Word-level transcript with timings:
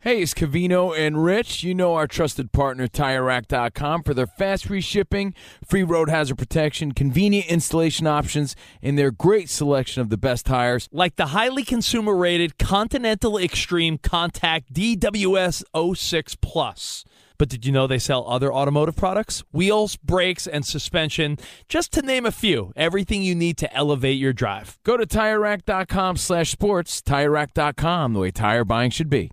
Hey, 0.00 0.22
it's 0.22 0.32
Covino 0.32 0.96
and 0.96 1.24
Rich. 1.24 1.64
You 1.64 1.74
know 1.74 1.96
our 1.96 2.06
trusted 2.06 2.52
partner, 2.52 2.86
TireRack.com, 2.86 4.04
for 4.04 4.14
their 4.14 4.28
fast 4.28 4.66
free 4.66 4.80
shipping, 4.80 5.34
free 5.66 5.82
road 5.82 6.08
hazard 6.08 6.38
protection, 6.38 6.92
convenient 6.92 7.48
installation 7.48 8.06
options, 8.06 8.54
and 8.80 8.96
their 8.96 9.10
great 9.10 9.50
selection 9.50 10.00
of 10.00 10.08
the 10.08 10.16
best 10.16 10.46
tires. 10.46 10.88
Like 10.92 11.16
the 11.16 11.26
highly 11.26 11.64
consumer 11.64 12.14
rated 12.14 12.58
Continental 12.58 13.36
Extreme 13.38 13.98
Contact 13.98 14.72
DWS 14.72 15.64
06 15.96 16.34
Plus. 16.36 17.04
But 17.36 17.48
did 17.48 17.66
you 17.66 17.72
know 17.72 17.88
they 17.88 17.98
sell 17.98 18.24
other 18.28 18.54
automotive 18.54 18.94
products? 18.94 19.42
Wheels, 19.50 19.96
brakes, 19.96 20.46
and 20.46 20.64
suspension, 20.64 21.38
just 21.68 21.92
to 21.94 22.02
name 22.02 22.24
a 22.24 22.30
few. 22.30 22.72
Everything 22.76 23.24
you 23.24 23.34
need 23.34 23.58
to 23.58 23.74
elevate 23.74 24.18
your 24.18 24.32
drive. 24.32 24.78
Go 24.84 24.96
to 24.96 25.04
TireRack.com 25.06 26.18
slash 26.18 26.52
sports, 26.52 27.02
TireRack.com, 27.02 28.12
the 28.12 28.20
way 28.20 28.30
tire 28.30 28.64
buying 28.64 28.92
should 28.92 29.10
be. 29.10 29.32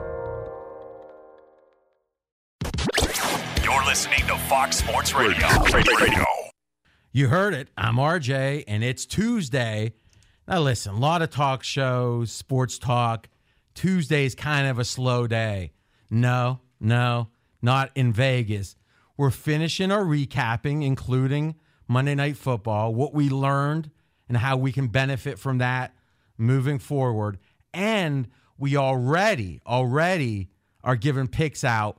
Listening 3.91 4.25
to 4.25 4.37
Fox 4.47 4.77
Sports 4.77 5.13
Radio. 5.13 5.45
Radio. 5.73 5.97
Radio. 5.97 6.25
You 7.11 7.27
heard 7.27 7.53
it. 7.53 7.67
I'm 7.75 7.95
RJ, 7.95 8.63
and 8.65 8.85
it's 8.85 9.05
Tuesday. 9.05 9.91
Now, 10.47 10.61
listen, 10.61 10.93
a 10.93 10.97
lot 10.97 11.21
of 11.21 11.29
talk 11.29 11.61
shows, 11.61 12.31
sports 12.31 12.79
talk. 12.79 13.27
Tuesday 13.75 14.23
is 14.23 14.33
kind 14.33 14.65
of 14.69 14.79
a 14.79 14.85
slow 14.85 15.27
day. 15.27 15.73
No, 16.09 16.61
no, 16.79 17.31
not 17.61 17.91
in 17.93 18.13
Vegas. 18.13 18.77
We're 19.17 19.29
finishing 19.29 19.91
our 19.91 20.05
recapping, 20.05 20.85
including 20.85 21.55
Monday 21.85 22.15
Night 22.15 22.37
Football, 22.37 22.95
what 22.95 23.13
we 23.13 23.27
learned 23.27 23.91
and 24.29 24.37
how 24.37 24.55
we 24.55 24.71
can 24.71 24.87
benefit 24.87 25.37
from 25.37 25.57
that 25.57 25.93
moving 26.37 26.79
forward. 26.79 27.39
And 27.73 28.29
we 28.57 28.77
already, 28.77 29.59
already 29.67 30.49
are 30.81 30.95
giving 30.95 31.27
picks 31.27 31.65
out 31.65 31.97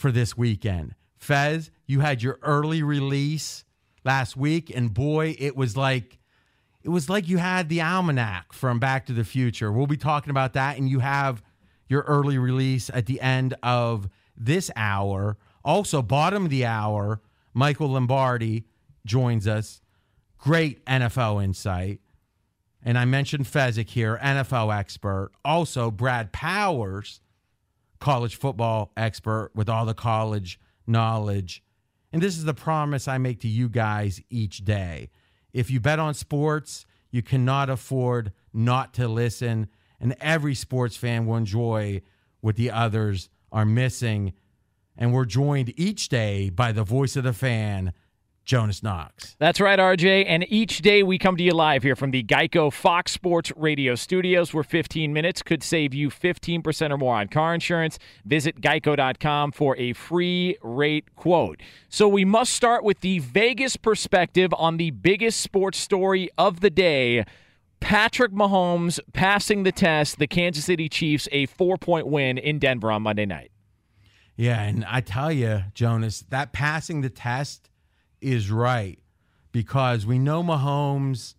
for 0.00 0.10
this 0.10 0.36
weekend. 0.36 0.94
Fez, 1.18 1.70
you 1.86 2.00
had 2.00 2.22
your 2.22 2.38
early 2.42 2.82
release 2.82 3.64
last 4.02 4.34
week, 4.34 4.74
and 4.74 4.94
boy, 4.94 5.36
it 5.38 5.54
was 5.54 5.76
like 5.76 6.18
it 6.82 6.88
was 6.88 7.10
like 7.10 7.28
you 7.28 7.36
had 7.36 7.68
the 7.68 7.82
almanac 7.82 8.54
from 8.54 8.78
Back 8.78 9.04
to 9.06 9.12
the 9.12 9.24
Future. 9.24 9.70
We'll 9.70 9.86
be 9.86 9.98
talking 9.98 10.30
about 10.30 10.54
that, 10.54 10.78
and 10.78 10.88
you 10.88 11.00
have 11.00 11.42
your 11.86 12.00
early 12.02 12.38
release 12.38 12.88
at 12.94 13.04
the 13.04 13.20
end 13.20 13.54
of 13.62 14.08
this 14.34 14.70
hour. 14.74 15.36
Also, 15.62 16.00
bottom 16.00 16.46
of 16.46 16.50
the 16.50 16.64
hour, 16.64 17.20
Michael 17.52 17.88
Lombardi 17.88 18.64
joins 19.04 19.46
us. 19.46 19.82
Great 20.38 20.82
NFL 20.86 21.44
insight. 21.44 22.00
And 22.82 22.96
I 22.96 23.04
mentioned 23.04 23.44
Fezzik 23.44 23.90
here, 23.90 24.18
NFL 24.22 24.74
expert. 24.74 25.32
Also, 25.44 25.90
Brad 25.90 26.32
Powers, 26.32 27.20
college 28.00 28.36
football 28.36 28.92
expert 28.96 29.50
with 29.54 29.68
all 29.68 29.84
the 29.84 29.94
college 29.94 30.58
knowledge. 30.86 31.62
And 32.12 32.20
this 32.20 32.36
is 32.36 32.44
the 32.44 32.54
promise 32.54 33.06
I 33.06 33.18
make 33.18 33.40
to 33.40 33.48
you 33.48 33.68
guys 33.68 34.20
each 34.30 34.64
day. 34.64 35.10
If 35.52 35.70
you 35.70 35.80
bet 35.80 35.98
on 35.98 36.14
sports, 36.14 36.86
you 37.10 37.22
cannot 37.22 37.70
afford 37.70 38.32
not 38.52 38.94
to 38.94 39.06
listen. 39.06 39.68
And 40.00 40.16
every 40.20 40.54
sports 40.54 40.96
fan 40.96 41.26
will 41.26 41.36
enjoy 41.36 42.02
what 42.40 42.56
the 42.56 42.70
others 42.70 43.28
are 43.52 43.66
missing. 43.66 44.32
And 44.96 45.12
we're 45.12 45.24
joined 45.24 45.72
each 45.78 46.08
day 46.08 46.50
by 46.50 46.72
the 46.72 46.84
voice 46.84 47.16
of 47.16 47.24
the 47.24 47.32
fan, 47.32 47.92
Jonas 48.50 48.82
Knox. 48.82 49.36
That's 49.38 49.60
right, 49.60 49.78
RJ. 49.78 50.24
And 50.26 50.44
each 50.48 50.82
day 50.82 51.04
we 51.04 51.18
come 51.18 51.36
to 51.36 51.42
you 51.44 51.52
live 51.52 51.84
here 51.84 51.94
from 51.94 52.10
the 52.10 52.24
Geico 52.24 52.72
Fox 52.72 53.12
Sports 53.12 53.52
Radio 53.54 53.94
studios, 53.94 54.52
where 54.52 54.64
15 54.64 55.12
minutes 55.12 55.40
could 55.40 55.62
save 55.62 55.94
you 55.94 56.10
15% 56.10 56.90
or 56.90 56.98
more 56.98 57.14
on 57.14 57.28
car 57.28 57.54
insurance. 57.54 58.00
Visit 58.24 58.60
geico.com 58.60 59.52
for 59.52 59.76
a 59.76 59.92
free 59.92 60.56
rate 60.62 61.14
quote. 61.14 61.60
So 61.88 62.08
we 62.08 62.24
must 62.24 62.52
start 62.52 62.82
with 62.82 63.02
the 63.02 63.20
Vegas 63.20 63.76
perspective 63.76 64.52
on 64.58 64.78
the 64.78 64.90
biggest 64.90 65.42
sports 65.42 65.78
story 65.78 66.28
of 66.36 66.58
the 66.58 66.70
day. 66.70 67.24
Patrick 67.78 68.32
Mahomes 68.32 68.98
passing 69.12 69.62
the 69.62 69.70
test, 69.70 70.18
the 70.18 70.26
Kansas 70.26 70.64
City 70.64 70.88
Chiefs 70.88 71.28
a 71.30 71.46
four 71.46 71.76
point 71.76 72.08
win 72.08 72.36
in 72.36 72.58
Denver 72.58 72.90
on 72.90 73.02
Monday 73.02 73.26
night. 73.26 73.52
Yeah, 74.34 74.60
and 74.60 74.84
I 74.86 75.02
tell 75.02 75.30
you, 75.30 75.62
Jonas, 75.72 76.24
that 76.30 76.52
passing 76.52 77.02
the 77.02 77.10
test 77.10 77.69
is 78.20 78.50
right 78.50 78.98
because 79.52 80.06
we 80.06 80.18
know 80.18 80.42
Mahomes 80.42 81.34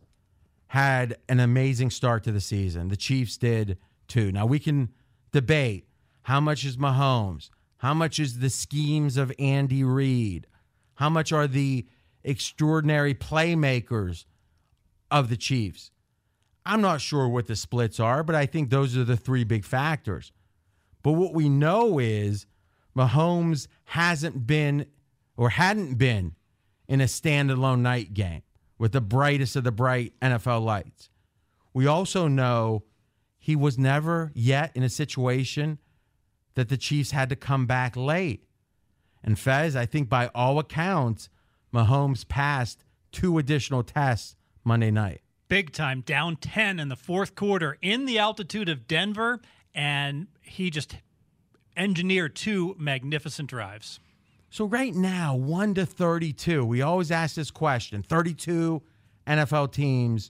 had 0.68 1.18
an 1.28 1.40
amazing 1.40 1.90
start 1.90 2.24
to 2.24 2.32
the 2.32 2.42
season. 2.42 2.88
The 2.88 2.98
Chiefs 2.98 3.38
did 3.38 3.78
too. 4.08 4.32
Now 4.32 4.46
we 4.46 4.60
can 4.60 4.90
debate 5.32 5.88
how 6.24 6.40
much 6.40 6.66
is 6.66 6.78
Mahomes, 6.78 7.50
how 7.78 7.94
much 7.94 8.20
is 8.20 8.40
the 8.40 8.50
schemes 8.50 9.18
of 9.18 9.32
Andy 9.40 9.84
Reid, 9.84 10.48
how 10.96 11.10
much 11.10 11.32
are 11.32 11.48
the 11.48 11.86
extraordinary 12.24 13.14
playmakers 13.14 14.26
of 15.10 15.30
the 15.30 15.38
Chiefs. 15.38 15.92
I'm 16.66 16.82
not 16.82 17.02
sure 17.02 17.28
what 17.28 17.48
the 17.48 17.56
splits 17.56 18.00
are, 18.00 18.24
but 18.24 18.36
I 18.36 18.46
think 18.46 18.70
those 18.70 18.96
are 18.96 19.04
the 19.04 19.18
three 19.18 19.44
big 19.44 19.66
factors. 19.66 20.32
But 21.04 21.14
what 21.14 21.34
we 21.34 21.50
know 21.50 22.00
is 22.00 22.46
Mahomes 22.96 23.68
hasn't 23.86 24.46
been 24.46 24.86
or 25.36 25.50
hadn't 25.50 25.96
been 25.96 26.36
in 26.92 27.00
a 27.00 27.06
standalone 27.06 27.80
night 27.80 28.14
game 28.14 28.42
with 28.78 28.92
the 28.92 29.00
brightest 29.00 29.56
of 29.56 29.64
the 29.64 29.72
bright 29.72 30.12
NFL 30.22 30.62
lights. 30.62 31.10
We 31.74 31.88
also 31.88 32.28
know 32.28 32.84
he 33.40 33.56
was 33.56 33.78
never 33.78 34.30
yet 34.36 34.74
in 34.76 34.84
a 34.84 34.90
situation 34.90 35.80
that 36.56 36.68
the 36.68 36.76
Chiefs 36.76 37.12
had 37.12 37.30
to 37.30 37.38
come 37.38 37.66
back 37.66 37.96
late. 37.96 38.44
And 39.24 39.40
Fez, 39.40 39.74
I 39.74 39.86
think 39.86 40.10
by 40.10 40.28
all 40.36 40.60
accounts, 40.60 41.30
Mahomes 41.74 42.28
passed 42.28 42.84
two 43.14 43.38
additional 43.38 43.84
tests 43.84 44.36
Monday 44.66 44.92
night. 44.92 45.22
Big 45.48 45.72
time, 45.72 46.02
down 46.02 46.36
10 46.36 46.78
in 46.78 46.90
the 46.90 46.98
fourth 46.98 47.36
quarter 47.36 47.78
in 47.82 48.06
the 48.06 48.20
altitude 48.20 48.68
of 48.68 48.86
Denver, 48.86 49.40
and 49.74 50.28
he 50.42 50.70
just 50.70 50.98
engineered 51.78 52.36
two 52.36 52.76
magnificent 52.78 53.50
drives. 53.50 54.02
So 54.52 54.66
right 54.66 54.94
now, 54.94 55.34
1 55.34 55.76
to 55.76 55.86
32, 55.86 56.66
we 56.66 56.82
always 56.82 57.10
ask 57.10 57.36
this 57.36 57.52
question 57.52 58.04
32 58.04 58.82
NFL 59.26 59.72
teams, 59.72 60.30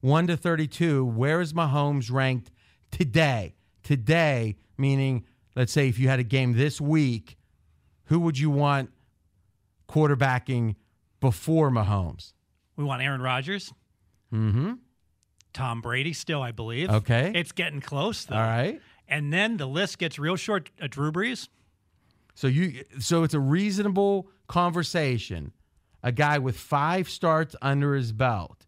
1 0.00 0.26
to 0.26 0.36
32, 0.36 1.04
where 1.04 1.40
is 1.40 1.52
Mahomes 1.52 2.10
ranked 2.10 2.50
today? 2.90 3.54
Today, 3.84 4.56
meaning 4.76 5.24
let's 5.54 5.72
say 5.72 5.88
if 5.88 6.00
you 6.00 6.08
had 6.08 6.18
a 6.18 6.24
game 6.24 6.54
this 6.54 6.80
week, 6.80 7.36
who 8.06 8.18
would 8.20 8.36
you 8.36 8.50
want 8.50 8.90
quarterbacking 9.88 10.74
before 11.20 11.70
Mahomes? 11.70 12.32
We 12.74 12.82
want 12.82 13.02
Aaron 13.02 13.22
Rodgers. 13.22 13.72
Mm-hmm. 14.32 14.72
Tom 15.52 15.80
Brady 15.80 16.12
still, 16.12 16.42
I 16.42 16.50
believe. 16.50 16.90
Okay. 16.90 17.30
It's 17.32 17.52
getting 17.52 17.80
close 17.80 18.24
though. 18.24 18.34
All 18.34 18.42
right. 18.42 18.80
And 19.06 19.32
then 19.32 19.58
the 19.58 19.66
list 19.66 19.98
gets 19.98 20.18
real 20.18 20.34
short. 20.34 20.70
Uh, 20.82 20.88
Drew 20.88 21.12
Brees. 21.12 21.46
So 22.34 22.46
you 22.46 22.84
so 22.98 23.22
it's 23.22 23.34
a 23.34 23.40
reasonable 23.40 24.28
conversation. 24.48 25.52
A 26.02 26.12
guy 26.12 26.38
with 26.38 26.58
five 26.58 27.08
starts 27.08 27.56
under 27.62 27.94
his 27.94 28.12
belt 28.12 28.66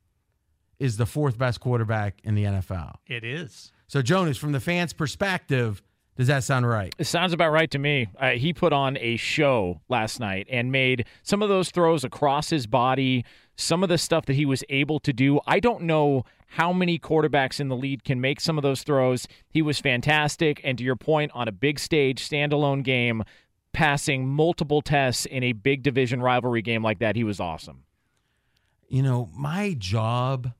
is 0.78 0.96
the 0.96 1.06
fourth 1.06 1.36
best 1.36 1.60
quarterback 1.60 2.20
in 2.24 2.34
the 2.34 2.44
NFL. 2.44 2.96
It 3.06 3.24
is. 3.24 3.72
So 3.88 4.02
Jonas, 4.02 4.38
from 4.38 4.52
the 4.52 4.60
fans' 4.60 4.92
perspective, 4.92 5.82
does 6.16 6.28
that 6.28 6.44
sound 6.44 6.66
right? 6.66 6.94
It 6.98 7.04
sounds 7.04 7.32
about 7.32 7.50
right 7.50 7.70
to 7.70 7.78
me. 7.78 8.08
Uh, 8.18 8.30
he 8.30 8.52
put 8.52 8.72
on 8.72 8.96
a 8.98 9.16
show 9.16 9.80
last 9.88 10.18
night 10.18 10.46
and 10.50 10.72
made 10.72 11.06
some 11.22 11.42
of 11.42 11.48
those 11.48 11.70
throws 11.70 12.04
across 12.04 12.48
his 12.48 12.66
body, 12.66 13.24
some 13.56 13.82
of 13.82 13.90
the 13.90 13.98
stuff 13.98 14.24
that 14.26 14.34
he 14.34 14.46
was 14.46 14.64
able 14.70 14.98
to 15.00 15.12
do. 15.12 15.40
I 15.46 15.60
don't 15.60 15.82
know 15.82 16.24
how 16.48 16.72
many 16.72 16.98
quarterbacks 16.98 17.60
in 17.60 17.68
the 17.68 17.76
lead 17.76 18.04
can 18.04 18.20
make 18.20 18.40
some 18.40 18.56
of 18.56 18.62
those 18.62 18.82
throws. 18.82 19.28
He 19.50 19.60
was 19.60 19.78
fantastic. 19.78 20.60
And 20.64 20.78
to 20.78 20.84
your 20.84 20.96
point, 20.96 21.32
on 21.34 21.48
a 21.48 21.52
big 21.52 21.78
stage, 21.78 22.26
standalone 22.26 22.82
game, 22.82 23.22
passing 23.76 24.26
multiple 24.26 24.80
tests 24.80 25.26
in 25.26 25.42
a 25.42 25.52
big 25.52 25.82
division 25.82 26.22
rivalry 26.22 26.62
game 26.62 26.82
like 26.82 26.98
that, 26.98 27.14
he 27.14 27.22
was 27.22 27.38
awesome. 27.38 27.84
You 28.88 29.02
know, 29.02 29.28
my 29.34 29.76
job 29.78 30.54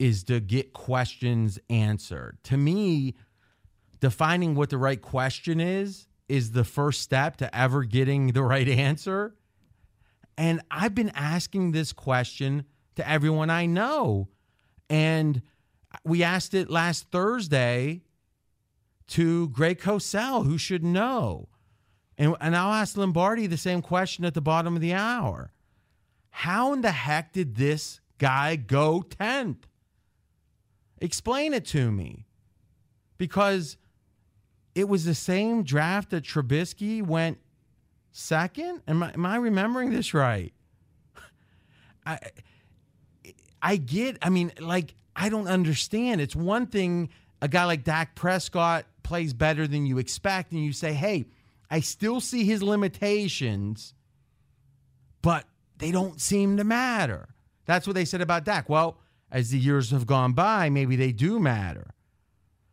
is 0.00 0.24
to 0.24 0.40
get 0.40 0.72
questions 0.72 1.60
answered. 1.70 2.36
To 2.42 2.56
me, 2.56 3.14
defining 4.00 4.56
what 4.56 4.70
the 4.70 4.76
right 4.76 5.00
question 5.00 5.60
is 5.60 6.08
is 6.28 6.50
the 6.50 6.64
first 6.64 7.00
step 7.00 7.36
to 7.36 7.56
ever 7.56 7.84
getting 7.84 8.32
the 8.32 8.42
right 8.42 8.68
answer. 8.68 9.36
And 10.36 10.60
I've 10.68 10.96
been 10.96 11.12
asking 11.14 11.70
this 11.70 11.92
question 11.92 12.64
to 12.96 13.08
everyone 13.08 13.50
I 13.50 13.66
know. 13.66 14.30
And 14.90 15.42
we 16.04 16.24
asked 16.24 16.54
it 16.54 16.68
last 16.68 17.06
Thursday 17.12 18.02
to 19.10 19.48
Greg 19.50 19.78
Cosell, 19.78 20.44
who 20.44 20.58
should 20.58 20.82
know. 20.82 21.46
And, 22.18 22.34
and 22.40 22.56
I'll 22.56 22.74
ask 22.74 22.96
Lombardi 22.96 23.46
the 23.46 23.56
same 23.56 23.80
question 23.80 24.24
at 24.24 24.34
the 24.34 24.40
bottom 24.40 24.74
of 24.74 24.82
the 24.82 24.92
hour. 24.92 25.52
How 26.30 26.72
in 26.72 26.80
the 26.82 26.90
heck 26.90 27.32
did 27.32 27.54
this 27.54 28.00
guy 28.18 28.56
go 28.56 29.04
10th? 29.08 29.62
Explain 31.00 31.54
it 31.54 31.64
to 31.66 31.92
me. 31.92 32.26
Because 33.16 33.76
it 34.74 34.88
was 34.88 35.04
the 35.04 35.14
same 35.14 35.62
draft 35.62 36.10
that 36.10 36.24
Trubisky 36.24 37.04
went 37.04 37.38
second. 38.10 38.82
Am 38.88 39.02
I, 39.02 39.12
am 39.12 39.24
I 39.24 39.36
remembering 39.36 39.90
this 39.90 40.12
right? 40.12 40.52
I 42.06 42.18
I 43.60 43.76
get. 43.76 44.18
I 44.22 44.30
mean, 44.30 44.52
like 44.60 44.94
I 45.16 45.28
don't 45.28 45.48
understand. 45.48 46.20
It's 46.20 46.36
one 46.36 46.66
thing 46.66 47.08
a 47.42 47.48
guy 47.48 47.64
like 47.64 47.82
Dak 47.82 48.14
Prescott 48.14 48.84
plays 49.02 49.32
better 49.32 49.66
than 49.66 49.84
you 49.84 49.98
expect, 49.98 50.52
and 50.52 50.62
you 50.62 50.72
say, 50.72 50.92
"Hey, 50.92 51.26
I 51.70 51.80
still 51.80 52.20
see 52.20 52.44
his 52.44 52.62
limitations, 52.62 53.94
but 55.22 55.44
they 55.76 55.90
don't 55.90 56.20
seem 56.20 56.56
to 56.56 56.64
matter." 56.64 57.34
That's 57.66 57.86
what 57.86 57.94
they 57.94 58.04
said 58.04 58.20
about 58.20 58.44
Dak. 58.44 58.68
Well, 58.68 58.98
as 59.30 59.50
the 59.50 59.58
years 59.58 59.90
have 59.90 60.06
gone 60.06 60.32
by, 60.32 60.70
maybe 60.70 60.96
they 60.96 61.12
do 61.12 61.38
matter. 61.38 61.94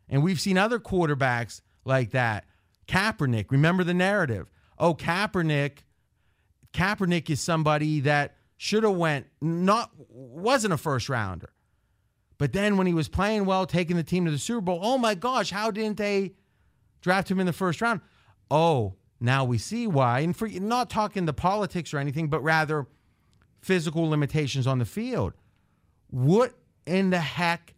And 0.08 0.24
we've 0.24 0.40
seen 0.40 0.58
other 0.58 0.80
quarterbacks 0.80 1.62
like 1.84 2.12
that. 2.12 2.46
Kaepernick, 2.88 3.52
remember 3.52 3.84
the 3.84 3.94
narrative. 3.94 4.50
Oh, 4.78 4.94
Kaepernick, 4.94 5.80
Kaepernick 6.74 7.30
is 7.30 7.42
somebody 7.42 8.02
that 8.02 8.36
should 8.58 8.84
have 8.84 8.96
went 8.96 9.28
not 9.42 9.92
wasn't 10.10 10.74
a 10.74 10.78
first 10.78 11.10
rounder. 11.10 11.52
But 12.38 12.54
then 12.54 12.78
when 12.78 12.88
he 12.88 12.94
was 12.94 13.08
playing 13.08 13.46
well, 13.46 13.66
taking 13.66 13.96
the 13.96 14.04
team 14.04 14.26
to 14.26 14.32
the 14.32 14.38
Super 14.38 14.62
Bowl, 14.62 14.80
oh 14.82 14.98
my 14.98 15.16
gosh, 15.16 15.52
how 15.52 15.72
didn't 15.72 15.98
they 15.98 16.36
draft 17.02 17.30
him 17.32 17.40
in 17.40 17.46
the 17.46 17.54
first 17.54 17.82
round? 17.82 18.02
Oh, 18.50 18.96
now 19.20 19.44
we 19.44 19.58
see 19.58 19.88
why. 19.88 20.20
And 20.20 20.36
for 20.36 20.48
not 20.48 20.90
talking 20.90 21.26
the 21.26 21.34
politics 21.34 21.94
or 21.94 21.98
anything, 21.98 22.28
but 22.28 22.42
rather 22.42 22.88
physical 23.62 24.08
limitations 24.08 24.68
on 24.68 24.80
the 24.80 24.86
field. 24.86 25.34
What 26.12 26.54
in 26.86 27.10
the 27.10 27.20
heck 27.20 27.74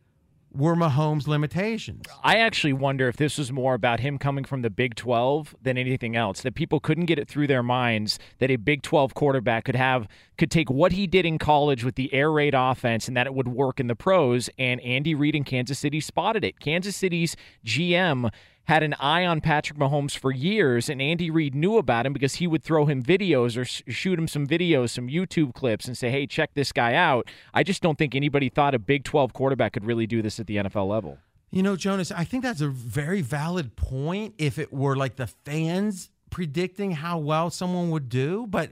were 0.52 0.76
Mahomes' 0.76 1.28
limitations? 1.28 2.04
I 2.24 2.38
actually 2.38 2.74
wonder 2.74 3.08
if 3.08 3.16
this 3.16 3.38
was 3.38 3.52
more 3.52 3.74
about 3.74 4.02
him 4.02 4.18
coming 4.18 4.44
from 4.44 4.64
the 4.64 4.70
Big 4.70 4.96
12 4.96 5.56
than 5.62 5.78
anything 5.78 6.16
else. 6.16 6.42
That 6.42 6.56
people 6.56 6.80
couldn't 6.82 7.06
get 7.06 7.20
it 7.20 7.28
through 7.30 7.48
their 7.48 7.64
minds 7.64 8.20
that 8.40 8.52
a 8.52 8.58
Big 8.58 8.82
12 8.82 9.14
quarterback 9.14 9.66
could 9.66 9.76
have 9.76 10.08
could 10.38 10.52
take 10.52 10.70
what 10.70 10.92
he 10.92 11.08
did 11.08 11.26
in 11.26 11.38
college 11.38 11.84
with 11.84 11.96
the 11.96 12.14
air 12.14 12.32
raid 12.32 12.54
offense 12.54 13.08
and 13.08 13.16
that 13.16 13.28
it 13.28 13.34
would 13.34 13.48
work 13.48 13.80
in 13.80 13.88
the 13.88 13.96
pros. 13.96 14.50
And 14.58 14.82
Andy 14.82 15.16
Reid 15.16 15.36
in 15.36 15.44
Kansas 15.44 15.80
City 15.80 16.02
spotted 16.02 16.44
it. 16.44 16.60
Kansas 16.60 16.96
City's 16.96 17.38
GM 17.66 18.30
had 18.68 18.84
an 18.84 18.94
eye 19.00 19.26
on 19.26 19.40
Patrick 19.40 19.80
Mahomes 19.80 20.18
for 20.18 20.30
years, 20.30 20.90
and 20.90 21.02
Andy 21.02 21.32
Reid 21.32 21.56
knew 21.56 21.78
about 21.78 22.06
him 22.06 22.12
because 22.12 22.36
he 22.36 22.48
would 22.48 22.64
throw 22.64 22.86
him 22.86 23.02
videos 23.02 23.56
or 23.56 23.64
shoot 23.64 24.20
him 24.20 24.28
some 24.28 24.46
videos, 24.46 24.90
some 24.90 25.08
YouTube 25.08 25.54
clips, 25.54 25.88
and 25.88 25.98
say, 25.98 26.12
hey, 26.12 26.28
check 26.28 26.54
this 26.54 26.74
guy 26.74 26.94
out. 26.94 27.30
I 27.54 27.64
just 27.64 27.82
don't 27.82 27.98
think 27.98 28.14
anybody 28.14 28.50
thought 28.50 28.76
a 28.76 28.80
Big 28.80 29.06
12 29.06 29.32
quarterback 29.32 29.74
could 29.74 29.86
really 29.86 30.06
do 30.06 30.22
this 30.22 30.38
at 30.38 30.48
the 30.48 30.58
NFL 30.58 30.90
level. 30.90 31.18
You 31.50 31.64
know, 31.64 31.78
Jonas, 31.78 32.12
I 32.12 32.26
think 32.26 32.44
that's 32.44 32.60
a 32.60 32.68
very 32.68 33.22
valid 33.22 33.78
point 33.78 34.34
if 34.38 34.60
it 34.60 34.74
were 34.74 34.98
like 34.98 35.16
the 35.16 35.28
fans 35.28 36.10
predicting 36.30 36.92
how 36.92 37.20
well 37.20 37.50
someone 37.50 37.90
would 37.92 38.10
do. 38.10 38.48
But, 38.50 38.72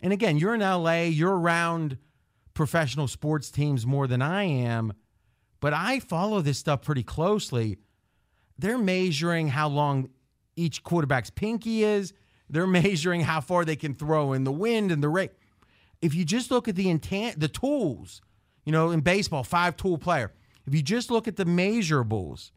and 0.00 0.12
again, 0.12 0.38
you're 0.38 0.54
in 0.54 0.60
LA, 0.60 1.02
you're 1.02 1.36
around 1.36 1.98
professional 2.54 3.08
sports 3.08 3.50
teams 3.50 3.84
more 3.84 4.06
than 4.06 4.22
I 4.22 4.44
am, 4.44 4.92
but 5.58 5.72
I 5.72 5.98
follow 5.98 6.42
this 6.42 6.58
stuff 6.58 6.82
pretty 6.82 7.02
closely 7.02 7.78
they're 8.62 8.78
measuring 8.78 9.48
how 9.48 9.68
long 9.68 10.08
each 10.56 10.82
quarterback's 10.82 11.30
pinky 11.30 11.84
is. 11.84 12.14
They're 12.48 12.66
measuring 12.82 13.20
how 13.20 13.40
far 13.40 13.64
they 13.64 13.76
can 13.76 13.94
throw 13.94 14.32
in 14.32 14.44
the 14.44 14.52
wind 14.52 14.90
and 14.90 15.02
the 15.02 15.08
rain. 15.08 15.30
If 16.00 16.14
you 16.14 16.24
just 16.24 16.50
look 16.50 16.66
at 16.68 16.76
the 16.76 16.88
intent, 16.88 17.38
the 17.38 17.48
tools, 17.48 18.22
you 18.64 18.72
know, 18.72 18.90
in 18.90 19.00
baseball, 19.00 19.44
five 19.44 19.76
tool 19.76 19.98
player. 19.98 20.32
If 20.66 20.74
you 20.74 20.82
just 20.82 21.10
look 21.10 21.28
at 21.28 21.36
the 21.36 21.44
measurables, 21.44 22.52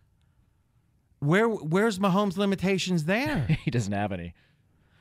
where 1.20 1.48
where's 1.48 2.00
Mahomes' 2.00 2.38
limitations 2.38 3.06
there? 3.06 3.48
he 3.64 3.72
doesn't 3.72 3.94
have 3.94 4.12
any. 4.12 4.34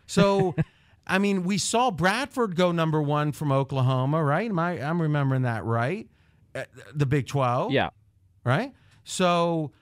So, 0.06 0.54
I 1.06 1.18
mean, 1.18 1.44
we 1.44 1.58
saw 1.58 1.90
Bradford 1.90 2.56
go 2.56 2.72
number 2.72 3.00
one 3.00 3.32
from 3.32 3.52
Oklahoma, 3.52 4.22
right? 4.22 4.48
Am 4.48 4.58
I 4.58 4.80
I'm 4.80 5.00
remembering 5.00 5.42
that 5.42 5.64
right? 5.64 6.08
Uh, 6.54 6.64
the 6.94 7.06
Big 7.06 7.26
Twelve, 7.26 7.72
yeah, 7.72 7.90
right. 8.44 8.72
So 9.04 9.72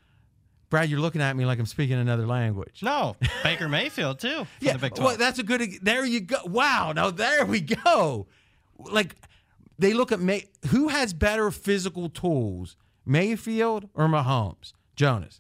Brad, 0.72 0.88
you're 0.88 1.00
looking 1.00 1.20
at 1.20 1.36
me 1.36 1.44
like 1.44 1.58
I'm 1.58 1.66
speaking 1.66 1.98
another 1.98 2.26
language. 2.26 2.82
No, 2.82 3.14
Baker 3.42 3.68
Mayfield 3.68 4.18
too. 4.18 4.46
yeah, 4.60 4.78
well, 4.96 5.18
that's 5.18 5.38
a 5.38 5.42
good. 5.42 5.60
There 5.82 6.02
you 6.02 6.20
go. 6.20 6.38
Wow. 6.46 6.92
Now 6.96 7.10
there 7.10 7.44
we 7.44 7.60
go. 7.60 8.26
Like 8.78 9.14
they 9.78 9.92
look 9.92 10.12
at 10.12 10.20
May. 10.20 10.48
Who 10.68 10.88
has 10.88 11.12
better 11.12 11.50
physical 11.50 12.08
tools, 12.08 12.76
Mayfield 13.04 13.90
or 13.92 14.08
Mahomes? 14.08 14.72
Jonas. 14.96 15.36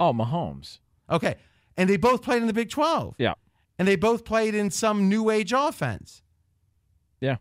Oh, 0.00 0.14
Mahomes. 0.14 0.78
Okay, 1.10 1.34
and 1.76 1.90
they 1.90 1.98
both 1.98 2.22
played 2.22 2.40
in 2.40 2.46
the 2.46 2.54
Big 2.54 2.70
Twelve. 2.70 3.16
Yeah, 3.18 3.34
and 3.78 3.86
they 3.86 3.96
both 3.96 4.24
played 4.24 4.54
in 4.54 4.70
some 4.70 5.10
new 5.10 5.28
age 5.28 5.52
offense. 5.54 6.22
Yeah. 7.20 7.36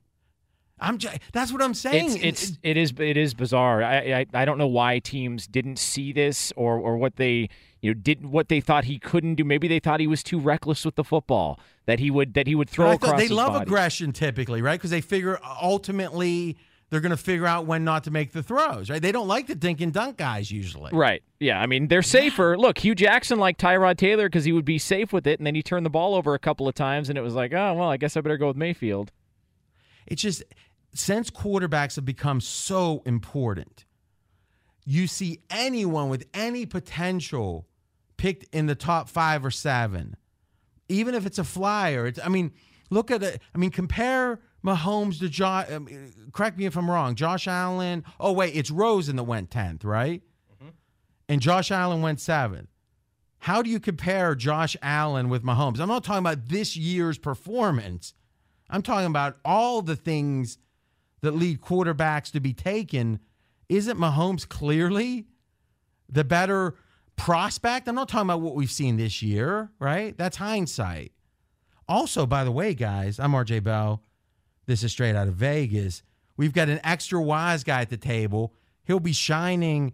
I'm 0.81 0.97
j- 0.97 1.19
that's 1.33 1.51
what 1.51 1.61
I'm 1.61 1.73
saying. 1.73 2.17
It's, 2.21 2.49
it's 2.49 2.59
it 2.63 2.77
is 2.77 2.93
it 2.97 3.17
is 3.17 3.33
bizarre. 3.33 3.83
I, 3.83 3.97
I 3.97 4.25
I 4.33 4.45
don't 4.45 4.57
know 4.57 4.67
why 4.67 4.99
teams 4.99 5.47
didn't 5.47 5.77
see 5.77 6.11
this 6.11 6.51
or 6.55 6.77
or 6.77 6.97
what 6.97 7.17
they 7.17 7.49
you 7.81 7.91
know 7.91 7.93
didn't 7.93 8.31
what 8.31 8.49
they 8.49 8.61
thought 8.61 8.85
he 8.85 8.99
couldn't 8.99 9.35
do. 9.35 9.43
Maybe 9.43 9.67
they 9.67 9.79
thought 9.79 9.99
he 9.99 10.07
was 10.07 10.23
too 10.23 10.39
reckless 10.39 10.85
with 10.85 10.95
the 10.95 11.03
football 11.03 11.59
that 11.85 11.99
he 11.99 12.11
would 12.11 12.33
that 12.33 12.47
he 12.47 12.55
would 12.55 12.69
throw 12.69 12.91
across. 12.91 13.19
They 13.19 13.27
love 13.27 13.53
body. 13.53 13.63
aggression 13.63 14.11
typically, 14.11 14.61
right? 14.61 14.79
Because 14.79 14.91
they 14.91 15.01
figure 15.01 15.37
uh, 15.43 15.55
ultimately 15.61 16.57
they're 16.89 17.01
going 17.01 17.11
to 17.11 17.17
figure 17.17 17.45
out 17.45 17.65
when 17.65 17.83
not 17.83 18.03
to 18.05 18.11
make 18.11 18.31
the 18.31 18.41
throws, 18.41 18.89
right? 18.89 19.01
They 19.01 19.11
don't 19.11 19.27
like 19.27 19.47
the 19.47 19.55
dink 19.55 19.79
and 19.81 19.93
dunk 19.93 20.17
guys 20.17 20.51
usually. 20.51 20.89
Right. 20.91 21.21
Yeah. 21.39 21.61
I 21.61 21.67
mean, 21.67 21.87
they're 21.87 22.01
safer. 22.01 22.57
Look, 22.57 22.79
Hue 22.79 22.95
Jackson 22.95 23.37
liked 23.37 23.61
Tyrod 23.61 23.97
Taylor 23.97 24.27
because 24.27 24.43
he 24.43 24.51
would 24.51 24.65
be 24.65 24.79
safe 24.79 25.13
with 25.13 25.27
it, 25.27 25.39
and 25.39 25.45
then 25.45 25.53
he 25.55 25.61
turned 25.61 25.85
the 25.85 25.91
ball 25.91 26.15
over 26.15 26.33
a 26.33 26.39
couple 26.39 26.67
of 26.67 26.73
times, 26.73 27.09
and 27.09 27.17
it 27.17 27.21
was 27.21 27.35
like, 27.35 27.53
oh 27.53 27.73
well, 27.75 27.89
I 27.89 27.97
guess 27.97 28.17
I 28.17 28.21
better 28.21 28.37
go 28.37 28.47
with 28.47 28.57
Mayfield. 28.57 29.11
It's 30.07 30.21
just 30.21 30.43
since 30.93 31.29
quarterbacks 31.29 31.95
have 31.95 32.05
become 32.05 32.41
so 32.41 33.01
important, 33.05 33.85
you 34.85 35.07
see 35.07 35.41
anyone 35.49 36.09
with 36.09 36.27
any 36.33 36.65
potential 36.65 37.67
picked 38.17 38.53
in 38.53 38.65
the 38.65 38.75
top 38.75 39.07
five 39.07 39.45
or 39.45 39.51
seven, 39.51 40.15
even 40.87 41.13
if 41.13 41.25
it's 41.25 41.37
a 41.37 41.43
flyer. 41.43 42.07
It's, 42.07 42.19
I 42.23 42.27
mean, 42.29 42.51
look 42.89 43.11
at 43.11 43.21
it. 43.23 43.41
I 43.53 43.57
mean, 43.57 43.69
compare 43.71 44.39
Mahomes 44.65 45.19
to 45.19 45.29
Josh. 45.29 45.71
Um, 45.71 45.87
correct 46.33 46.57
me 46.57 46.65
if 46.65 46.75
I'm 46.75 46.89
wrong. 46.89 47.15
Josh 47.15 47.47
Allen. 47.47 48.03
Oh 48.19 48.31
wait, 48.33 48.55
it's 48.55 48.71
Rosen 48.71 49.15
that 49.17 49.23
went 49.23 49.51
tenth, 49.51 49.85
right? 49.85 50.21
Mm-hmm. 50.55 50.69
And 51.29 51.41
Josh 51.41 51.71
Allen 51.71 52.01
went 52.01 52.19
seventh. 52.19 52.69
how 53.39 53.61
do 53.61 53.69
you 53.69 53.79
compare 53.79 54.35
Josh 54.35 54.75
Allen 54.81 55.29
with 55.29 55.43
Mahomes? 55.43 55.79
I'm 55.79 55.87
not 55.87 56.03
talking 56.03 56.19
about 56.19 56.49
this 56.49 56.75
year's 56.75 57.17
performance. 57.17 58.13
I'm 58.69 58.81
talking 58.81 59.07
about 59.07 59.37
all 59.45 59.81
the 59.81 59.95
things 59.95 60.57
that 61.21 61.31
lead 61.31 61.61
quarterbacks 61.61 62.31
to 62.31 62.39
be 62.39 62.53
taken. 62.53 63.19
Isn't 63.67 63.97
Mahomes 63.97 64.47
clearly 64.47 65.27
the 66.07 66.23
better 66.23 66.75
prospect? 67.15 67.87
I'm 67.87 67.95
not 67.95 68.09
talking 68.09 68.27
about 68.27 68.41
what 68.41 68.55
we've 68.55 68.71
seen 68.71 68.97
this 68.97 69.21
year, 69.21 69.71
right? 69.79 70.17
That's 70.17 70.37
hindsight. 70.37 71.11
Also, 71.87 72.25
by 72.25 72.43
the 72.43 72.51
way, 72.51 72.73
guys, 72.73 73.19
I'm 73.19 73.31
RJ 73.31 73.63
Bell. 73.63 74.03
This 74.65 74.83
is 74.83 74.91
straight 74.91 75.15
out 75.15 75.27
of 75.27 75.33
Vegas. 75.35 76.03
We've 76.37 76.53
got 76.53 76.69
an 76.69 76.79
extra 76.83 77.21
wise 77.21 77.63
guy 77.63 77.81
at 77.81 77.89
the 77.89 77.97
table. 77.97 78.53
He'll 78.83 78.99
be 78.99 79.13
shining 79.13 79.93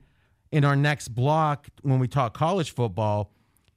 in 0.52 0.64
our 0.64 0.76
next 0.76 1.10
block 1.10 1.68
when 1.82 2.00
we 2.00 2.08
talk 2.08 2.34
college 2.34 2.72
football. 2.72 3.32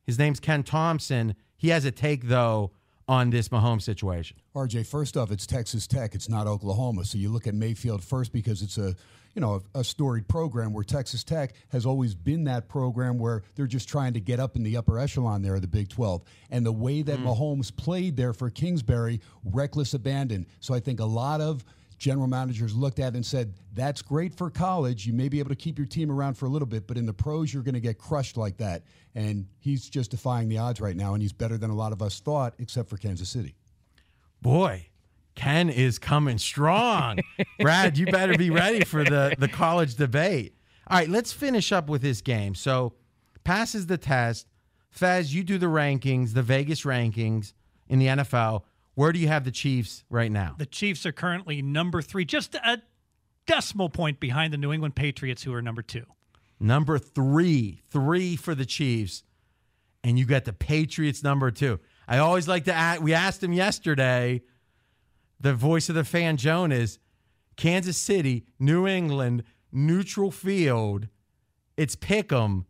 His 0.04 0.18
name's 0.18 0.40
Ken 0.40 0.62
Thompson. 0.62 1.34
He 1.56 1.68
has 1.68 1.84
a 1.84 1.90
take, 1.90 2.28
though, 2.28 2.72
on 3.08 3.30
this 3.30 3.48
Mahomes 3.48 3.82
situation. 3.82 4.36
RJ, 4.54 4.86
first 4.86 5.16
off, 5.16 5.30
it's 5.30 5.46
Texas 5.46 5.86
Tech. 5.86 6.14
It's 6.14 6.28
not 6.28 6.46
Oklahoma. 6.46 7.04
So 7.04 7.16
you 7.16 7.30
look 7.30 7.46
at 7.46 7.54
Mayfield 7.54 8.04
first 8.04 8.32
because 8.32 8.62
it's 8.62 8.76
a 8.76 8.94
you 9.34 9.40
know 9.40 9.62
a, 9.74 9.80
a, 9.80 9.84
storied 9.84 10.26
program 10.26 10.72
where 10.72 10.84
Texas 10.84 11.22
Tech 11.22 11.52
has 11.70 11.86
always 11.86 12.14
been 12.14 12.44
that 12.44 12.68
program 12.68 13.18
where 13.18 13.42
they're 13.54 13.66
just 13.66 13.88
trying 13.88 14.14
to 14.14 14.20
get 14.20 14.40
up 14.40 14.56
in 14.56 14.62
the 14.62 14.76
upper 14.76 14.98
echelon 14.98 15.42
there 15.42 15.54
of 15.54 15.62
the 15.62 15.68
Big 15.68 15.88
12. 15.88 16.22
And 16.50 16.66
the 16.66 16.72
way 16.72 17.02
that 17.02 17.18
mm. 17.18 17.24
Mahomes 17.24 17.74
played 17.74 18.16
there 18.16 18.32
for 18.32 18.50
Kingsbury, 18.50 19.20
reckless 19.44 19.94
abandon. 19.94 20.46
So 20.60 20.74
I 20.74 20.80
think 20.80 20.98
a 21.00 21.04
lot 21.04 21.40
of 21.40 21.64
general 21.98 22.28
managers 22.28 22.74
looked 22.74 23.00
at 23.00 23.14
and 23.14 23.26
said, 23.26 23.52
that's 23.74 24.00
great 24.02 24.34
for 24.34 24.50
college. 24.50 25.06
You 25.06 25.12
may 25.12 25.28
be 25.28 25.40
able 25.40 25.50
to 25.50 25.56
keep 25.56 25.78
your 25.78 25.86
team 25.86 26.10
around 26.10 26.34
for 26.34 26.46
a 26.46 26.48
little 26.48 26.66
bit, 26.66 26.86
but 26.86 26.96
in 26.96 27.06
the 27.06 27.12
pros, 27.12 27.52
you're 27.52 27.62
going 27.62 27.74
to 27.74 27.80
get 27.80 27.98
crushed 27.98 28.36
like 28.36 28.56
that. 28.58 28.84
And 29.14 29.46
he's 29.58 29.88
just 29.88 30.12
defying 30.12 30.48
the 30.48 30.58
odds 30.58 30.80
right 30.80 30.96
now, 30.96 31.14
and 31.14 31.22
he's 31.22 31.32
better 31.32 31.58
than 31.58 31.70
a 31.70 31.74
lot 31.74 31.92
of 31.92 32.00
us 32.00 32.20
thought, 32.20 32.54
except 32.58 32.88
for 32.88 32.96
Kansas 32.96 33.28
City. 33.28 33.56
Boy, 34.40 34.86
Ken 35.34 35.68
is 35.68 35.98
coming 35.98 36.38
strong. 36.38 37.18
Brad, 37.60 37.98
you 37.98 38.06
better 38.06 38.38
be 38.38 38.50
ready 38.50 38.84
for 38.84 39.02
the, 39.02 39.34
the 39.38 39.48
college 39.48 39.96
debate. 39.96 40.54
All 40.86 40.98
right, 40.98 41.08
let's 41.08 41.32
finish 41.32 41.72
up 41.72 41.88
with 41.88 42.00
this 42.00 42.22
game. 42.22 42.54
So, 42.54 42.94
passes 43.44 43.86
the 43.86 43.98
test. 43.98 44.46
Fez, 44.90 45.34
you 45.34 45.42
do 45.42 45.58
the 45.58 45.66
rankings, 45.66 46.32
the 46.32 46.42
Vegas 46.42 46.82
rankings 46.82 47.52
in 47.88 47.98
the 47.98 48.06
NFL. 48.06 48.62
Where 48.98 49.12
do 49.12 49.20
you 49.20 49.28
have 49.28 49.44
the 49.44 49.52
Chiefs 49.52 50.02
right 50.10 50.32
now? 50.32 50.56
The 50.58 50.66
Chiefs 50.66 51.06
are 51.06 51.12
currently 51.12 51.62
number 51.62 52.02
three, 52.02 52.24
just 52.24 52.56
a 52.56 52.82
decimal 53.46 53.90
point 53.90 54.18
behind 54.18 54.52
the 54.52 54.56
New 54.56 54.72
England 54.72 54.96
Patriots, 54.96 55.44
who 55.44 55.54
are 55.54 55.62
number 55.62 55.82
two. 55.82 56.02
Number 56.58 56.98
three, 56.98 57.80
three 57.90 58.34
for 58.34 58.56
the 58.56 58.66
Chiefs, 58.66 59.22
and 60.02 60.18
you 60.18 60.24
got 60.24 60.46
the 60.46 60.52
Patriots 60.52 61.22
number 61.22 61.52
two. 61.52 61.78
I 62.08 62.18
always 62.18 62.48
like 62.48 62.64
to 62.64 62.74
ask, 62.74 63.00
we 63.00 63.14
asked 63.14 63.40
him 63.40 63.52
yesterday, 63.52 64.42
the 65.38 65.54
voice 65.54 65.88
of 65.88 65.94
the 65.94 66.02
fan, 66.02 66.36
Joan, 66.36 66.72
is 66.72 66.98
Kansas 67.54 67.96
City, 67.96 68.46
New 68.58 68.88
England, 68.88 69.44
neutral 69.70 70.32
field. 70.32 71.06
It's 71.76 71.94
pick 71.94 72.32
'em. 72.32 72.66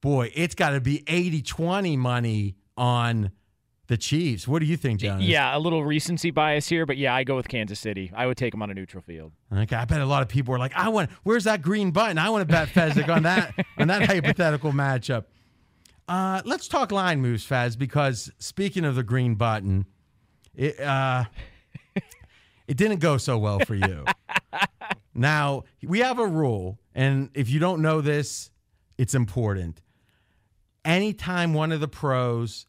Boy, 0.00 0.32
it's 0.34 0.56
got 0.56 0.70
to 0.70 0.80
be 0.80 1.04
80 1.06 1.42
20 1.42 1.96
money 1.96 2.56
on 2.76 3.30
the 3.90 3.98
Chiefs. 3.98 4.46
What 4.46 4.60
do 4.60 4.66
you 4.66 4.76
think, 4.76 5.00
John? 5.00 5.20
Yeah, 5.20 5.54
a 5.54 5.58
little 5.58 5.84
recency 5.84 6.30
bias 6.30 6.68
here, 6.68 6.86
but 6.86 6.96
yeah, 6.96 7.12
I 7.12 7.24
go 7.24 7.34
with 7.34 7.48
Kansas 7.48 7.80
City. 7.80 8.12
I 8.14 8.24
would 8.24 8.36
take 8.36 8.52
them 8.52 8.62
on 8.62 8.70
a 8.70 8.74
neutral 8.74 9.02
field. 9.02 9.32
Okay, 9.52 9.74
I 9.74 9.84
bet 9.84 10.00
a 10.00 10.06
lot 10.06 10.22
of 10.22 10.28
people 10.28 10.54
are 10.54 10.60
like, 10.60 10.72
I 10.76 10.88
want. 10.88 11.10
Where's 11.24 11.42
that 11.44 11.60
green 11.60 11.90
button? 11.90 12.16
I 12.16 12.30
want 12.30 12.48
to 12.48 12.50
bet 12.50 12.68
Fezzik 12.68 13.08
on 13.08 13.24
that 13.24 13.52
on 13.78 13.88
that 13.88 14.06
hypothetical 14.06 14.70
matchup. 14.70 15.24
Uh, 16.06 16.40
let's 16.44 16.68
talk 16.68 16.92
line 16.92 17.20
moves, 17.20 17.44
Fez, 17.44 17.74
because 17.74 18.30
speaking 18.38 18.84
of 18.84 18.94
the 18.94 19.02
green 19.02 19.34
button, 19.34 19.86
it 20.54 20.78
uh, 20.78 21.24
it 22.68 22.76
didn't 22.76 23.00
go 23.00 23.16
so 23.16 23.38
well 23.38 23.58
for 23.58 23.74
you. 23.74 24.04
now 25.14 25.64
we 25.82 25.98
have 25.98 26.20
a 26.20 26.26
rule, 26.26 26.78
and 26.94 27.28
if 27.34 27.50
you 27.50 27.58
don't 27.58 27.82
know 27.82 28.00
this, 28.00 28.52
it's 28.96 29.16
important. 29.16 29.82
Anytime 30.84 31.54
one 31.54 31.72
of 31.72 31.80
the 31.80 31.88
pros 31.88 32.66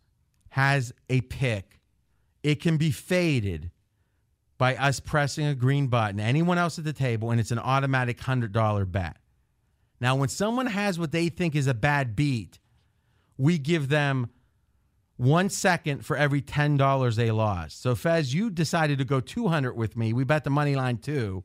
has 0.51 0.93
a 1.09 1.21
pick, 1.21 1.79
it 2.43 2.61
can 2.61 2.77
be 2.77 2.91
faded 2.91 3.71
by 4.57 4.75
us 4.75 4.99
pressing 4.99 5.45
a 5.45 5.55
green 5.55 5.87
button, 5.87 6.19
anyone 6.19 6.57
else 6.57 6.77
at 6.77 6.85
the 6.85 6.93
table, 6.93 7.31
and 7.31 7.39
it's 7.39 7.51
an 7.51 7.59
automatic 7.59 8.19
$100 8.19 8.91
bet. 8.91 9.17
Now, 9.99 10.15
when 10.15 10.29
someone 10.29 10.67
has 10.67 10.99
what 10.99 11.11
they 11.11 11.29
think 11.29 11.55
is 11.55 11.67
a 11.67 11.73
bad 11.73 12.15
beat, 12.15 12.59
we 13.37 13.57
give 13.57 13.89
them 13.89 14.29
one 15.17 15.49
second 15.49 16.05
for 16.05 16.17
every 16.17 16.41
$10 16.41 17.15
they 17.15 17.31
lost. 17.31 17.81
So, 17.81 17.95
Fez, 17.95 18.33
you 18.33 18.49
decided 18.49 18.97
to 18.97 19.05
go 19.05 19.19
200 19.19 19.73
with 19.73 19.95
me. 19.95 20.13
We 20.13 20.23
bet 20.23 20.43
the 20.43 20.49
money 20.49 20.75
line 20.75 20.97
too. 20.97 21.43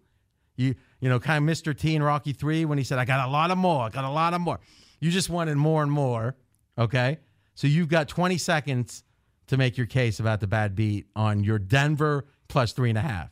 You, 0.57 0.75
you 1.01 1.09
know, 1.09 1.21
kind 1.21 1.49
of 1.49 1.57
Mr. 1.57 1.79
T 1.79 1.95
in 1.95 2.03
Rocky 2.03 2.33
3 2.33 2.65
when 2.65 2.79
he 2.79 2.85
said, 2.85 2.99
I 2.99 3.05
got 3.05 3.29
a 3.29 3.31
lot 3.31 3.51
of 3.51 3.59
more, 3.59 3.85
I 3.85 3.91
got 3.91 4.05
a 4.05 4.11
lot 4.11 4.35
of 4.35 4.41
more. 4.41 4.59
You 5.01 5.11
just 5.11 5.31
wanted 5.31 5.57
more 5.57 5.83
and 5.83 5.93
more. 5.93 6.35
Okay. 6.79 7.19
So 7.57 7.67
you've 7.67 7.89
got 7.89 8.07
20 8.07 8.37
seconds 8.39 9.03
to 9.49 9.57
make 9.57 9.77
your 9.77 9.87
case 9.87 10.21
about 10.21 10.41
the 10.41 10.47
bad 10.47 10.77
beat 10.77 11.07
on 11.17 11.43
your 11.43 11.59
Denver 11.59 12.27
plus 12.49 12.73
three 12.73 12.91
and 12.91 12.99
a 12.99 13.03
half. 13.03 13.31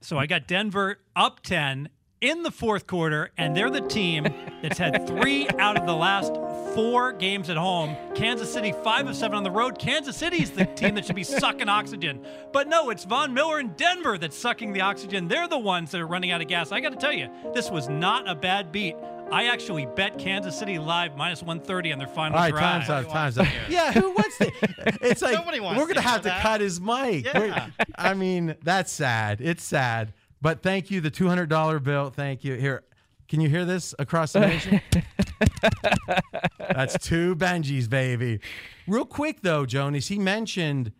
So 0.00 0.18
I 0.18 0.26
got 0.26 0.46
Denver 0.46 0.98
up 1.16 1.40
10 1.40 1.88
in 2.20 2.42
the 2.42 2.50
fourth 2.50 2.86
quarter, 2.86 3.32
and 3.36 3.56
they're 3.56 3.70
the 3.70 3.80
team 3.82 4.24
that's 4.62 4.78
had 4.78 5.06
three 5.06 5.48
out 5.58 5.76
of 5.76 5.84
the 5.84 5.94
last 5.94 6.32
four 6.74 7.12
games 7.12 7.50
at 7.50 7.56
home. 7.56 7.96
Kansas 8.14 8.50
City, 8.50 8.72
five 8.84 9.06
of 9.06 9.16
seven 9.16 9.36
on 9.36 9.42
the 9.42 9.50
road. 9.50 9.78
Kansas 9.78 10.16
City 10.16 10.42
is 10.42 10.50
the 10.50 10.64
team 10.64 10.94
that 10.94 11.04
should 11.04 11.16
be 11.16 11.24
sucking 11.24 11.68
oxygen. 11.68 12.24
But 12.52 12.68
no, 12.68 12.90
it's 12.90 13.04
Von 13.04 13.34
Miller 13.34 13.58
and 13.58 13.76
Denver 13.76 14.16
that's 14.16 14.38
sucking 14.38 14.72
the 14.72 14.80
oxygen. 14.80 15.28
They're 15.28 15.48
the 15.48 15.58
ones 15.58 15.90
that 15.90 16.00
are 16.00 16.06
running 16.06 16.30
out 16.30 16.40
of 16.40 16.48
gas. 16.48 16.72
I 16.72 16.80
got 16.80 16.90
to 16.90 16.98
tell 16.98 17.12
you, 17.12 17.28
this 17.52 17.70
was 17.70 17.88
not 17.88 18.28
a 18.28 18.34
bad 18.34 18.72
beat. 18.72 18.96
I 19.32 19.46
actually 19.46 19.86
bet 19.86 20.18
Kansas 20.18 20.56
City 20.58 20.78
live 20.78 21.16
minus 21.16 21.42
130 21.42 21.92
on 21.92 21.98
their 21.98 22.06
final 22.08 22.36
All 22.38 22.44
right, 22.44 22.50
drive. 22.50 22.86
time's 22.86 23.06
up, 23.06 23.12
time's 23.12 23.38
up. 23.38 23.46
yeah, 23.68 23.92
who 23.92 24.10
wants 24.12 24.38
to? 24.38 24.52
It's 25.02 25.22
like 25.22 25.34
Nobody 25.34 25.60
wants 25.60 25.78
we're 25.80 25.86
gonna 25.86 25.94
to 26.00 26.00
have 26.02 26.22
to 26.22 26.28
that. 26.28 26.42
cut 26.42 26.60
his 26.60 26.80
mic. 26.80 27.24
Yeah. 27.24 27.38
We're- 27.38 27.72
I 27.96 28.14
mean, 28.14 28.54
that's 28.62 28.92
sad. 28.92 29.40
It's 29.40 29.62
sad. 29.64 30.12
But 30.40 30.62
thank 30.62 30.90
you, 30.90 31.00
the 31.00 31.10
two 31.10 31.26
hundred 31.28 31.48
dollar 31.48 31.78
bill. 31.80 32.10
Thank 32.10 32.44
you. 32.44 32.54
Here, 32.54 32.84
can 33.28 33.40
you 33.40 33.48
hear 33.48 33.64
this 33.64 33.94
across 33.98 34.32
the 34.34 34.40
nation? 34.40 34.80
that's 36.58 36.98
two 37.04 37.34
Benjis, 37.36 37.88
baby. 37.88 38.40
Real 38.86 39.04
quick 39.06 39.40
though, 39.42 39.66
Jonas, 39.66 40.08
he 40.08 40.18
mentioned 40.18 40.92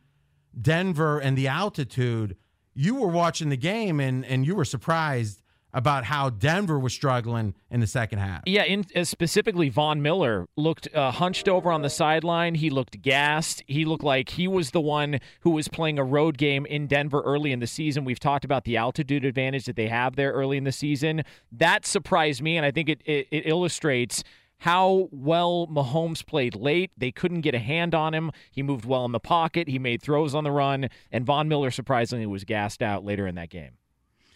Denver 0.61 1.19
and 1.19 1.37
the 1.37 1.49
altitude. 1.49 2.37
You 2.75 2.97
were 2.97 3.09
watching 3.09 3.51
the 3.51 3.57
game 3.57 4.01
and 4.01 4.25
and 4.25 4.47
you 4.47 4.55
were 4.55 4.65
surprised 4.65 5.43
about 5.75 6.05
how 6.05 6.31
Denver 6.31 6.79
was 6.79 6.95
struggling 6.95 7.55
in 7.71 7.81
the 7.81 7.87
second 7.87 8.21
half. 8.21 8.43
Yeah, 8.47 8.63
in, 8.63 8.85
uh, 8.95 9.05
specifically, 9.05 9.69
Von 9.69 10.01
Miller 10.01 10.47
looked 10.57 10.89
uh, 10.95 11.11
hunched 11.11 11.49
over 11.49 11.71
on 11.71 11.83
the 11.83 11.91
sideline. 11.91 12.55
He 12.55 12.71
looked 12.71 13.03
gassed. 13.03 13.63
He 13.67 13.85
looked 13.85 14.05
like 14.05 14.31
he 14.31 14.49
was 14.49 14.71
the 14.71 14.81
one 14.81 15.19
who 15.41 15.51
was 15.51 15.67
playing 15.69 15.99
a 15.99 16.05
road 16.05 16.39
game 16.39 16.65
in 16.65 16.87
Denver 16.87 17.21
early 17.23 17.51
in 17.53 17.59
the 17.59 17.67
season. 17.67 18.05
We've 18.05 18.21
talked 18.21 18.45
about 18.45 18.65
the 18.65 18.77
altitude 18.77 19.25
advantage 19.25 19.67
that 19.67 19.77
they 19.77 19.89
have 19.89 20.15
there 20.15 20.33
early 20.33 20.57
in 20.57 20.65
the 20.65 20.73
season. 20.73 21.25
That 21.51 21.85
surprised 21.85 22.41
me, 22.41 22.57
and 22.57 22.65
I 22.65 22.71
think 22.71 22.89
it, 22.89 23.03
it, 23.05 23.27
it 23.33 23.47
illustrates 23.47 24.23
how 24.59 25.09
well 25.11 25.67
Mahomes 25.67 26.25
played 26.25 26.55
late. 26.55 26.93
They 26.97 27.11
couldn't 27.11 27.41
get 27.41 27.55
a 27.55 27.59
hand 27.59 27.95
on 27.95 28.15
him. 28.15 28.31
He 28.51 28.63
moved 28.63 28.85
well 28.85 29.05
in 29.05 29.13
the 29.13 29.21
pocket. 29.21 29.69
He 29.69 29.81
made 29.81 30.01
throws 30.01 30.35
on 30.35 30.45
the 30.45 30.53
run, 30.53 30.89
and 31.11 31.27
Von 31.27 31.49
Miller 31.49 31.73
surprisingly 31.73 32.27
was 32.27 32.45
gassed 32.45 32.81
out 32.81 33.05
later 33.05 33.27
in 33.27 33.35
that 33.35 33.51
game. 33.51 33.73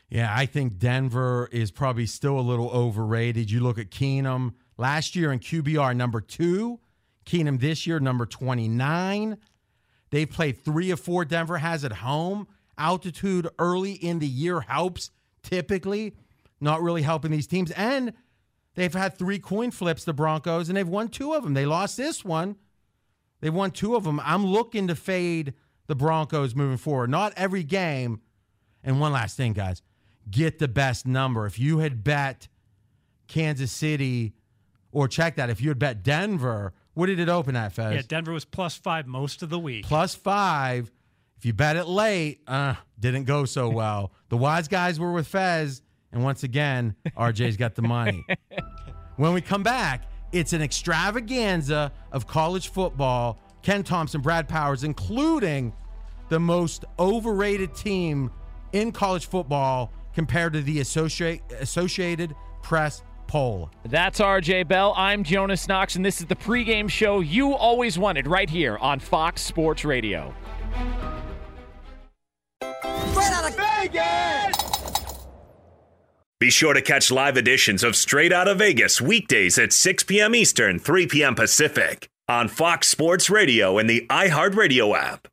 Yeah, 0.09 0.33
I 0.35 0.47
think 0.47 0.79
Denver 0.79 1.49
is 1.53 1.71
probably 1.71 2.07
still 2.07 2.39
a 2.39 2.41
little 2.41 2.71
overrated. 2.71 3.51
You 3.51 3.61
look 3.61 3.79
at 3.79 3.91
Keenum 3.91 4.55
last 4.79 5.15
year 5.15 5.33
in 5.33 5.39
QBR 5.39 5.95
number 5.95 6.21
two, 6.23 6.81
Keenum 7.27 7.61
this 7.61 7.87
year 7.87 8.01
number 8.01 8.25
29. 8.25 9.37
They've 10.11 10.31
played 10.31 10.65
three 10.65 10.91
of 10.91 11.01
four 11.01 11.27
Denver 11.27 11.59
has 11.59 11.85
at 11.85 11.93
home. 11.93 12.49
Altitude 12.79 13.49
early 13.59 13.93
in 13.93 14.19
the 14.19 14.27
year 14.27 14.61
helps 14.61 15.11
typically, 15.43 16.15
not 16.59 16.81
really 16.81 17.03
helping 17.03 17.31
these 17.31 17.47
teams. 17.47 17.71
And 17.73 18.15
they've 18.77 18.95
had 18.95 19.19
three 19.19 19.39
coin 19.39 19.71
flips, 19.71 20.05
the 20.05 20.15
Broncos, 20.15 20.71
and 20.71 20.77
they've 20.79 20.89
won 20.89 21.09
two 21.09 21.35
of 21.35 21.43
them. 21.43 21.53
They 21.53 21.67
lost 21.67 21.99
this 21.99 22.25
one. 22.25 22.57
They've 23.41 23.53
won 23.53 23.73
two 23.73 23.95
of 23.95 24.05
them. 24.05 24.21
I'm 24.25 24.47
looking 24.47 24.89
to 24.89 24.95
fade 24.95 25.53
the 25.87 25.95
Broncos 25.95 26.55
moving 26.55 26.79
forward. 26.79 27.11
Not 27.11 27.35
every 27.37 27.63
game. 27.63 28.23
And 28.83 29.01
one 29.01 29.13
last 29.13 29.37
thing, 29.37 29.53
guys 29.53 29.83
get 30.31 30.59
the 30.59 30.69
best 30.69 31.07
number. 31.07 31.47
If 31.47 31.59
you 31.59 31.79
had 31.79 32.03
bet 32.05 32.49
Kansas 33.27 33.73
City, 33.73 34.35
or 34.93 35.09
check 35.09 35.37
that, 35.37 35.51
if 35.51 35.61
you 35.61 35.69
had 35.69 35.79
bet 35.79 36.03
Denver, 36.03 36.73
what 36.95 37.07
did 37.07 37.21
it 37.21 37.29
open 37.29 37.55
at, 37.57 37.73
Fez? 37.73 37.95
Yeah, 37.95 38.03
Denver 38.07 38.33
was 38.33 38.45
plus 38.45 38.77
five 38.77 39.07
most 39.07 39.43
of 39.43 39.51
the 39.51 39.59
week. 39.59 39.85
Plus 39.85 40.15
five. 40.15 40.91
If 41.37 41.47
you 41.47 41.53
bet 41.53 41.77
it 41.77 41.87
late, 41.87 42.41
uh, 42.49 42.75
didn't 42.99 43.25
go 43.25 43.45
so 43.45 43.69
well. 43.71 44.13
the 44.29 44.37
wise 44.37 44.67
guys 44.67 44.99
were 44.99 45.13
with 45.13 45.29
Fez, 45.29 45.83
and 46.11 46.25
once 46.25 46.43
again, 46.43 46.95
RJ's 47.17 47.57
got 47.57 47.75
the 47.77 47.83
money. 47.83 48.25
when 49.17 49.33
we 49.35 49.41
come 49.41 49.63
back, 49.63 50.05
It's 50.33 50.53
an 50.53 50.61
extravaganza 50.63 51.91
of 52.13 52.27
college 52.27 52.69
football. 52.69 53.39
Ken 53.63 53.83
Thompson, 53.83 54.21
Brad 54.21 54.49
Powers, 54.49 54.85
including 54.85 55.73
the 56.29 56.39
most 56.39 56.85
overrated 56.99 57.75
team 57.75 58.31
in 58.73 58.93
college 58.93 59.27
football 59.27 59.93
compared 60.19 60.53
to 60.53 60.61
the 60.63 60.81
Associate, 60.81 61.41
Associated 61.61 62.35
Press 62.61 63.05
poll. 63.29 63.71
That's 63.85 64.19
RJ 64.19 64.67
Bell. 64.67 64.93
I'm 64.97 65.23
Jonas 65.23 65.69
Knox, 65.69 65.95
and 65.95 66.05
this 66.05 66.19
is 66.19 66.27
the 66.27 66.35
pregame 66.35 66.91
show 66.91 67.21
you 67.21 67.55
always 67.55 68.01
wanted 68.01 68.27
right 68.27 68.51
here 68.51 68.77
on 68.79 68.99
Fox 68.99 69.43
Sports 69.43 69.85
Radio. 69.85 70.35
Straight 72.61 73.31
out 73.31 73.49
of 73.49 73.57
Vegas! 73.57 74.57
Be 76.41 76.51
sure 76.51 76.75
to 76.75 76.83
catch 76.83 77.13
live 77.13 77.37
editions 77.37 77.85
of 77.85 77.95
Straight 77.95 78.33
Out 78.33 78.49
of 78.49 78.59
Vegas 78.59 79.01
weekdays 79.01 79.57
at 79.57 79.73
6 79.73 80.03
p.m. 80.03 80.35
Eastern, 80.35 80.81
3 80.81 81.07
p.m. 81.07 81.37
Pacific 81.37 82.09
on 82.29 82.49
Fox 82.49 82.89
Sports 82.89 83.31
Radio 83.31 83.79
and 83.79 83.89
the 83.89 84.05
iHeartRadio 84.11 84.99
app. 84.99 85.29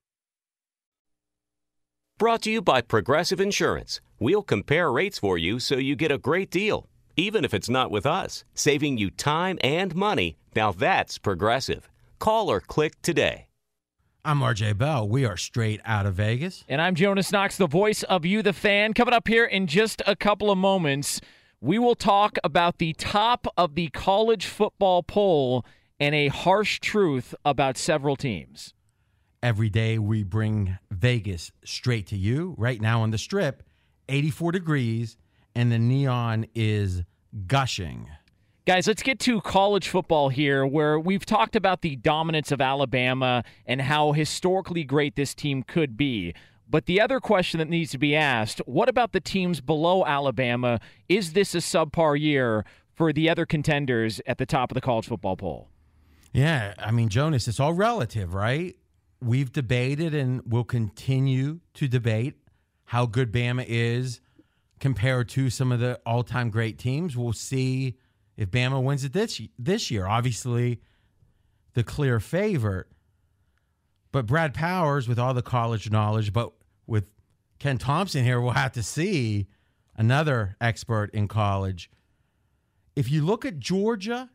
Brought 2.25 2.41
to 2.41 2.51
you 2.51 2.60
by 2.60 2.82
Progressive 2.82 3.39
Insurance. 3.39 4.01
We'll 4.17 4.41
compare 4.41 4.91
rates 4.91 5.20
for 5.20 5.38
you 5.38 5.60
so 5.60 5.75
you 5.75 5.96
get 5.96 6.12
a 6.12 6.17
great 6.17 6.50
deal, 6.50 6.89
even 7.15 7.46
if 7.46 7.53
it's 7.53 7.70
not 7.70 7.91
with 7.91 8.08
us, 8.08 8.44
saving 8.55 8.98
you 8.98 9.12
time 9.12 9.60
and 9.62 9.94
money. 9.94 10.36
Now 10.55 10.72
that's 10.72 11.20
Progressive. 11.20 11.88
Call 12.17 12.50
or 12.50 12.60
click 12.60 13.00
today. 13.03 13.46
I'm 14.25 14.39
RJ 14.39 14.75
Bell. 14.79 15.08
We 15.08 15.24
are 15.24 15.38
straight 15.38 15.82
out 15.86 16.08
of 16.08 16.15
Vegas. 16.15 16.65
And 16.67 16.82
I'm 16.82 16.96
Jonas 16.96 17.32
Knox, 17.32 17.58
the 17.58 17.67
voice 17.67 18.01
of 18.01 18.25
You, 18.25 18.41
the 18.41 18.53
fan. 18.53 18.96
Coming 18.96 19.13
up 19.13 19.27
here 19.27 19.46
in 19.46 19.67
just 19.67 20.01
a 20.08 20.15
couple 20.15 20.50
of 20.50 20.58
moments, 20.58 21.22
we 21.62 21.77
will 21.77 21.94
talk 21.94 22.39
about 22.44 22.79
the 22.79 22.94
top 22.94 23.46
of 23.55 23.75
the 23.75 23.89
college 23.89 24.48
football 24.48 25.03
poll 25.03 25.63
and 26.00 26.15
a 26.15 26.29
harsh 26.29 26.79
truth 26.79 27.36
about 27.46 27.77
several 27.77 28.15
teams. 28.15 28.74
Every 29.44 29.70
day 29.70 30.00
we 30.00 30.24
bring 30.24 30.77
Vegas 30.92 31.51
straight 31.63 32.08
to 32.08 32.18
you. 32.18 32.56
Right 32.58 32.82
now 32.82 33.01
on 33.01 33.12
the 33.12 33.18
strip, 33.18 33.63
84 34.10 34.54
degrees, 34.54 35.18
and 35.54 35.72
the 35.72 35.80
neon 35.80 36.48
is 36.56 37.04
gushing. 37.48 38.10
Guys, 38.65 38.88
let's 38.88 39.04
get 39.04 39.20
to 39.20 39.42
college 39.42 39.88
football 39.88 40.30
here, 40.30 40.65
where 40.65 41.00
we've 41.00 41.25
talked 41.25 41.56
about 41.56 41.82
the 41.82 41.96
dominance 41.96 42.51
of 42.51 42.60
Alabama 42.60 43.44
and 43.68 43.82
how 43.82 44.12
historically 44.12 44.84
great 44.84 45.15
this 45.15 45.36
team 45.36 45.62
could 45.62 45.96
be. 45.96 46.34
But 46.68 46.88
the 46.88 47.00
other 47.00 47.20
question 47.20 47.60
that 47.60 47.70
needs 47.70 47.92
to 47.92 48.00
be 48.00 48.15
asked 48.15 48.60
what 48.65 48.89
about 48.89 49.12
the 49.12 49.20
teams 49.20 49.62
below 49.62 50.04
Alabama? 50.04 50.80
Is 51.08 51.34
this 51.34 51.54
a 51.54 51.60
subpar 51.60 52.20
year 52.20 52.65
for 52.96 53.13
the 53.13 53.30
other 53.30 53.46
contenders 53.46 54.20
at 54.25 54.39
the 54.39 54.48
top 54.48 54.72
of 54.72 54.75
the 54.75 54.82
college 54.82 55.06
football 55.08 55.38
poll? 55.38 55.70
Yeah, 56.34 56.74
I 56.80 56.92
mean, 56.92 57.10
Jonas, 57.10 57.48
it's 57.48 57.60
all 57.60 57.74
relative, 57.74 58.34
right? 58.34 58.75
We've 59.22 59.51
debated 59.51 60.13
and 60.13 60.41
will 60.45 60.63
continue 60.63 61.60
to 61.75 61.88
debate 61.88 62.36
how 62.86 63.05
good 63.05 63.31
Bama 63.31 63.65
is 63.67 64.22
compared 64.79 65.29
to 65.29 65.50
some 65.50 65.72
of 65.72 65.79
the 65.79 66.00
all 66.05 66.24
time 66.24 66.50
great 66.50 66.77
teams. 66.77 67.17
We'll 67.17 67.34
see 67.34 67.98
if 68.38 68.51
Bama 68.51 68.81
wins 68.84 69.03
it 69.03 69.13
this 69.13 69.41
this 69.57 69.89
year. 69.89 70.05
Obviously, 70.05 70.81
the 71.74 71.84
clear 71.84 72.19
favorite. 72.19 72.88
But 74.12 74.25
Brad 74.25 74.53
Powers, 74.53 75.07
with 75.07 75.19
all 75.19 75.34
the 75.34 75.41
college 75.41 75.91
knowledge, 75.91 76.31
but 76.31 76.53
with 76.88 77.05
Ken 77.60 77.77
Thompson 77.77 78.24
here, 78.24 78.39
we'll 78.39 78.51
have 78.51 78.72
to 78.74 78.84
see 78.84 79.48
another 79.95 80.55
expert 80.62 81.10
in 81.13 81.27
college. 81.27 81.89
If 82.95 83.12
you 83.12 83.25
look 83.25 83.43
at 83.43 83.60
Georgia, 83.60 84.29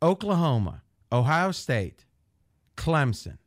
Oklahoma, 0.00 0.82
Ohio 1.10 1.50
State, 1.50 2.04
Clemson, 2.76 3.38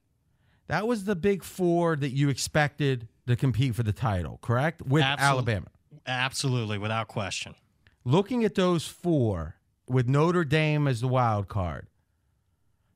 that 0.67 0.87
was 0.87 1.03
the 1.03 1.15
big 1.15 1.43
four 1.43 1.95
that 1.95 2.09
you 2.09 2.29
expected 2.29 3.07
to 3.27 3.35
compete 3.35 3.75
for 3.75 3.83
the 3.83 3.93
title, 3.93 4.39
correct? 4.41 4.81
With 4.81 5.03
Absol- 5.03 5.19
Alabama. 5.19 5.67
Absolutely, 6.05 6.77
without 6.77 7.07
question. 7.07 7.55
Looking 8.03 8.43
at 8.43 8.55
those 8.55 8.85
four, 8.87 9.55
with 9.87 10.07
Notre 10.07 10.43
Dame 10.43 10.87
as 10.87 11.01
the 11.01 11.07
wild 11.07 11.47
card, 11.47 11.87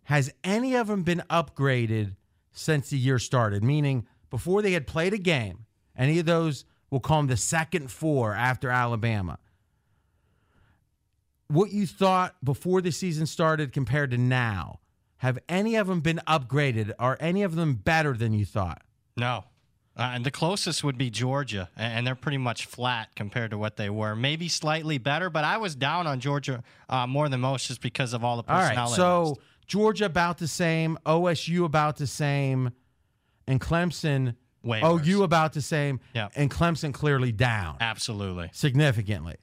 has 0.03 0.32
any 0.43 0.75
of 0.75 0.88
them 0.88 1.03
been 1.03 1.23
upgraded 1.29 2.15
since 2.51 2.89
the 2.89 2.97
year 2.97 3.19
started? 3.19 3.63
Meaning, 3.63 4.08
before 4.29 4.62
they 4.62 4.73
had 4.73 4.88
played 4.88 5.13
a 5.13 5.17
game, 5.17 5.65
any 5.97 6.19
of 6.19 6.25
those, 6.25 6.65
we'll 6.89 6.99
call 6.99 7.17
them 7.17 7.27
the 7.27 7.38
second 7.38 7.91
four 7.91 8.34
after 8.34 8.69
Alabama. 8.69 9.39
What 11.47 11.71
you 11.71 11.88
thought 11.88 12.36
before 12.43 12.82
the 12.82 12.91
season 12.91 13.25
started 13.25 13.73
compared 13.73 14.12
to 14.12 14.17
now, 14.17 14.79
have 15.19 15.39
any 15.47 15.75
of 15.75 15.88
them 15.88 16.01
been 16.01 16.19
upgraded? 16.27 16.91
Are 16.99 17.17
any 17.21 17.43
of 17.43 17.55
them 17.55 17.75
better 17.75 18.13
than 18.13 18.34
you 18.34 18.43
thought? 18.45 18.82
No. 19.15 19.45
Uh, 19.97 20.12
and 20.13 20.25
the 20.25 20.32
closest 20.32 20.82
would 20.84 20.97
be 20.97 21.10
Georgia, 21.10 21.69
and 21.75 22.08
they're 22.08 22.15
pretty 22.15 22.38
much 22.38 22.65
flat 22.65 23.10
compared 23.15 23.51
to 23.51 23.58
what 23.58 23.75
they 23.75 23.89
were. 23.89 24.15
Maybe 24.15 24.47
slightly 24.47 24.97
better, 24.97 25.29
but 25.29 25.43
I 25.43 25.58
was 25.58 25.75
down 25.75 26.08
on 26.08 26.19
Georgia 26.21 26.63
uh, 26.88 27.05
more 27.05 27.27
than 27.27 27.41
most 27.41 27.67
just 27.67 27.82
because 27.82 28.13
of 28.13 28.23
all 28.23 28.41
the 28.41 28.49
All 28.51 28.60
personnel. 28.62 28.88
right, 28.88 28.95
so. 28.95 29.36
Georgia 29.67 30.05
about 30.05 30.39
the 30.39 30.47
same, 30.47 30.97
OSU 31.05 31.63
about 31.63 31.97
the 31.97 32.08
same, 32.08 32.71
and 33.45 33.62
Clemson, 33.62 34.36
Way 34.63 34.82
OU 34.84 35.21
about 35.23 35.53
the 35.53 35.62
same, 35.62 35.99
Yep. 36.15 36.32
and 36.36 36.49
Clemson 36.49 36.91
clearly 36.93 37.32
down 37.32 37.77
absolutely 37.79 38.49
significantly. 38.51 39.36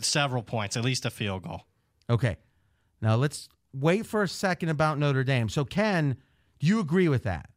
several 0.00 0.42
points, 0.44 0.76
at 0.76 0.84
least 0.84 1.04
a 1.04 1.10
field 1.10 1.42
goal. 1.42 1.62
Okay, 2.08 2.36
now 3.00 3.16
let's 3.16 3.48
wait 3.72 4.06
for 4.06 4.22
a 4.22 4.28
second 4.28 4.68
about 4.68 4.98
Notre 4.98 5.24
Dame. 5.24 5.48
So, 5.48 5.64
Ken, 5.64 6.16
do 6.60 6.66
you 6.66 6.80
agree 6.80 7.08
with 7.08 7.24
that? 7.24 7.48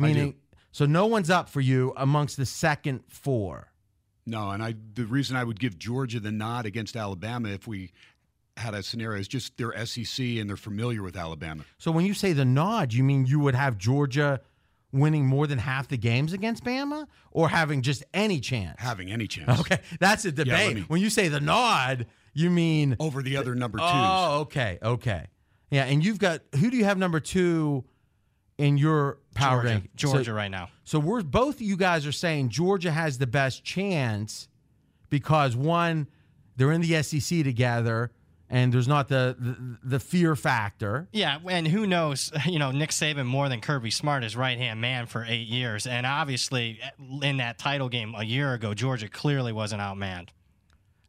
I 0.00 0.08
do. 0.08 0.14
Meaning, 0.14 0.34
so 0.72 0.86
no 0.86 1.06
one's 1.06 1.30
up 1.30 1.48
for 1.48 1.60
you 1.60 1.92
amongst 1.96 2.36
the 2.36 2.46
second 2.46 3.00
four. 3.08 3.72
No, 4.26 4.50
and 4.50 4.62
I 4.62 4.74
the 4.94 5.04
reason 5.04 5.36
I 5.36 5.44
would 5.44 5.58
give 5.58 5.78
Georgia 5.78 6.20
the 6.20 6.30
nod 6.32 6.66
against 6.66 6.96
Alabama 6.96 7.48
if 7.48 7.66
we 7.66 7.92
had 8.58 8.74
a 8.74 8.82
scenario 8.82 9.20
is 9.20 9.28
just 9.28 9.56
they're 9.56 9.86
SEC 9.86 10.24
and 10.24 10.48
they're 10.48 10.56
familiar 10.56 11.02
with 11.02 11.16
Alabama. 11.16 11.64
So, 11.78 11.90
when 11.90 12.04
you 12.04 12.14
say 12.14 12.32
the 12.34 12.44
nod, 12.44 12.92
you 12.92 13.02
mean 13.02 13.24
you 13.26 13.40
would 13.40 13.54
have 13.54 13.78
Georgia 13.78 14.40
winning 14.92 15.26
more 15.26 15.46
than 15.46 15.58
half 15.58 15.88
the 15.88 15.96
games 15.96 16.32
against 16.32 16.64
Bama, 16.64 17.06
or 17.30 17.48
having 17.48 17.82
just 17.82 18.04
any 18.14 18.40
chance? 18.40 18.80
Having 18.80 19.10
any 19.10 19.26
chance. 19.26 19.60
Okay, 19.60 19.78
that's 20.00 20.24
a 20.24 20.32
debate. 20.32 20.66
let 20.66 20.74
me- 20.76 20.82
when 20.82 21.00
you 21.00 21.10
say 21.10 21.28
the 21.28 21.40
nod, 21.40 22.06
you 22.34 22.50
mean 22.50 22.96
over 23.00 23.22
the 23.22 23.36
other 23.36 23.54
number 23.54 23.78
oh, 23.80 23.86
twos. 23.86 23.92
Oh, 23.94 24.40
okay, 24.42 24.78
okay, 24.82 25.26
yeah. 25.70 25.84
And 25.84 26.04
you've 26.04 26.18
got 26.18 26.40
who 26.58 26.70
do 26.70 26.76
you 26.76 26.84
have 26.84 26.98
number 26.98 27.20
two 27.20 27.84
in 28.56 28.76
your 28.78 29.18
power 29.34 29.62
Georgia, 29.62 29.68
rank? 29.68 29.90
Georgia 29.96 30.24
So, 30.24 30.32
right 30.32 30.50
now. 30.50 30.68
so 30.84 30.98
we're 30.98 31.22
both 31.22 31.56
of 31.56 31.62
you 31.62 31.76
guys 31.76 32.06
are 32.06 32.12
saying 32.12 32.48
Georgia 32.48 32.90
has 32.90 33.18
the 33.18 33.26
best 33.26 33.64
chance 33.64 34.48
because 35.10 35.54
one, 35.56 36.08
they're 36.56 36.72
in 36.72 36.80
the 36.80 37.02
SEC 37.02 37.44
together, 37.44 38.10
and 38.50 38.72
there's 38.72 38.88
not 38.88 39.08
the 39.08 39.36
the, 39.38 39.78
the 39.84 40.00
fear 40.00 40.34
factor. 40.34 41.08
Yeah, 41.12 41.38
and 41.48 41.68
who 41.68 41.86
knows? 41.86 42.32
You 42.46 42.58
know, 42.58 42.70
Nick 42.72 42.90
Saban 42.90 43.26
more 43.26 43.48
than 43.48 43.60
Kirby 43.60 43.90
Smart, 43.90 44.24
is 44.24 44.34
right 44.36 44.58
hand 44.58 44.80
man 44.80 45.06
for 45.06 45.24
eight 45.24 45.46
years, 45.46 45.86
and 45.86 46.04
obviously 46.06 46.80
in 47.22 47.36
that 47.36 47.58
title 47.58 47.88
game 47.88 48.14
a 48.16 48.24
year 48.24 48.54
ago, 48.54 48.74
Georgia 48.74 49.08
clearly 49.08 49.52
wasn't 49.52 49.80
outmanned. 49.82 50.28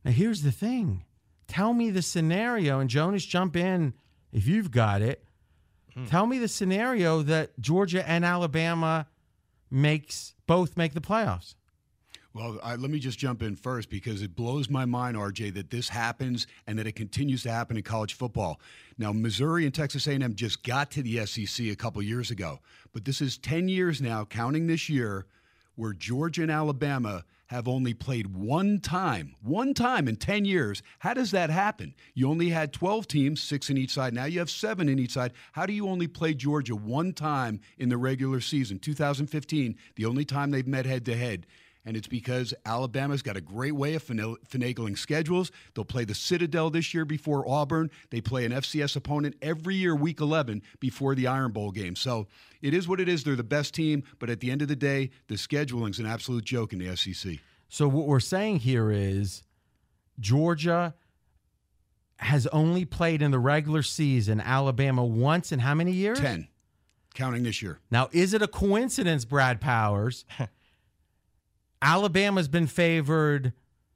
Now, 0.05 0.11
here's 0.11 0.43
the 0.43 0.51
thing. 0.51 1.03
Tell 1.47 1.73
me 1.73 1.89
the 1.89 2.01
scenario, 2.03 2.79
and 2.79 2.89
Jonas, 2.89 3.25
jump 3.25 3.55
in 3.55 3.93
if 4.31 4.47
you've 4.47 4.71
got 4.71 5.01
it. 5.01 5.23
Hmm. 5.93 6.05
Tell 6.05 6.25
me 6.25 6.39
the 6.39 6.47
scenario 6.47 7.21
that 7.23 7.59
Georgia 7.59 8.07
and 8.07 8.23
Alabama 8.23 9.07
makes 9.71 10.35
both 10.47 10.77
make 10.77 10.93
the 10.93 11.01
playoffs. 11.01 11.55
Well, 12.33 12.59
I, 12.63 12.75
let 12.75 12.91
me 12.91 12.99
just 12.99 13.17
jump 13.17 13.41
in 13.41 13.55
first 13.55 13.89
because 13.89 14.21
it 14.21 14.35
blows 14.35 14.69
my 14.69 14.85
mind, 14.85 15.17
RJ, 15.17 15.55
that 15.55 15.71
this 15.71 15.89
happens 15.89 16.45
and 16.67 16.77
that 16.77 16.85
it 16.85 16.95
continues 16.95 17.41
to 17.43 17.51
happen 17.51 17.75
in 17.75 17.81
college 17.81 18.13
football. 18.13 18.61
Now, 18.99 19.11
Missouri 19.11 19.65
and 19.65 19.73
Texas 19.73 20.05
A&M 20.05 20.35
just 20.35 20.63
got 20.63 20.91
to 20.91 21.01
the 21.01 21.25
SEC 21.25 21.65
a 21.65 21.75
couple 21.75 22.01
years 22.03 22.29
ago, 22.29 22.59
but 22.93 23.03
this 23.03 23.19
is 23.19 23.37
10 23.39 23.67
years 23.67 23.99
now, 23.99 24.25
counting 24.25 24.67
this 24.67 24.89
year, 24.89 25.25
where 25.75 25.93
Georgia 25.93 26.43
and 26.43 26.51
Alabama 26.51 27.23
have 27.49 27.67
only 27.67 27.93
played 27.93 28.27
one 28.27 28.79
time, 28.79 29.35
one 29.41 29.73
time 29.73 30.07
in 30.07 30.15
10 30.15 30.45
years. 30.45 30.83
How 30.99 31.15
does 31.15 31.31
that 31.31 31.49
happen? 31.49 31.95
You 32.13 32.29
only 32.29 32.49
had 32.49 32.71
12 32.71 33.07
teams, 33.07 33.41
six 33.41 33.69
in 33.69 33.77
each 33.77 33.91
side. 33.91 34.13
Now 34.13 34.25
you 34.25 34.39
have 34.39 34.51
seven 34.51 34.87
in 34.87 34.99
each 34.99 35.13
side. 35.13 35.33
How 35.53 35.65
do 35.65 35.73
you 35.73 35.87
only 35.87 36.07
play 36.07 36.35
Georgia 36.35 36.75
one 36.75 37.11
time 37.11 37.59
in 37.79 37.89
the 37.89 37.97
regular 37.97 38.39
season? 38.39 38.77
2015, 38.77 39.75
the 39.95 40.05
only 40.05 40.25
time 40.25 40.51
they've 40.51 40.67
met 40.67 40.85
head 40.85 41.05
to 41.05 41.15
head. 41.15 41.47
And 41.85 41.95
it's 41.95 42.07
because 42.07 42.53
Alabama's 42.65 43.21
got 43.21 43.37
a 43.37 43.41
great 43.41 43.73
way 43.73 43.95
of 43.95 44.05
finagling 44.05 44.97
schedules. 44.97 45.51
They'll 45.73 45.85
play 45.85 46.03
the 46.03 46.13
Citadel 46.13 46.69
this 46.69 46.93
year 46.93 47.05
before 47.05 47.47
Auburn. 47.47 47.89
They 48.09 48.21
play 48.21 48.45
an 48.45 48.51
FCS 48.51 48.95
opponent 48.95 49.35
every 49.41 49.75
year, 49.75 49.95
week 49.95 50.19
11, 50.19 50.61
before 50.79 51.15
the 51.15 51.27
Iron 51.27 51.51
Bowl 51.51 51.71
game. 51.71 51.95
So 51.95 52.27
it 52.61 52.73
is 52.73 52.87
what 52.87 52.99
it 52.99 53.07
is. 53.07 53.23
They're 53.23 53.35
the 53.35 53.43
best 53.43 53.73
team. 53.73 54.03
But 54.19 54.29
at 54.29 54.41
the 54.41 54.51
end 54.51 54.61
of 54.61 54.67
the 54.67 54.75
day, 54.75 55.11
the 55.27 55.37
scheduling's 55.37 55.99
an 55.99 56.05
absolute 56.05 56.43
joke 56.43 56.73
in 56.73 56.79
the 56.79 56.95
SEC. 56.95 57.37
So 57.69 57.87
what 57.87 58.07
we're 58.07 58.19
saying 58.19 58.59
here 58.59 58.91
is 58.91 59.43
Georgia 60.19 60.93
has 62.17 62.45
only 62.47 62.83
played 62.83 63.21
in 63.21 63.31
the 63.31 63.39
regular 63.39 63.81
season 63.81 64.41
Alabama 64.41 65.05
once 65.05 65.51
in 65.51 65.59
how 65.59 65.73
many 65.73 65.93
years? 65.93 66.19
10, 66.19 66.49
counting 67.13 67.43
this 67.43 67.61
year. 67.61 67.79
Now, 67.89 68.09
is 68.11 68.33
it 68.33 68.41
a 68.41 68.47
coincidence, 68.47 69.23
Brad 69.23 69.61
Powers? 69.61 70.25
Alabama's 71.81 72.47
been 72.47 72.67
favored 72.67 73.53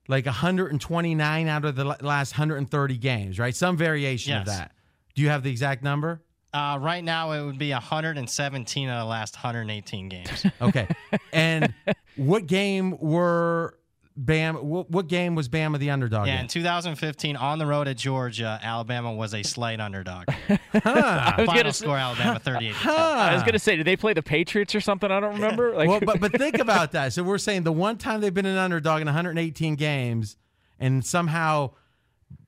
like 0.08 0.26
129 0.26 1.48
out 1.48 1.66
of 1.66 1.76
the 1.76 1.86
last 1.86 2.34
130 2.34 2.98
games, 2.98 3.40
right? 3.40 3.56
Some 3.56 3.78
variation 3.78 4.38
of 4.38 4.46
that. 4.46 4.72
Do 5.16 5.22
you 5.22 5.30
have 5.30 5.44
the 5.44 5.52
exact 5.52 5.84
number? 5.84 6.22
Uh, 6.54 6.78
right 6.80 7.04
now, 7.04 7.32
it 7.32 7.44
would 7.44 7.58
be 7.58 7.72
117 7.72 8.90
out 8.90 9.00
of 9.00 9.06
the 9.06 9.10
last 9.10 9.36
118 9.36 10.10
games. 10.10 10.46
Okay. 10.62 10.88
and 11.34 11.74
what 12.16 12.46
game 12.46 12.98
were 13.00 13.78
Bam? 14.16 14.56
What, 14.56 14.92
what 14.92 15.08
game 15.08 15.34
was 15.36 15.50
Bama 15.50 15.80
the 15.80 15.90
underdog 15.90 16.28
yeah, 16.28 16.36
in? 16.36 16.42
in 16.42 16.48
2015, 16.48 17.36
on 17.36 17.58
the 17.58 17.66
road 17.66 17.88
at 17.88 17.98
Georgia, 17.98 18.60
Alabama 18.62 19.12
was 19.14 19.34
a 19.34 19.44
slight 19.44 19.80
underdog. 19.80 20.26
I 20.50 21.36
was 21.38 21.46
Final 21.46 21.46
gonna 21.46 21.74
say, 21.74 21.86
score, 21.86 21.98
Alabama 21.98 22.40
38 22.40 22.74
to 22.74 22.80
10. 22.80 22.92
I 22.92 23.34
was 23.34 23.44
gonna 23.44 23.60
say, 23.60 23.76
did 23.76 23.88
they 23.88 23.96
play 23.96 24.14
the 24.14 24.22
Patriots 24.22 24.76
or 24.76 24.82
something? 24.82 25.10
I 25.10 25.20
don't 25.20 25.36
remember. 25.36 25.74
Like, 25.74 25.90
well, 25.90 26.00
but 26.00 26.20
but 26.20 26.32
think 26.34 26.58
about 26.60 26.92
that. 26.92 27.14
So 27.14 27.24
we're 27.24 27.38
saying 27.38 27.64
the 27.64 27.72
one 27.72 27.98
time 27.98 28.22
they've 28.22 28.34
been 28.34 28.46
an 28.46 28.58
underdog 28.58 29.02
in 29.02 29.08
118 29.08 29.76
games, 29.76 30.38
and 30.80 31.04
somehow 31.06 31.72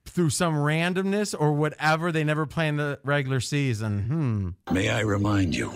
through 0.05 0.29
some 0.29 0.53
randomness 0.53 1.35
or 1.37 1.53
whatever, 1.53 2.11
they 2.11 2.23
never 2.23 2.45
play 2.45 2.67
in 2.67 2.77
the 2.77 2.99
regular 3.03 3.39
season. 3.39 4.55
Hmm. 4.67 4.73
May 4.73 4.89
I 4.89 5.01
remind 5.01 5.55
you, 5.55 5.73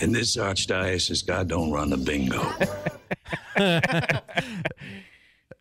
in 0.00 0.12
this 0.12 0.36
archdiocese, 0.36 1.26
God 1.26 1.48
don't 1.48 1.70
run 1.70 1.90
the 1.90 1.96
bingo. 1.96 2.46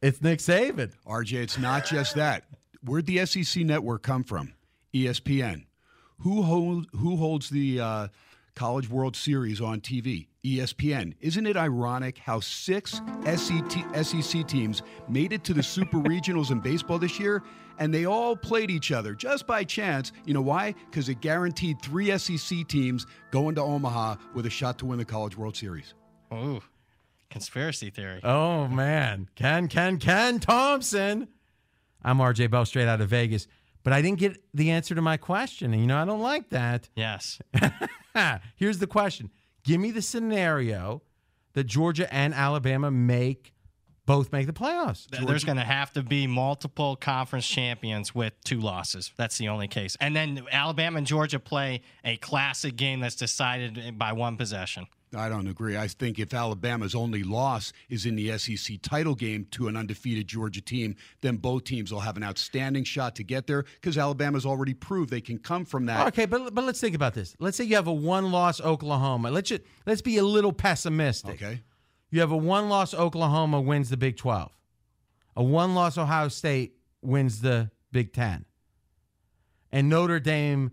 It's 0.01 0.21
Nick 0.21 0.39
Saban. 0.39 0.93
RJ, 1.05 1.33
it's 1.33 1.57
not 1.57 1.85
just 1.85 2.15
that. 2.15 2.45
Where'd 2.85 3.05
the 3.05 3.25
SEC 3.25 3.65
network 3.65 4.01
come 4.01 4.23
from? 4.23 4.53
ESPN. 4.93 5.65
Who 6.19 6.41
hold, 6.41 6.87
who 6.93 7.17
holds 7.17 7.49
the 7.49 7.81
uh, 7.81 8.07
College 8.55 8.89
World 8.89 9.17
Series 9.17 9.59
on 9.59 9.81
TV? 9.81 10.27
ESPN. 10.45 11.15
Isn't 11.19 11.45
it 11.45 11.57
ironic 11.57 12.17
how 12.17 12.39
six 12.39 13.01
SEC, 13.25 14.05
SEC 14.05 14.47
teams 14.47 14.83
made 15.09 15.33
it 15.33 15.43
to 15.43 15.53
the 15.53 15.61
Super 15.61 15.97
Regionals 15.97 16.51
in 16.51 16.61
baseball 16.61 16.97
this 16.97 17.19
year, 17.19 17.43
and 17.77 17.93
they 17.93 18.05
all 18.05 18.37
played 18.37 18.71
each 18.71 18.93
other 18.93 19.13
just 19.13 19.45
by 19.45 19.65
chance? 19.65 20.13
You 20.25 20.33
know 20.33 20.41
why? 20.41 20.75
Because 20.89 21.09
it 21.09 21.19
guaranteed 21.19 21.81
three 21.81 22.17
SEC 22.17 22.65
teams 22.69 23.05
going 23.31 23.55
to 23.55 23.61
Omaha 23.61 24.15
with 24.33 24.45
a 24.45 24.49
shot 24.49 24.79
to 24.79 24.85
win 24.85 24.97
the 24.97 25.03
College 25.03 25.35
World 25.35 25.57
Series. 25.57 25.93
Ooh, 26.33 26.61
conspiracy 27.29 27.89
theory. 27.89 28.19
Oh 28.23 28.67
man, 28.67 29.29
Ken, 29.35 29.67
Ken, 29.67 29.97
Ken 29.97 30.39
Thompson. 30.39 31.27
I'm 32.03 32.17
RJ 32.17 32.49
Bell, 32.51 32.65
straight 32.65 32.87
out 32.87 33.01
of 33.01 33.09
Vegas, 33.09 33.47
but 33.83 33.93
I 33.93 34.01
didn't 34.01 34.19
get 34.19 34.41
the 34.53 34.71
answer 34.71 34.95
to 34.95 35.01
my 35.01 35.17
question, 35.17 35.73
and 35.73 35.81
you 35.81 35.87
know 35.87 35.97
I 35.97 36.05
don't 36.05 36.21
like 36.21 36.49
that. 36.49 36.89
Yes. 36.95 37.39
Here's 38.55 38.79
the 38.79 38.87
question: 38.87 39.29
Give 39.63 39.79
me 39.79 39.91
the 39.91 40.01
scenario 40.01 41.01
that 41.53 41.65
Georgia 41.65 42.11
and 42.13 42.33
Alabama 42.33 42.91
make 42.91 43.53
both 44.05 44.31
make 44.31 44.47
the 44.47 44.53
playoffs. 44.53 45.07
Th- 45.09 45.23
There's 45.27 45.43
going 45.43 45.57
to 45.59 45.63
have 45.63 45.93
to 45.93 46.01
be 46.01 46.25
multiple 46.25 46.95
conference 46.95 47.47
champions 47.47 48.15
with 48.15 48.33
two 48.43 48.59
losses. 48.59 49.11
That's 49.17 49.37
the 49.37 49.49
only 49.49 49.67
case. 49.67 49.95
And 50.01 50.15
then 50.15 50.41
Alabama 50.51 50.97
and 50.97 51.05
Georgia 51.05 51.39
play 51.39 51.81
a 52.03 52.17
classic 52.17 52.75
game 52.75 53.01
that's 53.01 53.15
decided 53.15 53.99
by 53.99 54.13
one 54.13 54.35
possession. 54.35 54.87
I 55.15 55.27
don't 55.27 55.47
agree. 55.47 55.75
I 55.75 55.87
think 55.87 56.19
if 56.19 56.33
Alabama's 56.33 56.93
only 56.93 57.23
loss 57.23 57.73
is 57.89 58.05
in 58.05 58.15
the 58.15 58.37
SEC 58.37 58.79
title 58.81 59.15
game 59.15 59.47
to 59.51 59.67
an 59.67 59.75
undefeated 59.75 60.27
Georgia 60.27 60.61
team, 60.61 60.95
then 61.21 61.37
both 61.37 61.63
teams 61.63 61.91
will 61.91 62.01
have 62.01 62.15
an 62.15 62.23
outstanding 62.23 62.83
shot 62.83 63.15
to 63.15 63.23
get 63.23 63.47
there 63.47 63.63
because 63.63 63.97
Alabama's 63.97 64.45
already 64.45 64.75
proved 64.75 65.09
they 65.09 65.21
can 65.21 65.39
come 65.39 65.65
from 65.65 65.87
that. 65.87 66.05
Okay, 66.07 66.27
but 66.27 66.53
but 66.53 66.63
let's 66.63 66.79
think 66.79 66.95
about 66.95 67.15
this. 67.15 67.35
Let's 67.39 67.57
say 67.57 67.63
you 67.63 67.75
have 67.75 67.87
a 67.87 67.93
one-loss 67.93 68.61
Oklahoma. 68.61 69.31
Let's 69.31 69.49
just, 69.49 69.63
let's 69.87 70.01
be 70.01 70.17
a 70.17 70.23
little 70.23 70.53
pessimistic. 70.53 71.41
Okay. 71.41 71.61
You 72.11 72.19
have 72.21 72.31
a 72.31 72.37
one-loss 72.37 72.93
Oklahoma 72.93 73.61
wins 73.61 73.89
the 73.89 73.97
Big 73.97 74.15
12. 74.17 74.51
A 75.35 75.43
one-loss 75.43 75.97
Ohio 75.97 76.27
State 76.27 76.75
wins 77.01 77.41
the 77.41 77.71
Big 77.91 78.13
10. 78.13 78.45
And 79.71 79.89
Notre 79.89 80.19
Dame 80.19 80.71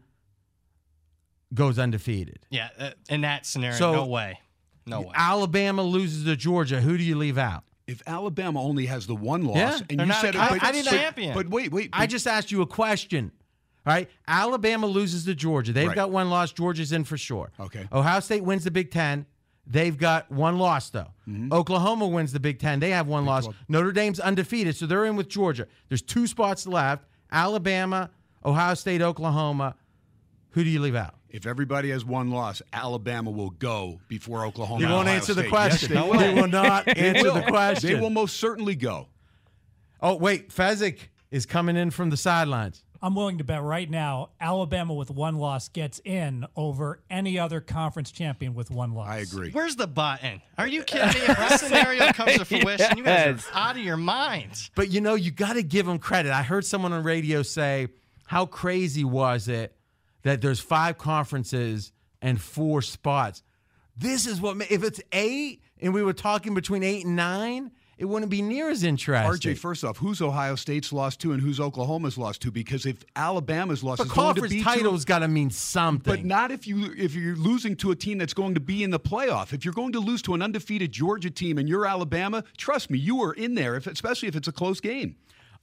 goes 1.54 1.78
undefeated. 1.78 2.40
Yeah, 2.50 2.68
uh, 2.78 2.90
in 3.08 3.20
that 3.22 3.46
scenario, 3.46 3.76
So- 3.76 3.92
no 3.92 4.06
way. 4.06 4.40
No 4.86 5.00
way. 5.00 5.10
Alabama 5.14 5.82
loses 5.82 6.24
to 6.24 6.36
Georgia. 6.36 6.80
Who 6.80 6.96
do 6.96 7.02
you 7.02 7.16
leave 7.16 7.38
out? 7.38 7.64
If 7.88 8.02
Alabama 8.06 8.60
only 8.62 8.86
has 8.86 9.06
the 9.06 9.14
one 9.16 9.44
loss, 9.44 9.56
Yeah. 9.56 9.78
and 9.90 10.00
you 10.00 10.06
not 10.06 10.20
said 10.20 10.34
a 10.34 10.38
it, 10.38 10.48
but, 10.50 10.60
conference 10.60 10.88
but- 10.88 10.96
champion. 10.96 11.34
But 11.34 11.48
wait, 11.48 11.72
wait. 11.72 11.90
I 11.92 12.06
just 12.06 12.26
asked 12.26 12.50
you 12.52 12.62
a 12.62 12.66
question. 12.66 13.32
All 13.86 13.92
right. 13.92 14.08
Alabama 14.26 14.86
loses 14.88 15.24
to 15.26 15.34
Georgia. 15.36 15.72
They've 15.72 15.86
Right. 15.88 15.94
got 15.94 16.10
one 16.10 16.28
loss. 16.30 16.52
Georgia's 16.52 16.90
in 16.92 17.04
for 17.04 17.16
sure. 17.16 17.52
Okay. 17.60 17.86
Ohio 17.92 18.18
State 18.20 18.42
wins 18.44 18.64
the 18.64 18.70
Big 18.72 18.90
Ten. 18.90 19.26
They've 19.68 19.96
got 19.96 20.30
one 20.30 20.58
loss, 20.58 20.90
though. 20.90 21.08
Oklahoma 21.52 22.06
wins 22.06 22.32
the 22.32 22.38
Big 22.40 22.58
Ten. 22.60 22.78
They 22.80 22.90
have 22.90 23.06
one 23.08 23.24
loss. 23.24 23.48
Notre 23.68 23.92
Dame's 23.92 24.18
undefeated, 24.20 24.76
so 24.76 24.86
they're 24.86 25.04
in 25.04 25.16
with 25.16 25.28
Georgia. 25.28 25.66
There's 25.88 26.02
two 26.02 26.26
spots 26.28 26.66
left 26.66 27.04
Alabama, 27.32 28.10
Ohio 28.44 28.74
State, 28.74 29.02
Oklahoma. 29.02 29.74
Who 30.50 30.62
do 30.64 30.70
you 30.70 30.80
leave 30.80 30.94
out? 30.94 31.14
If 31.36 31.46
everybody 31.46 31.90
has 31.90 32.02
one 32.04 32.30
loss, 32.30 32.62
Alabama 32.72 33.30
will 33.30 33.50
go 33.50 34.00
before 34.08 34.46
Oklahoma. 34.46 34.80
You 34.80 34.88
won't 34.88 35.06
Ohio 35.06 35.16
answer 35.16 35.34
the 35.34 35.46
question. 35.48 35.92
Yes, 35.92 36.02
they 36.02 36.08
will. 36.10 36.18
way. 36.18 36.34
You 36.34 36.40
will 36.40 36.48
not 36.48 36.88
answer 36.96 37.24
will. 37.24 37.34
the 37.34 37.42
question. 37.42 37.92
They 37.92 38.00
will 38.00 38.10
most 38.10 38.38
certainly 38.38 38.74
go. 38.74 39.08
Oh, 40.00 40.16
wait. 40.16 40.48
Fezzik 40.50 41.08
is 41.30 41.44
coming 41.44 41.76
in 41.76 41.90
from 41.90 42.08
the 42.10 42.16
sidelines. 42.16 42.82
I'm 43.02 43.14
willing 43.14 43.36
to 43.38 43.44
bet 43.44 43.62
right 43.62 43.88
now 43.88 44.30
Alabama 44.40 44.94
with 44.94 45.10
one 45.10 45.36
loss 45.36 45.68
gets 45.68 46.00
in 46.04 46.46
over 46.56 47.02
any 47.10 47.38
other 47.38 47.60
conference 47.60 48.10
champion 48.10 48.54
with 48.54 48.70
one 48.70 48.94
loss. 48.94 49.08
I 49.08 49.18
agree. 49.18 49.50
Where's 49.50 49.76
the 49.76 49.86
button? 49.86 50.40
Are 50.56 50.66
you 50.66 50.82
kidding 50.82 51.08
me? 51.20 51.26
If 51.28 51.36
that 51.36 51.60
scenario 51.60 52.06
comes 52.14 52.38
to 52.38 52.44
fruition, 52.46 52.96
you 52.96 53.04
guys 53.04 53.26
Yes. 53.36 53.48
are 53.52 53.68
out 53.70 53.76
of 53.76 53.82
your 53.82 53.98
minds. 53.98 54.70
But 54.74 54.90
you 54.90 55.02
know, 55.02 55.14
you 55.14 55.30
got 55.30 55.52
to 55.52 55.62
give 55.62 55.84
them 55.84 55.98
credit. 55.98 56.32
I 56.32 56.42
heard 56.42 56.64
someone 56.64 56.94
on 56.94 57.02
radio 57.04 57.42
say, 57.42 57.88
"How 58.24 58.46
crazy 58.46 59.04
was 59.04 59.46
it 59.48 59.75
that 60.26 60.40
there's 60.40 60.60
five 60.60 60.98
conferences 60.98 61.92
and 62.20 62.40
four 62.40 62.82
spots?" 62.82 63.42
This 63.96 64.26
is 64.26 64.40
what 64.40 64.70
if 64.70 64.84
it's 64.84 65.00
eight 65.12 65.62
and 65.80 65.94
we 65.94 66.02
were 66.02 66.12
talking 66.12 66.54
between 66.54 66.82
eight 66.82 67.04
and 67.06 67.16
nine, 67.16 67.70
it 67.98 68.04
wouldn't 68.04 68.30
be 68.30 68.42
near 68.42 68.68
as 68.68 68.82
interesting. 68.82 69.54
RJ, 69.54 69.58
first 69.58 69.82
off, 69.82 69.96
who's 69.96 70.20
Ohio 70.20 70.54
State's 70.54 70.92
lost 70.92 71.18
to 71.20 71.32
and 71.32 71.40
who's 71.40 71.58
Oklahoma's 71.58 72.18
lost 72.18 72.42
to? 72.42 72.50
Because 72.50 72.84
if 72.84 73.02
Alabama's 73.14 73.82
lost 73.82 73.98
but 73.98 74.08
is 74.08 74.12
going 74.12 74.34
to 74.34 74.40
conference 74.40 74.54
to- 74.54 74.62
titles 74.62 75.04
got 75.06 75.20
to 75.20 75.28
mean 75.28 75.48
something. 75.50 76.12
But 76.12 76.24
not 76.24 76.50
if 76.50 76.66
you 76.66 76.92
if 76.96 77.14
you're 77.14 77.36
losing 77.36 77.74
to 77.76 77.90
a 77.90 77.96
team 77.96 78.18
that's 78.18 78.34
going 78.34 78.52
to 78.54 78.60
be 78.60 78.82
in 78.82 78.90
the 78.90 79.00
playoff. 79.00 79.54
If 79.54 79.64
you're 79.64 79.74
going 79.74 79.92
to 79.92 80.00
lose 80.00 80.20
to 80.22 80.34
an 80.34 80.42
undefeated 80.42 80.92
Georgia 80.92 81.30
team 81.30 81.56
and 81.56 81.68
you're 81.68 81.86
Alabama, 81.86 82.44
trust 82.58 82.90
me, 82.90 82.98
you 82.98 83.22
are 83.22 83.32
in 83.32 83.54
there. 83.54 83.76
If 83.76 83.86
especially 83.86 84.28
if 84.28 84.36
it's 84.36 84.48
a 84.48 84.52
close 84.52 84.80
game. 84.80 85.16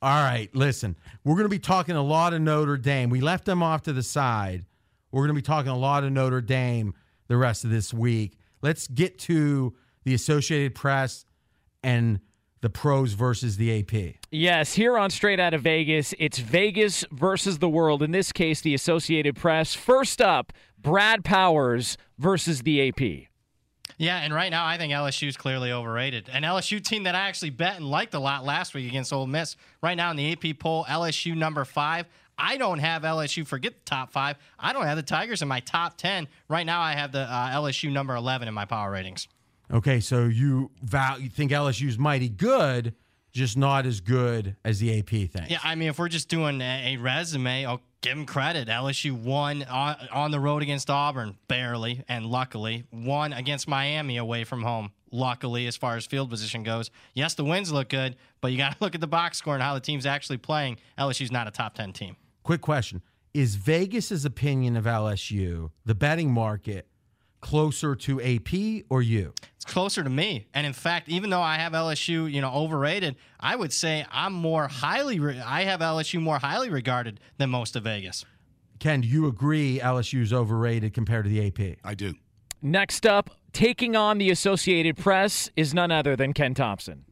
All 0.04 0.22
right, 0.22 0.54
listen, 0.54 0.98
we're 1.24 1.36
going 1.36 1.46
to 1.46 1.50
be 1.50 1.60
talking 1.60 1.96
a 1.96 2.04
lot 2.04 2.34
of 2.34 2.42
Notre 2.42 2.76
Dame. 2.76 3.10
We 3.10 3.22
left 3.22 3.46
them 3.46 3.63
off 3.63 3.84
to 3.84 3.94
the 3.94 4.04
side. 4.04 4.66
We're 5.13 5.22
going 5.22 5.30
to 5.30 5.34
be 5.34 5.42
talking 5.42 5.72
a 5.72 5.78
lot 5.78 6.04
of 6.04 6.12
Notre 6.12 6.42
Dame 6.42 6.94
the 7.30 7.38
rest 7.38 7.63
of 7.63 7.70
this 7.70 7.94
week. 7.94 8.38
Let's 8.62 8.86
get 8.89 9.18
to 9.20 9.74
the 10.04 10.13
Associated 10.13 10.76
Press 10.76 11.24
and 11.84 12.20
the 12.60 12.70
pros 12.70 13.13
versus 13.13 13.56
the 13.56 13.80
AP. 13.80 14.16
Yes, 14.30 14.74
here 14.74 14.98
on 14.98 15.10
Straight 15.10 15.39
Out 15.39 15.54
of 15.54 15.62
Vegas, 15.62 16.13
it's 16.20 16.38
Vegas 16.38 17.06
versus 17.13 17.60
the 17.60 17.70
world. 17.70 18.04
In 18.04 18.12
this 18.12 18.34
case, 18.34 18.60
the 18.60 18.74
Associated 18.74 19.38
Press. 19.38 19.74
First 19.74 20.20
up, 20.20 20.52
Brad 20.78 21.24
Powers 21.24 21.98
versus 22.18 22.63
the 22.63 22.89
AP. 22.89 23.30
Yeah, 23.98 24.18
and 24.20 24.34
right 24.34 24.50
now 24.50 24.66
I 24.66 24.78
think 24.78 24.92
LSU 24.94 25.28
is 25.28 25.38
clearly 25.38 25.72
overrated. 25.72 26.30
An 26.32 26.44
LSU 26.44 26.84
team 26.84 27.04
that 27.04 27.16
I 27.16 27.28
actually 27.28 27.52
bet 27.52 27.76
and 27.78 27.90
liked 27.90 28.14
a 28.14 28.20
lot 28.20 28.44
last 28.46 28.74
week 28.74 28.88
against 28.88 29.14
Ole 29.14 29.28
Miss. 29.28 29.56
Right 29.82 29.96
now 29.96 30.12
in 30.12 30.18
the 30.18 30.32
AP 30.32 30.60
poll, 30.60 30.86
LSU 30.86 31.36
number 31.36 31.66
five. 31.66 32.08
I 32.38 32.58
don't 32.58 32.80
have 32.80 33.04
LSU. 33.04 33.46
Forget 33.46 33.74
the 33.74 33.86
top 33.86 34.12
five. 34.12 34.38
I 34.58 34.74
don't 34.74 34.86
have 34.86 34.98
the 34.98 35.04
Tigers 35.04 35.42
in 35.42 35.48
my 35.48 35.60
top 35.60 35.98
ten. 35.98 36.28
Right 36.50 36.66
now 36.66 36.82
I 36.82 36.94
have 36.94 37.12
the 37.12 37.22
uh, 37.22 37.52
LSU 37.52 37.92
number 37.92 38.16
eleven 38.16 38.48
in 38.48 38.54
my 38.54 38.66
power 38.66 38.92
ratings. 38.92 39.28
Okay, 39.72 40.00
so 40.00 40.26
you 40.26 40.72
val- 40.82 41.20
you 41.20 41.30
think 41.30 41.52
LSU's 41.52 41.98
mighty 41.98 42.30
good, 42.30 42.94
just 43.32 43.58
not 43.58 43.86
as 43.86 44.02
good 44.02 44.56
as 44.66 44.80
the 44.80 45.00
AP 45.00 45.10
thing. 45.10 45.46
Yeah, 45.50 45.60
I 45.64 45.76
mean, 45.76 45.90
if 45.90 46.00
we're 46.00 46.10
just 46.10 46.28
doing 46.28 46.62
a, 46.62 46.96
a 46.96 46.98
resume, 46.98 47.66
I'll 47.66 47.82
give 48.04 48.16
them 48.16 48.26
credit. 48.28 48.68
LSU 48.68 49.13
won 49.13 49.63
on, 49.63 49.96
on 50.12 50.30
the 50.30 50.39
road 50.39 50.62
against 50.62 50.89
Auburn, 50.89 51.38
barely, 51.48 52.04
and 52.08 52.26
luckily. 52.28 52.84
Won 52.92 53.34
against 53.34 53.68
Miami 53.68 54.18
away 54.18 54.44
from 54.44 54.62
home, 54.62 54.92
luckily, 55.12 55.66
as 55.66 55.76
far 55.76 55.96
as 55.96 56.06
field 56.06 56.30
position 56.30 56.62
goes. 56.62 56.92
Yes, 57.16 57.34
the 57.34 57.46
wins 57.46 57.72
look 57.72 57.89
good, 57.89 58.18
but 58.42 58.52
you 58.52 58.58
got 58.60 58.74
to 58.74 58.78
look 58.82 58.94
at 58.94 59.02
the 59.02 59.08
box 59.08 59.39
score 59.39 59.56
and 59.56 59.63
how 59.63 59.74
the 59.74 59.80
team's 59.80 60.06
actually 60.06 60.38
playing. 60.38 60.78
LSU's 61.00 61.32
not 61.32 61.48
a 61.48 61.52
top 61.52 61.74
10 61.74 61.94
team. 61.94 62.16
Quick 62.44 62.62
question. 62.62 63.02
Is 63.34 63.56
Vegas's 63.56 64.26
opinion 64.26 64.78
of 64.78 64.84
LSU, 64.84 65.72
the 65.86 65.96
betting 65.96 66.32
market, 66.32 66.88
closer 67.44 67.94
to 67.94 68.22
AP 68.22 68.86
or 68.90 69.02
you? 69.02 69.34
It's 69.56 69.66
closer 69.66 70.02
to 70.04 70.10
me. 70.10 70.48
And 70.54 70.66
in 70.66 70.74
fact, 70.74 71.10
even 71.10 71.30
though 71.30 71.42
I 71.42 71.58
have 71.58 71.74
LSU, 71.74 72.32
you 72.32 72.42
know, 72.42 72.52
overrated, 72.52 73.18
I 73.40 73.56
would 73.56 73.72
say 73.72 74.06
I'm 74.10 74.34
more 74.34 74.68
highly. 74.68 75.20
Re- 75.20 75.40
I 75.40 75.66
have 75.66 75.82
LSU 75.82 76.20
more 76.22 76.40
highly 76.40 76.70
regarded 76.70 77.20
than 77.38 77.50
most 77.50 77.76
of 77.76 77.84
Vegas. 77.84 78.26
Ken, 78.80 79.02
do 79.02 79.08
you 79.08 79.28
agree 79.28 79.80
LSU's 79.80 80.34
overrated 80.34 80.94
compared 80.94 81.26
to 81.26 81.30
the 81.30 81.46
AP? 81.46 81.78
I 81.84 81.94
do. 81.94 82.16
Next 82.62 83.06
up, 83.06 83.30
taking 83.52 83.96
on 83.96 84.18
the 84.18 84.32
Associated 84.32 84.98
Press 84.98 85.50
is 85.56 85.74
none 85.74 85.92
other 85.92 86.16
than 86.16 86.34
Ken 86.34 86.54
Thompson. 86.54 87.06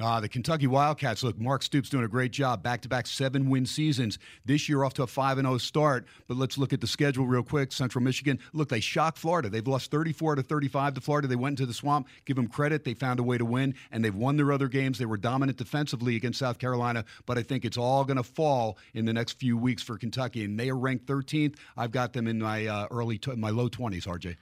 Uh, 0.00 0.20
the 0.20 0.28
Kentucky 0.28 0.68
Wildcats. 0.68 1.24
Look, 1.24 1.38
Mark 1.40 1.62
Stoops 1.62 1.88
doing 1.88 2.04
a 2.04 2.08
great 2.08 2.30
job. 2.30 2.62
Back-to-back 2.62 3.06
seven-win 3.06 3.66
seasons. 3.66 4.18
This 4.44 4.68
year 4.68 4.84
off 4.84 4.94
to 4.94 5.02
a 5.02 5.06
five 5.06 5.38
and 5.38 5.46
zero 5.46 5.58
start. 5.58 6.06
But 6.28 6.36
let's 6.36 6.56
look 6.56 6.72
at 6.72 6.80
the 6.80 6.86
schedule 6.86 7.26
real 7.26 7.42
quick. 7.42 7.72
Central 7.72 8.04
Michigan. 8.04 8.38
Look, 8.52 8.68
they 8.68 8.78
shocked 8.78 9.18
Florida. 9.18 9.48
They've 9.48 9.66
lost 9.66 9.90
34 9.90 10.36
to 10.36 10.42
35 10.42 10.94
to 10.94 11.00
Florida. 11.00 11.26
They 11.26 11.36
went 11.36 11.54
into 11.54 11.66
the 11.66 11.74
swamp. 11.74 12.06
Give 12.26 12.36
them 12.36 12.46
credit. 12.46 12.84
They 12.84 12.94
found 12.94 13.18
a 13.18 13.24
way 13.24 13.38
to 13.38 13.44
win, 13.44 13.74
and 13.90 14.04
they've 14.04 14.14
won 14.14 14.36
their 14.36 14.52
other 14.52 14.68
games. 14.68 14.98
They 14.98 15.06
were 15.06 15.16
dominant 15.16 15.58
defensively 15.58 16.14
against 16.14 16.38
South 16.38 16.58
Carolina. 16.58 17.04
But 17.26 17.36
I 17.36 17.42
think 17.42 17.64
it's 17.64 17.76
all 17.76 18.04
going 18.04 18.18
to 18.18 18.22
fall 18.22 18.78
in 18.94 19.04
the 19.04 19.12
next 19.12 19.32
few 19.40 19.56
weeks 19.56 19.82
for 19.82 19.98
Kentucky, 19.98 20.44
and 20.44 20.58
they 20.58 20.70
are 20.70 20.76
ranked 20.76 21.06
13th. 21.06 21.56
I've 21.76 21.90
got 21.90 22.12
them 22.12 22.28
in 22.28 22.38
my 22.38 22.66
uh, 22.66 22.86
early, 22.90 23.18
t- 23.18 23.34
my 23.34 23.50
low 23.50 23.68
20s. 23.68 24.06
RJ. 24.06 24.36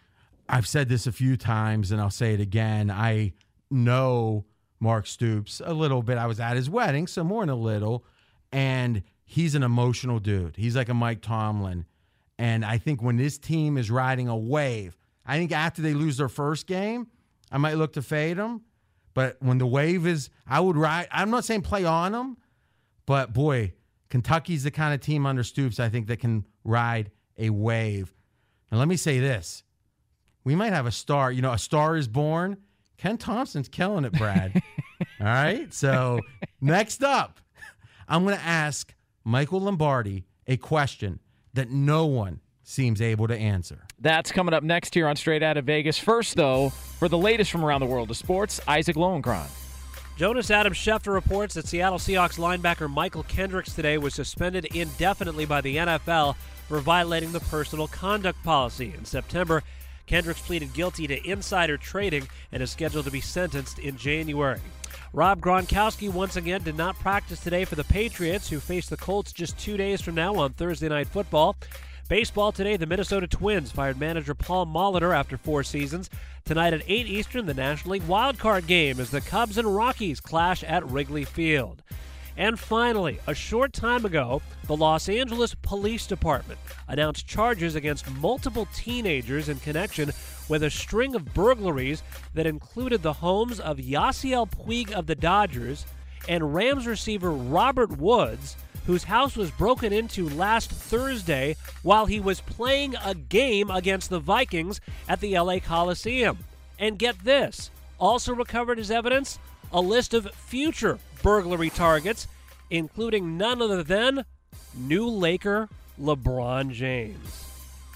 I've 0.48 0.66
said 0.66 0.88
this 0.88 1.06
a 1.06 1.12
few 1.12 1.36
times, 1.36 1.90
and 1.90 2.00
I'll 2.00 2.10
say 2.10 2.34
it 2.34 2.40
again. 2.40 2.90
I 2.90 3.32
know 3.70 4.44
Mark 4.80 5.06
Stoops 5.06 5.60
a 5.64 5.72
little 5.72 6.02
bit. 6.02 6.18
I 6.18 6.26
was 6.26 6.40
at 6.40 6.56
his 6.56 6.68
wedding, 6.68 7.06
so 7.06 7.24
more 7.24 7.42
than 7.42 7.50
a 7.50 7.56
little. 7.56 8.04
And 8.52 9.02
he's 9.24 9.54
an 9.54 9.62
emotional 9.62 10.18
dude. 10.18 10.56
He's 10.56 10.76
like 10.76 10.88
a 10.88 10.94
Mike 10.94 11.22
Tomlin. 11.22 11.86
And 12.38 12.64
I 12.64 12.78
think 12.78 13.02
when 13.02 13.16
this 13.16 13.38
team 13.38 13.78
is 13.78 13.90
riding 13.90 14.28
a 14.28 14.36
wave, 14.36 14.96
I 15.24 15.38
think 15.38 15.52
after 15.52 15.82
they 15.82 15.94
lose 15.94 16.18
their 16.18 16.28
first 16.28 16.66
game, 16.66 17.08
I 17.50 17.58
might 17.58 17.74
look 17.74 17.94
to 17.94 18.02
fade 18.02 18.36
them. 18.36 18.62
But 19.14 19.38
when 19.40 19.58
the 19.58 19.66
wave 19.66 20.06
is, 20.06 20.28
I 20.46 20.60
would 20.60 20.76
ride. 20.76 21.08
I'm 21.10 21.30
not 21.30 21.44
saying 21.44 21.62
play 21.62 21.84
on 21.84 22.12
them, 22.12 22.36
but 23.06 23.32
boy, 23.32 23.72
Kentucky's 24.10 24.64
the 24.64 24.70
kind 24.70 24.92
of 24.92 25.00
team 25.00 25.24
under 25.24 25.42
Stoops 25.42 25.80
I 25.80 25.88
think 25.88 26.06
that 26.08 26.20
can 26.20 26.46
ride 26.64 27.10
a 27.38 27.50
wave. 27.50 28.14
And 28.70 28.78
let 28.78 28.88
me 28.88 28.96
say 28.96 29.18
this 29.18 29.62
we 30.44 30.54
might 30.54 30.72
have 30.72 30.86
a 30.86 30.92
star. 30.92 31.32
You 31.32 31.42
know, 31.42 31.52
a 31.52 31.58
star 31.58 31.96
is 31.96 32.08
born. 32.08 32.58
Ken 32.98 33.18
Thompson's 33.18 33.68
killing 33.68 34.04
it, 34.04 34.12
Brad. 34.12 34.62
All 35.20 35.26
right. 35.26 35.72
So 35.72 36.20
next 36.60 37.02
up, 37.02 37.38
I'm 38.08 38.24
going 38.24 38.36
to 38.36 38.44
ask 38.44 38.94
Michael 39.24 39.60
Lombardi 39.60 40.24
a 40.46 40.56
question 40.56 41.20
that 41.54 41.70
no 41.70 42.06
one 42.06 42.40
seems 42.62 43.00
able 43.00 43.28
to 43.28 43.36
answer. 43.36 43.84
That's 44.00 44.32
coming 44.32 44.52
up 44.54 44.62
next 44.62 44.94
here 44.94 45.06
on 45.06 45.16
Straight 45.16 45.42
Out 45.42 45.56
of 45.56 45.64
Vegas. 45.64 45.98
First, 45.98 46.36
though, 46.36 46.70
for 46.70 47.08
the 47.08 47.18
latest 47.18 47.50
from 47.50 47.64
around 47.64 47.80
the 47.80 47.86
world 47.86 48.10
of 48.10 48.16
sports, 48.16 48.60
Isaac 48.66 48.96
Lowenkron. 48.96 49.46
Jonas 50.16 50.50
Adam 50.50 50.72
Schefter 50.72 51.12
reports 51.12 51.54
that 51.54 51.66
Seattle 51.66 51.98
Seahawks 51.98 52.38
linebacker 52.38 52.92
Mychal 52.92 53.26
Kendricks 53.28 53.74
today 53.74 53.98
was 53.98 54.14
suspended 54.14 54.64
indefinitely 54.74 55.44
by 55.44 55.60
the 55.60 55.76
NFL 55.76 56.36
for 56.68 56.80
violating 56.80 57.32
the 57.32 57.40
personal 57.40 57.86
conduct 57.86 58.42
policy. 58.42 58.94
In 58.96 59.04
September, 59.04 59.62
Kendricks 60.06 60.40
pleaded 60.40 60.72
guilty 60.72 61.06
to 61.06 61.28
insider 61.28 61.76
trading 61.76 62.28
and 62.52 62.62
is 62.62 62.70
scheduled 62.70 63.04
to 63.04 63.10
be 63.10 63.20
sentenced 63.20 63.78
in 63.78 63.96
January. 63.96 64.60
Rob 65.12 65.40
Gronkowski 65.40 66.12
once 66.12 66.36
again 66.36 66.62
did 66.62 66.76
not 66.76 66.98
practice 66.98 67.40
today 67.40 67.64
for 67.64 67.74
the 67.74 67.84
Patriots, 67.84 68.48
who 68.48 68.60
face 68.60 68.88
the 68.88 68.96
Colts 68.96 69.32
just 69.32 69.58
two 69.58 69.76
days 69.76 70.00
from 70.00 70.14
now 70.14 70.34
on 70.34 70.52
Thursday 70.52 70.88
Night 70.88 71.08
Football. 71.08 71.56
Baseball 72.08 72.52
today, 72.52 72.76
the 72.76 72.86
Minnesota 72.86 73.26
Twins 73.26 73.72
fired 73.72 73.98
manager 73.98 74.34
Paul 74.34 74.66
Molitor 74.66 75.12
after 75.12 75.36
four 75.36 75.64
seasons. 75.64 76.08
Tonight 76.44 76.72
at 76.72 76.82
8 76.86 77.06
Eastern, 77.06 77.46
the 77.46 77.54
National 77.54 77.94
League 77.94 78.02
wildcard 78.02 78.68
game 78.68 79.00
as 79.00 79.10
the 79.10 79.20
Cubs 79.20 79.58
and 79.58 79.74
Rockies 79.74 80.20
clash 80.20 80.62
at 80.62 80.88
Wrigley 80.88 81.24
Field. 81.24 81.82
And 82.36 82.58
finally, 82.58 83.18
a 83.26 83.34
short 83.34 83.72
time 83.72 84.04
ago, 84.04 84.42
the 84.66 84.76
Los 84.76 85.08
Angeles 85.08 85.54
Police 85.54 86.06
Department 86.06 86.60
announced 86.86 87.26
charges 87.26 87.74
against 87.74 88.10
multiple 88.10 88.68
teenagers 88.74 89.48
in 89.48 89.58
connection 89.60 90.12
with 90.48 90.62
a 90.62 90.70
string 90.70 91.14
of 91.14 91.32
burglaries 91.32 92.02
that 92.34 92.46
included 92.46 93.02
the 93.02 93.14
homes 93.14 93.58
of 93.58 93.78
Yasiel 93.78 94.50
Puig 94.50 94.92
of 94.92 95.06
the 95.06 95.14
Dodgers 95.14 95.86
and 96.28 96.54
Rams 96.54 96.86
receiver 96.86 97.30
Robert 97.30 97.96
Woods, 97.96 98.56
whose 98.84 99.04
house 99.04 99.34
was 99.34 99.50
broken 99.52 99.92
into 99.92 100.28
last 100.28 100.70
Thursday 100.70 101.56
while 101.82 102.06
he 102.06 102.20
was 102.20 102.40
playing 102.42 102.94
a 103.04 103.14
game 103.14 103.70
against 103.70 104.10
the 104.10 104.20
Vikings 104.20 104.80
at 105.08 105.20
the 105.20 105.38
LA 105.38 105.58
Coliseum. 105.58 106.38
And 106.78 106.98
get 106.98 107.24
this 107.24 107.70
also 107.98 108.34
recovered 108.34 108.78
as 108.78 108.90
evidence 108.90 109.38
a 109.72 109.80
list 109.80 110.14
of 110.14 110.30
future 110.34 110.98
burglary 111.26 111.70
targets, 111.70 112.28
including 112.70 113.36
none 113.36 113.60
other 113.60 113.82
than 113.82 114.24
new 114.76 115.08
Laker 115.08 115.68
LeBron 116.00 116.70
James. 116.70 117.44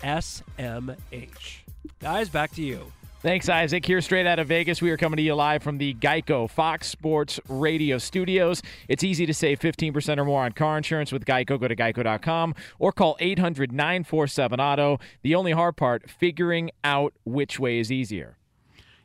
SMH. 0.02 1.58
Guys, 2.00 2.28
back 2.28 2.50
to 2.56 2.62
you. 2.62 2.90
Thanks, 3.22 3.48
Isaac. 3.48 3.86
Here, 3.86 4.00
straight 4.00 4.26
out 4.26 4.40
of 4.40 4.48
Vegas, 4.48 4.82
we 4.82 4.90
are 4.90 4.96
coming 4.96 5.18
to 5.18 5.22
you 5.22 5.36
live 5.36 5.62
from 5.62 5.78
the 5.78 5.94
Geico 5.94 6.50
Fox 6.50 6.88
Sports 6.88 7.38
Radio 7.48 7.98
studios. 7.98 8.62
It's 8.88 9.04
easy 9.04 9.26
to 9.26 9.34
save 9.34 9.60
15% 9.60 10.18
or 10.18 10.24
more 10.24 10.42
on 10.42 10.50
car 10.50 10.76
insurance 10.76 11.12
with 11.12 11.24
Geico. 11.24 11.60
Go 11.60 11.68
to 11.68 11.76
geico.com 11.76 12.56
or 12.80 12.90
call 12.90 13.16
800 13.20 13.70
947 13.70 14.58
Auto. 14.58 14.98
The 15.22 15.36
only 15.36 15.52
hard 15.52 15.76
part, 15.76 16.10
figuring 16.10 16.72
out 16.82 17.14
which 17.24 17.60
way 17.60 17.78
is 17.78 17.92
easier. 17.92 18.38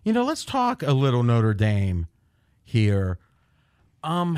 You 0.03 0.13
know, 0.13 0.23
let's 0.23 0.43
talk 0.43 0.81
a 0.81 0.93
little 0.93 1.21
Notre 1.21 1.53
Dame 1.53 2.07
here. 2.63 3.19
Um, 4.05 4.37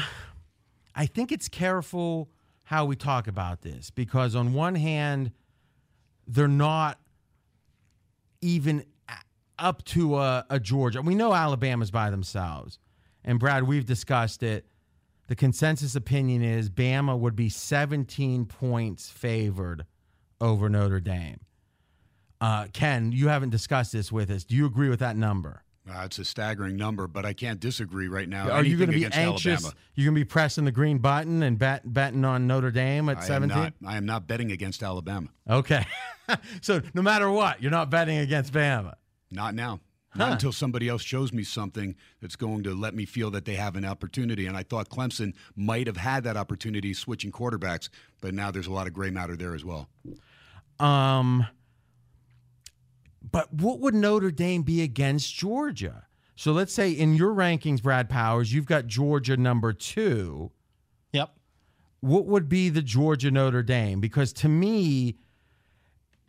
I 0.95 1.06
think 1.06 1.32
it's 1.34 1.49
careful 1.49 2.30
how 2.63 2.86
we 2.86 2.95
talk 2.95 3.27
about 3.27 3.62
this 3.62 3.89
because, 3.89 4.34
on 4.34 4.53
one 4.53 4.75
hand, 4.75 5.32
they're 6.25 6.47
not 6.47 6.97
even 8.41 8.86
up 9.60 9.84
to 9.86 10.17
a, 10.17 10.45
a 10.49 10.60
Georgia. 10.60 11.01
We 11.01 11.15
know 11.15 11.34
Alabama's 11.34 11.91
by 11.91 12.10
themselves. 12.10 12.80
And, 13.25 13.39
Brad, 13.39 13.63
we've 13.63 13.86
discussed 13.86 14.41
it. 14.41 14.65
The 15.27 15.36
consensus 15.36 15.95
opinion 15.95 16.41
is 16.41 16.69
Bama 16.69 17.19
would 17.19 17.36
be 17.36 17.49
17 17.49 18.45
points 18.45 19.10
favored 19.10 19.86
over 20.39 20.69
Notre 20.69 21.01
Dame. 21.01 21.41
Uh, 22.39 22.67
Ken, 22.71 23.12
you 23.12 23.27
haven't 23.27 23.49
discussed 23.49 23.91
this 23.91 24.13
with 24.13 24.30
us. 24.30 24.45
Do 24.45 24.56
you 24.56 24.65
agree 24.65 24.88
with 24.88 24.99
that 24.99 25.17
number? 25.17 25.63
Uh, 25.89 26.02
it's 26.04 26.19
a 26.19 26.26
staggering 26.26 26.76
number, 26.76 27.08
but 27.08 27.26
I 27.26 27.34
can't 27.34 27.60
disagree 27.60 28.08
right 28.08 28.28
now. 28.28 28.50
Are 28.50 28.63
you 28.63 28.78
going 28.78 28.91
to 28.91 28.95
be 28.97 29.06
anxious? 29.06 29.63
Alabama. 29.63 29.73
You're 29.95 30.06
going 30.06 30.15
to 30.15 30.21
be 30.21 30.26
pressing 30.26 30.65
the 30.65 30.71
green 30.71 30.97
button 30.97 31.43
and 31.43 31.58
bet, 31.58 31.82
betting 31.91 32.26
on 32.26 32.45
Notre 32.45 32.71
Dame 32.71 33.08
at 33.10 33.17
I 33.17 33.21
am 33.21 33.28
17? 33.28 33.58
not. 33.58 33.73
I 33.86 33.95
am 33.97 34.06
not 34.06 34.28
betting 34.28 34.52
against 34.52 34.84
Alabama. 34.84 35.30
Okay. 35.50 35.86
so 36.62 36.82
no 36.93 37.02
matter 37.02 37.32
what, 37.32 37.62
you're 37.62 37.71
not 37.71 37.89
betting 37.89 38.17
against 38.17 38.52
Bama. 38.52 38.95
Not 39.32 39.56
now. 39.56 39.80
Not 40.15 40.28
Huh. 40.28 40.34
until 40.34 40.52
somebody 40.52 40.89
else 40.89 41.04
shows 41.04 41.32
me 41.32 41.43
something 41.43 41.95
that's 42.21 42.36
going 42.36 42.63
to 42.63 42.73
let 42.73 42.95
me 42.95 43.06
feel 43.06 43.30
that 43.32 43.45
they 43.45 43.56
have 43.56 43.76
an 43.76 43.86
opportunity. 43.86 44.47
And 44.47 44.58
I 44.58 44.63
thought 44.63 44.89
Clemson 44.89 45.34
might 45.56 45.86
have 45.86 45.97
had 45.97 46.23
that 46.23 46.36
opportunity 46.36 46.93
switching 46.93 47.32
quarterbacks, 47.32 47.89
but 48.19 48.34
now 48.34 48.50
there's 48.50 48.67
a 48.67 48.71
lot 48.71 48.88
of 48.88 48.93
gray 48.93 49.12
matter 49.12 49.36
there 49.36 49.54
as 49.54 49.63
well. 49.63 49.89
Um, 50.80 51.45
but 53.32 53.54
what 53.54 53.80
would 53.80 53.96
Notre 53.96 54.32
Dame 54.32 54.63
be 54.63 54.82
against 54.82 55.34
Georgia? 55.36 56.06
So 56.36 56.52
let's 56.52 56.74
say 56.74 56.92
in 56.92 57.16
your 57.16 57.34
rankings, 57.34 57.82
Brad 57.82 58.10
Powers, 58.10 58.54
you've 58.54 58.66
got 58.66 58.88
Georgia 58.88 59.38
number 59.38 59.74
two. 59.74 60.52
Yep. 61.13 61.32
What 62.02 62.26
would 62.26 62.48
be 62.48 62.70
the 62.70 62.82
Georgia 62.82 63.32
Notre 63.32 63.63
Dame? 63.63 64.00
Because 64.00 64.34
to 64.34 64.48
me, 64.48 65.18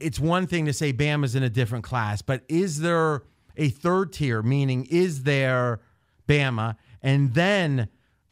it's 0.01 0.19
one 0.19 0.47
thing 0.47 0.65
to 0.67 0.73
say 0.73 0.93
Bama's 0.93 1.35
in 1.35 1.43
a 1.43 1.51
different 1.51 1.85
class, 1.85 2.23
but 2.23 2.43
is 2.49 2.81
there 2.81 3.25
a 3.57 3.69
third 3.69 4.13
tier? 4.13 4.43
Meaning, 4.43 4.87
is 4.87 5.25
there 5.25 5.81
Bama 6.27 6.77
and 7.03 7.35
then 7.35 7.89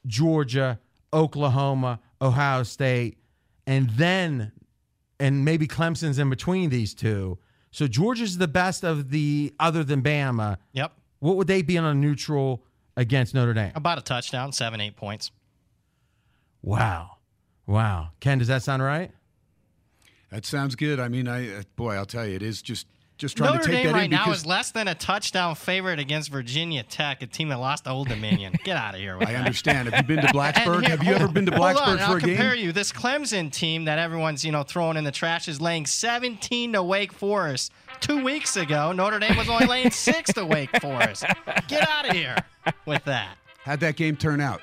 Georgia, 0.06 0.78
Oklahoma, 1.12 2.00
Ohio 2.22 2.62
State, 2.62 3.18
and 3.66 3.90
then 3.90 4.52
and 5.18 5.44
maybe 5.44 5.66
Clemson's 5.66 6.18
in 6.18 6.28
between 6.28 6.70
these 6.70 6.94
two. 6.94 7.38
So 7.76 7.86
Georgia's 7.86 8.38
the 8.38 8.48
best 8.48 8.84
of 8.84 9.10
the 9.10 9.52
other 9.60 9.84
than 9.84 10.00
Bama. 10.00 10.56
Yep. 10.72 10.92
What 11.18 11.36
would 11.36 11.46
they 11.46 11.60
be 11.60 11.76
on 11.76 11.84
a 11.84 11.92
neutral 11.92 12.64
against 12.96 13.34
Notre 13.34 13.52
Dame? 13.52 13.72
About 13.74 13.98
a 13.98 14.00
touchdown, 14.00 14.50
seven, 14.52 14.80
eight 14.80 14.96
points. 14.96 15.30
Wow. 16.62 17.18
Wow. 17.66 18.12
Ken, 18.18 18.38
does 18.38 18.48
that 18.48 18.62
sound 18.62 18.82
right? 18.82 19.10
That 20.30 20.46
sounds 20.46 20.74
good. 20.74 20.98
I 20.98 21.08
mean, 21.08 21.28
I 21.28 21.54
uh, 21.54 21.62
boy, 21.76 21.96
I'll 21.96 22.06
tell 22.06 22.26
you, 22.26 22.36
it 22.36 22.42
is 22.42 22.62
just 22.62 22.86
just 23.18 23.36
trying 23.36 23.52
Notre 23.52 23.64
to 23.64 23.70
take 23.70 23.82
Dame 23.84 23.92
that 23.92 23.98
right 23.98 24.04
in 24.04 24.10
now 24.10 24.30
is 24.30 24.44
less 24.44 24.70
than 24.72 24.88
a 24.88 24.94
touchdown 24.94 25.54
favorite 25.54 25.98
against 25.98 26.30
Virginia 26.30 26.82
Tech, 26.82 27.22
a 27.22 27.26
team 27.26 27.48
that 27.48 27.58
lost 27.58 27.84
to 27.84 27.90
Old 27.90 28.08
Dominion. 28.08 28.54
Get 28.64 28.76
out 28.76 28.94
of 28.94 29.00
here. 29.00 29.16
With 29.16 29.28
I 29.28 29.32
that. 29.32 29.38
understand. 29.38 29.88
Have 29.88 30.08
you 30.08 30.16
been 30.16 30.26
to 30.26 30.32
Blacksburg? 30.34 30.80
Here- 30.82 30.90
Have 30.96 31.02
you 31.04 31.14
ever 31.14 31.28
been 31.28 31.46
to 31.46 31.52
hold 31.56 31.76
Blacksburg 31.76 31.86
on, 31.86 31.96
for 31.98 32.02
I'll 32.04 32.16
a 32.16 32.20
game? 32.20 32.36
compare 32.36 32.54
you. 32.54 32.72
This 32.72 32.92
Clemson 32.92 33.50
team 33.50 33.86
that 33.86 33.98
everyone's 33.98 34.44
you 34.44 34.52
know 34.52 34.62
throwing 34.62 34.96
in 34.96 35.04
the 35.04 35.12
trash 35.12 35.48
is 35.48 35.60
laying 35.60 35.86
17 35.86 36.72
to 36.74 36.82
Wake 36.82 37.12
Forest. 37.12 37.72
Two 38.00 38.22
weeks 38.22 38.56
ago, 38.56 38.92
Notre 38.92 39.18
Dame 39.18 39.36
was 39.38 39.48
only 39.48 39.66
laying 39.66 39.90
six 39.90 40.30
to 40.34 40.44
Wake 40.44 40.68
Forest. 40.82 41.24
Get 41.68 41.88
out 41.88 42.06
of 42.08 42.14
here 42.14 42.36
with 42.84 43.02
that. 43.04 43.36
How'd 43.64 43.80
that 43.80 43.96
game 43.96 44.16
turn 44.16 44.40
out? 44.42 44.60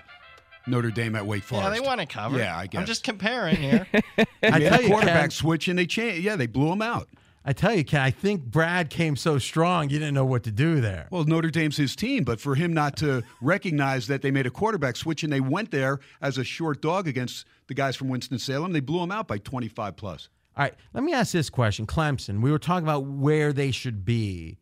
Notre 0.68 0.92
Dame 0.92 1.16
at 1.16 1.26
Wake 1.26 1.44
Forest. 1.44 1.66
Yeah, 1.66 1.70
they 1.72 1.80
want 1.80 2.00
to 2.00 2.06
cover. 2.06 2.38
Yeah, 2.38 2.56
I 2.58 2.68
guess. 2.68 2.80
I'm 2.80 2.86
just 2.86 3.04
comparing 3.04 3.56
here. 3.58 3.88
I 4.18 4.26
Yeah, 4.60 4.70
tell 4.70 4.82
you, 4.84 4.88
quarterback 4.90 5.22
Ken, 5.22 5.30
switch 5.32 5.68
and 5.68 5.78
they 5.80 5.86
changed. 5.88 6.24
Yeah, 6.24 6.36
they 6.36 6.46
blew 6.46 6.70
them 6.70 6.82
out. 6.84 7.10
I 7.46 7.52
tell 7.52 7.76
you, 7.76 7.84
Ken, 7.84 8.00
I 8.00 8.10
think 8.10 8.46
Brad 8.46 8.90
came 8.90 9.18
so 9.18 9.38
strong, 9.38 9.90
you 9.90 10.00
didn't 10.00 10.14
know 10.14 10.24
what 10.24 10.44
to 10.44 10.52
do 10.52 10.80
there. 10.80 11.08
Well, 11.12 11.26
Notre 11.26 11.50
Dame's 11.50 11.76
his 11.76 11.94
team, 11.94 12.24
but 12.24 12.40
for 12.40 12.56
him 12.56 12.74
not 12.74 12.96
to 12.98 13.22
recognize 13.42 14.08
that 14.08 14.22
they 14.22 14.32
made 14.32 14.46
a 14.46 14.50
quarterback 14.50 14.96
switch 14.96 15.24
and 15.24 15.34
they 15.34 15.42
went 15.42 15.72
there 15.72 16.00
as 16.22 16.38
a 16.38 16.46
short 16.46 16.82
dog 16.82 17.08
against 17.08 17.46
the 17.68 17.74
guys 17.74 17.98
from 17.98 18.08
Winston 18.08 18.40
Salem, 18.40 18.72
they 18.72 18.80
blew 18.80 19.00
them 19.00 19.12
out 19.12 19.28
by 19.28 19.38
25 19.38 19.98
plus. 19.98 20.30
All 20.56 20.64
right, 20.64 20.74
let 20.94 21.04
me 21.04 21.14
ask 21.14 21.34
this 21.34 21.50
question. 21.50 21.86
Clemson, 21.86 22.42
we 22.42 22.50
were 22.50 22.60
talking 22.60 22.86
about 22.86 23.06
where 23.06 23.52
they 23.52 23.72
should 23.72 24.06
be. 24.06 24.60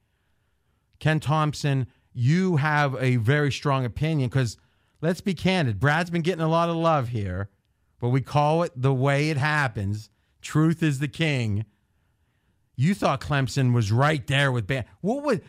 Ken 1.00 1.20
Thompson, 1.20 1.86
you 2.14 2.58
have 2.58 2.96
a 3.00 3.18
very 3.18 3.52
strong 3.52 3.86
opinion 3.86 4.30
because 4.30 4.58
let's 5.02 5.22
be 5.22 5.34
candid. 5.34 5.80
Brad's 5.80 6.10
been 6.10 6.22
getting 6.22 6.44
a 6.44 6.48
lot 6.48 6.70
of 6.70 6.76
love 6.76 7.10
here, 7.10 7.50
but 8.00 8.10
we 8.10 8.22
call 8.22 8.64
it 8.64 8.72
the 8.76 8.94
way 8.94 9.30
it 9.30 9.38
happens. 9.38 10.10
Truth 10.42 10.82
is 10.82 11.00
the 11.00 11.08
king. 11.08 11.66
You 12.82 12.96
thought 12.96 13.22
Clemson 13.22 13.76
was 13.76 13.92
right 13.92 14.26
there 14.26 14.52
with 14.52 14.66
Bama. 14.66 14.86
What 15.02 15.24
would 15.24 15.44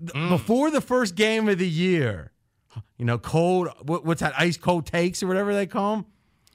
mm. 0.00 0.28
before 0.28 0.70
the 0.70 0.80
first 0.80 1.16
game 1.16 1.48
of 1.48 1.58
the 1.58 1.68
year? 1.68 2.30
You 2.98 3.04
know, 3.04 3.18
cold. 3.18 3.68
What, 3.82 4.04
what's 4.04 4.20
that? 4.20 4.32
Ice 4.38 4.56
cold 4.56 4.86
takes 4.86 5.20
or 5.20 5.26
whatever 5.26 5.52
they 5.52 5.66
call 5.66 5.96
them. 5.96 6.06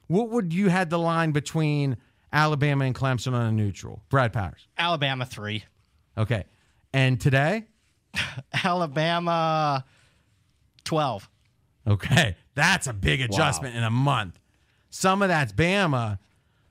What 0.08 0.30
would 0.30 0.54
you 0.54 0.70
had 0.70 0.90
the 0.90 0.98
line 0.98 1.34
between 1.34 1.98
Alabama 2.32 2.86
and 2.86 2.96
Clemson 2.96 3.34
on 3.34 3.48
a 3.48 3.52
neutral? 3.52 4.02
Brad 4.08 4.32
Powers. 4.32 4.66
Alabama 4.78 5.26
three. 5.26 5.66
Okay, 6.18 6.46
and 6.94 7.20
today. 7.20 7.66
Alabama 8.64 9.84
12. 10.86 11.30
Okay, 11.86 12.38
that's 12.56 12.88
a 12.88 12.94
big 12.94 13.20
adjustment 13.20 13.76
in 13.76 13.84
a 13.84 13.90
month. 13.90 14.40
Some 14.90 15.22
of 15.22 15.28
that's 15.28 15.52
Bama, 15.52 16.20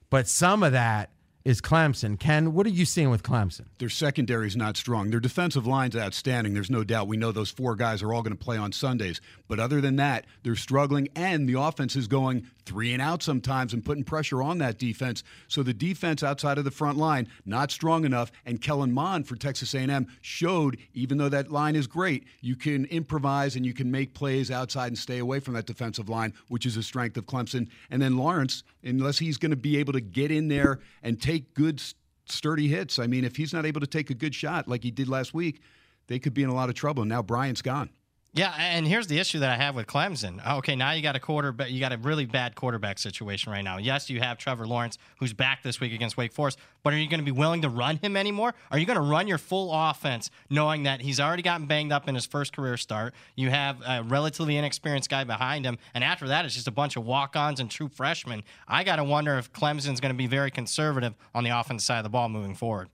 but 0.08 0.26
some 0.26 0.62
of 0.62 0.72
that 0.72 1.11
is 1.44 1.60
Clemson. 1.60 2.18
Ken, 2.18 2.52
what 2.54 2.66
are 2.66 2.70
you 2.70 2.84
seeing 2.84 3.10
with 3.10 3.22
Clemson? 3.22 3.66
Their 3.78 3.88
secondary 3.88 4.46
is 4.46 4.56
not 4.56 4.76
strong. 4.76 5.10
Their 5.10 5.20
defensive 5.20 5.66
line's 5.66 5.96
outstanding. 5.96 6.54
There's 6.54 6.70
no 6.70 6.84
doubt. 6.84 7.08
We 7.08 7.16
know 7.16 7.32
those 7.32 7.50
four 7.50 7.74
guys 7.74 8.02
are 8.02 8.12
all 8.12 8.22
going 8.22 8.36
to 8.36 8.44
play 8.44 8.56
on 8.56 8.72
Sundays. 8.72 9.20
But 9.48 9.58
other 9.58 9.80
than 9.80 9.96
that, 9.96 10.26
they're 10.42 10.56
struggling, 10.56 11.08
and 11.16 11.48
the 11.48 11.60
offense 11.60 11.96
is 11.96 12.06
going 12.06 12.46
three 12.64 12.92
and 12.92 13.02
out 13.02 13.22
sometimes 13.22 13.72
and 13.72 13.84
putting 13.84 14.04
pressure 14.04 14.42
on 14.42 14.58
that 14.58 14.78
defense. 14.78 15.22
So 15.48 15.62
the 15.62 15.74
defense 15.74 16.22
outside 16.22 16.58
of 16.58 16.64
the 16.64 16.70
front 16.70 16.98
line 16.98 17.28
not 17.44 17.70
strong 17.70 18.04
enough. 18.04 18.32
And 18.44 18.60
Kellen 18.60 18.92
Mond 18.92 19.26
for 19.26 19.36
Texas 19.36 19.74
A&M 19.74 20.06
showed, 20.20 20.78
even 20.94 21.18
though 21.18 21.28
that 21.28 21.50
line 21.50 21.76
is 21.76 21.86
great, 21.86 22.24
you 22.40 22.56
can 22.56 22.86
improvise 22.86 23.56
and 23.56 23.66
you 23.66 23.74
can 23.74 23.90
make 23.90 24.14
plays 24.14 24.50
outside 24.50 24.88
and 24.88 24.98
stay 24.98 25.18
away 25.18 25.40
from 25.40 25.54
that 25.54 25.66
defensive 25.66 26.08
line, 26.08 26.32
which 26.48 26.66
is 26.66 26.76
a 26.76 26.82
strength 26.82 27.16
of 27.16 27.26
Clemson. 27.26 27.68
And 27.90 28.00
then 28.00 28.16
Lawrence, 28.16 28.62
unless 28.82 29.18
he's 29.18 29.38
going 29.38 29.50
to 29.50 29.56
be 29.56 29.76
able 29.78 29.92
to 29.92 30.00
get 30.00 30.30
in 30.30 30.48
there 30.48 30.80
and 31.02 31.20
take 31.20 31.54
good, 31.54 31.82
sturdy 32.26 32.68
hits. 32.68 32.98
I 32.98 33.06
mean, 33.06 33.24
if 33.24 33.36
he's 33.36 33.52
not 33.52 33.66
able 33.66 33.80
to 33.80 33.86
take 33.86 34.10
a 34.10 34.14
good 34.14 34.34
shot 34.34 34.68
like 34.68 34.82
he 34.82 34.90
did 34.90 35.08
last 35.08 35.34
week, 35.34 35.60
they 36.08 36.18
could 36.18 36.34
be 36.34 36.42
in 36.42 36.48
a 36.48 36.54
lot 36.54 36.68
of 36.68 36.74
trouble. 36.74 37.02
And 37.02 37.08
now 37.08 37.22
Bryant's 37.22 37.62
gone. 37.62 37.90
Yeah, 38.34 38.54
and 38.56 38.88
here's 38.88 39.08
the 39.08 39.18
issue 39.18 39.40
that 39.40 39.50
I 39.50 39.62
have 39.62 39.74
with 39.74 39.86
Clemson. 39.86 40.40
Okay, 40.58 40.74
now 40.74 40.92
you 40.92 41.02
got 41.02 41.14
a 41.14 41.20
quarterback, 41.20 41.70
you 41.70 41.80
got 41.80 41.92
a 41.92 41.98
really 41.98 42.24
bad 42.24 42.54
quarterback 42.54 42.98
situation 42.98 43.52
right 43.52 43.60
now. 43.62 43.76
Yes, 43.76 44.08
you 44.08 44.20
have 44.20 44.38
Trevor 44.38 44.66
Lawrence, 44.66 44.96
who's 45.18 45.34
back 45.34 45.62
this 45.62 45.80
week 45.80 45.92
against 45.92 46.16
Wake 46.16 46.32
Forest, 46.32 46.58
but 46.82 46.94
are 46.94 46.96
you 46.96 47.10
going 47.10 47.20
to 47.20 47.26
be 47.26 47.30
willing 47.30 47.60
to 47.60 47.68
run 47.68 47.98
him 47.98 48.16
anymore? 48.16 48.54
Are 48.70 48.78
you 48.78 48.86
going 48.86 48.96
to 48.96 49.02
run 49.02 49.28
your 49.28 49.36
full 49.36 49.70
offense 49.70 50.30
knowing 50.48 50.84
that 50.84 51.02
he's 51.02 51.20
already 51.20 51.42
gotten 51.42 51.66
banged 51.66 51.92
up 51.92 52.08
in 52.08 52.14
his 52.14 52.24
first 52.24 52.54
career 52.54 52.78
start? 52.78 53.12
You 53.36 53.50
have 53.50 53.82
a 53.86 54.02
relatively 54.02 54.56
inexperienced 54.56 55.10
guy 55.10 55.24
behind 55.24 55.66
him, 55.66 55.76
and 55.92 56.02
after 56.02 56.26
that, 56.28 56.46
it's 56.46 56.54
just 56.54 56.68
a 56.68 56.72
bunch 56.72 56.96
of 56.96 57.04
walk-ons 57.04 57.60
and 57.60 57.70
true 57.70 57.88
freshmen. 57.88 58.44
I 58.66 58.82
got 58.82 58.96
to 58.96 59.04
wonder 59.04 59.36
if 59.36 59.52
Clemson's 59.52 60.00
going 60.00 60.14
to 60.14 60.16
be 60.16 60.26
very 60.26 60.50
conservative 60.50 61.12
on 61.34 61.44
the 61.44 61.50
offensive 61.50 61.84
side 61.84 61.98
of 61.98 62.04
the 62.04 62.08
ball 62.08 62.30
moving 62.30 62.54
forward. 62.54 62.88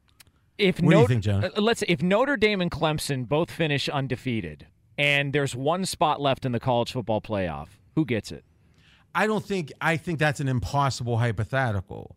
If 0.58 0.80
What 0.80 0.90
do 0.90 0.98
you 0.98 1.06
think, 1.06 1.22
Jonah? 1.22 1.52
uh, 1.56 1.60
Let's 1.60 1.84
if 1.86 2.02
Notre 2.02 2.36
Dame 2.36 2.60
and 2.60 2.72
Clemson 2.72 3.28
both 3.28 3.52
finish 3.52 3.88
undefeated, 3.88 4.66
and 4.98 5.32
there's 5.32 5.54
one 5.54 5.86
spot 5.86 6.20
left 6.20 6.44
in 6.44 6.52
the 6.52 6.60
college 6.60 6.92
football 6.92 7.20
playoff, 7.20 7.68
who 7.94 8.04
gets 8.04 8.32
it? 8.32 8.44
I 9.14 9.26
don't 9.26 9.44
think 9.44 9.72
I 9.80 9.96
think 9.96 10.18
that's 10.18 10.40
an 10.40 10.48
impossible 10.48 11.16
hypothetical. 11.16 12.16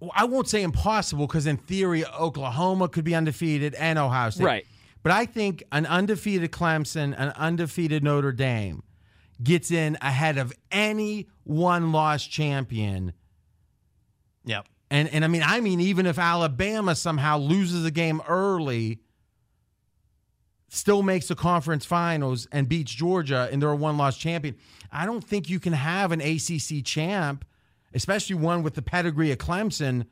Well, 0.00 0.10
I 0.14 0.24
won't 0.24 0.48
say 0.48 0.62
impossible 0.62 1.26
because 1.26 1.46
in 1.46 1.58
theory 1.58 2.04
Oklahoma 2.06 2.88
could 2.88 3.04
be 3.04 3.14
undefeated 3.14 3.74
and 3.74 3.98
Ohio 3.98 4.30
State. 4.30 4.44
Right. 4.44 4.66
But 5.02 5.12
I 5.12 5.26
think 5.26 5.62
an 5.72 5.86
undefeated 5.86 6.50
Clemson, 6.50 7.14
an 7.16 7.32
undefeated 7.36 8.02
Notre 8.02 8.32
Dame 8.32 8.82
gets 9.42 9.70
in 9.70 9.96
ahead 10.02 10.36
of 10.38 10.52
any 10.70 11.28
one 11.44 11.92
loss 11.92 12.24
champion. 12.24 13.12
Yep. 14.44 14.66
And 14.90 15.08
and 15.10 15.24
I 15.24 15.28
mean 15.28 15.42
I 15.44 15.60
mean 15.60 15.80
even 15.80 16.06
if 16.06 16.18
Alabama 16.18 16.94
somehow 16.94 17.38
loses 17.38 17.84
a 17.84 17.90
game 17.90 18.20
early 18.26 19.00
still 20.72 21.02
makes 21.02 21.26
the 21.28 21.34
conference 21.34 21.84
finals 21.84 22.46
and 22.52 22.68
beats 22.68 22.92
Georgia 22.94 23.48
and 23.52 23.60
they're 23.60 23.70
a 23.70 23.76
one 23.76 23.98
loss 23.98 24.16
champion. 24.16 24.54
I 24.92 25.04
don't 25.04 25.22
think 25.22 25.50
you 25.50 25.60
can 25.60 25.72
have 25.74 26.12
an 26.12 26.20
ACC 26.20 26.82
champ, 26.84 27.44
especially 27.92 28.36
one 28.36 28.62
with 28.62 28.74
the 28.74 28.82
pedigree 28.82 29.30
of 29.32 29.38
Clemson 29.38 30.06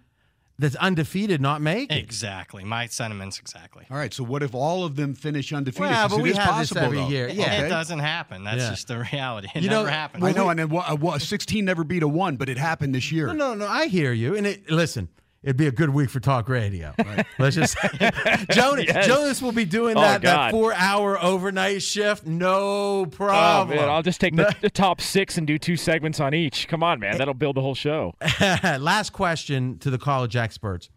that's 0.60 0.74
undefeated 0.76 1.40
not 1.40 1.60
make 1.62 1.92
it. 1.92 1.96
Exactly. 1.98 2.64
My 2.64 2.86
sentiments 2.86 3.38
exactly. 3.38 3.86
All 3.88 3.96
right, 3.96 4.12
so 4.12 4.24
what 4.24 4.42
if 4.42 4.52
all 4.56 4.84
of 4.84 4.96
them 4.96 5.14
finish 5.14 5.52
undefeated? 5.52 5.82
Well, 5.90 6.08
'Cause 6.08 6.10
but 6.10 6.18
it 6.18 6.22
we 6.24 6.30
is 6.30 6.36
have 6.38 6.58
this 6.58 6.74
every 6.74 6.98
though. 6.98 7.08
year. 7.08 7.28
Yeah. 7.28 7.62
It 7.64 7.68
doesn't 7.68 8.00
happen. 8.00 8.42
That's 8.42 8.62
Yeah. 8.64 8.70
just 8.70 8.88
the 8.88 8.98
reality. 9.12 9.46
It 9.54 9.62
You 9.62 9.70
know, 9.70 9.82
never 9.84 9.90
happens. 9.90 10.24
I 10.24 10.32
know, 10.32 10.48
and 10.50 10.58
then 10.58 10.68
what, 10.70 10.90
uh, 10.90 10.96
what, 10.96 11.22
16 11.22 11.64
never 11.64 11.84
beat 11.84 12.02
a 12.02 12.08
one, 12.08 12.36
but 12.36 12.48
it 12.48 12.58
happened 12.58 12.92
this 12.96 13.12
year. 13.12 13.28
No, 13.28 13.34
no, 13.34 13.54
no. 13.54 13.68
I 13.68 13.86
hear 13.86 14.12
you. 14.12 14.34
And 14.36 14.44
it, 14.48 14.68
listen, 14.68 15.08
it'd 15.48 15.56
be 15.56 15.66
a 15.66 15.72
good 15.72 15.88
week 15.88 16.10
for 16.10 16.20
talk 16.20 16.46
radio. 16.50 16.92
Let's 17.38 17.56
just 17.56 17.74
Jonas. 18.50 18.84
Yes. 18.86 19.06
Jonas 19.06 19.40
will 19.40 19.52
be 19.52 19.64
doing 19.64 19.96
Oh, 19.96 20.00
that, 20.02 20.20
that 20.20 20.50
four 20.50 20.74
hour 20.74 21.18
overnight 21.22 21.82
shift. 21.82 22.26
No 22.26 22.58
Oh 22.58 23.06
problem. 23.06 23.78
man, 23.78 23.88
I'll 23.88 24.02
just 24.02 24.20
take 24.20 24.36
the, 24.36 24.54
the 24.60 24.68
top 24.68 25.00
six 25.00 25.38
and 25.38 25.46
do 25.46 25.56
two 25.58 25.76
segments 25.76 26.20
on 26.20 26.34
each. 26.34 26.68
Come 26.68 26.82
on, 26.82 27.00
man, 27.00 27.16
that'll 27.16 27.32
build 27.32 27.56
the 27.56 27.62
whole 27.62 27.74
show. 27.74 28.14
Last 28.40 29.14
question 29.14 29.78
to 29.78 29.88
the 29.88 29.96
college 29.98 30.36
experts. 30.36 30.90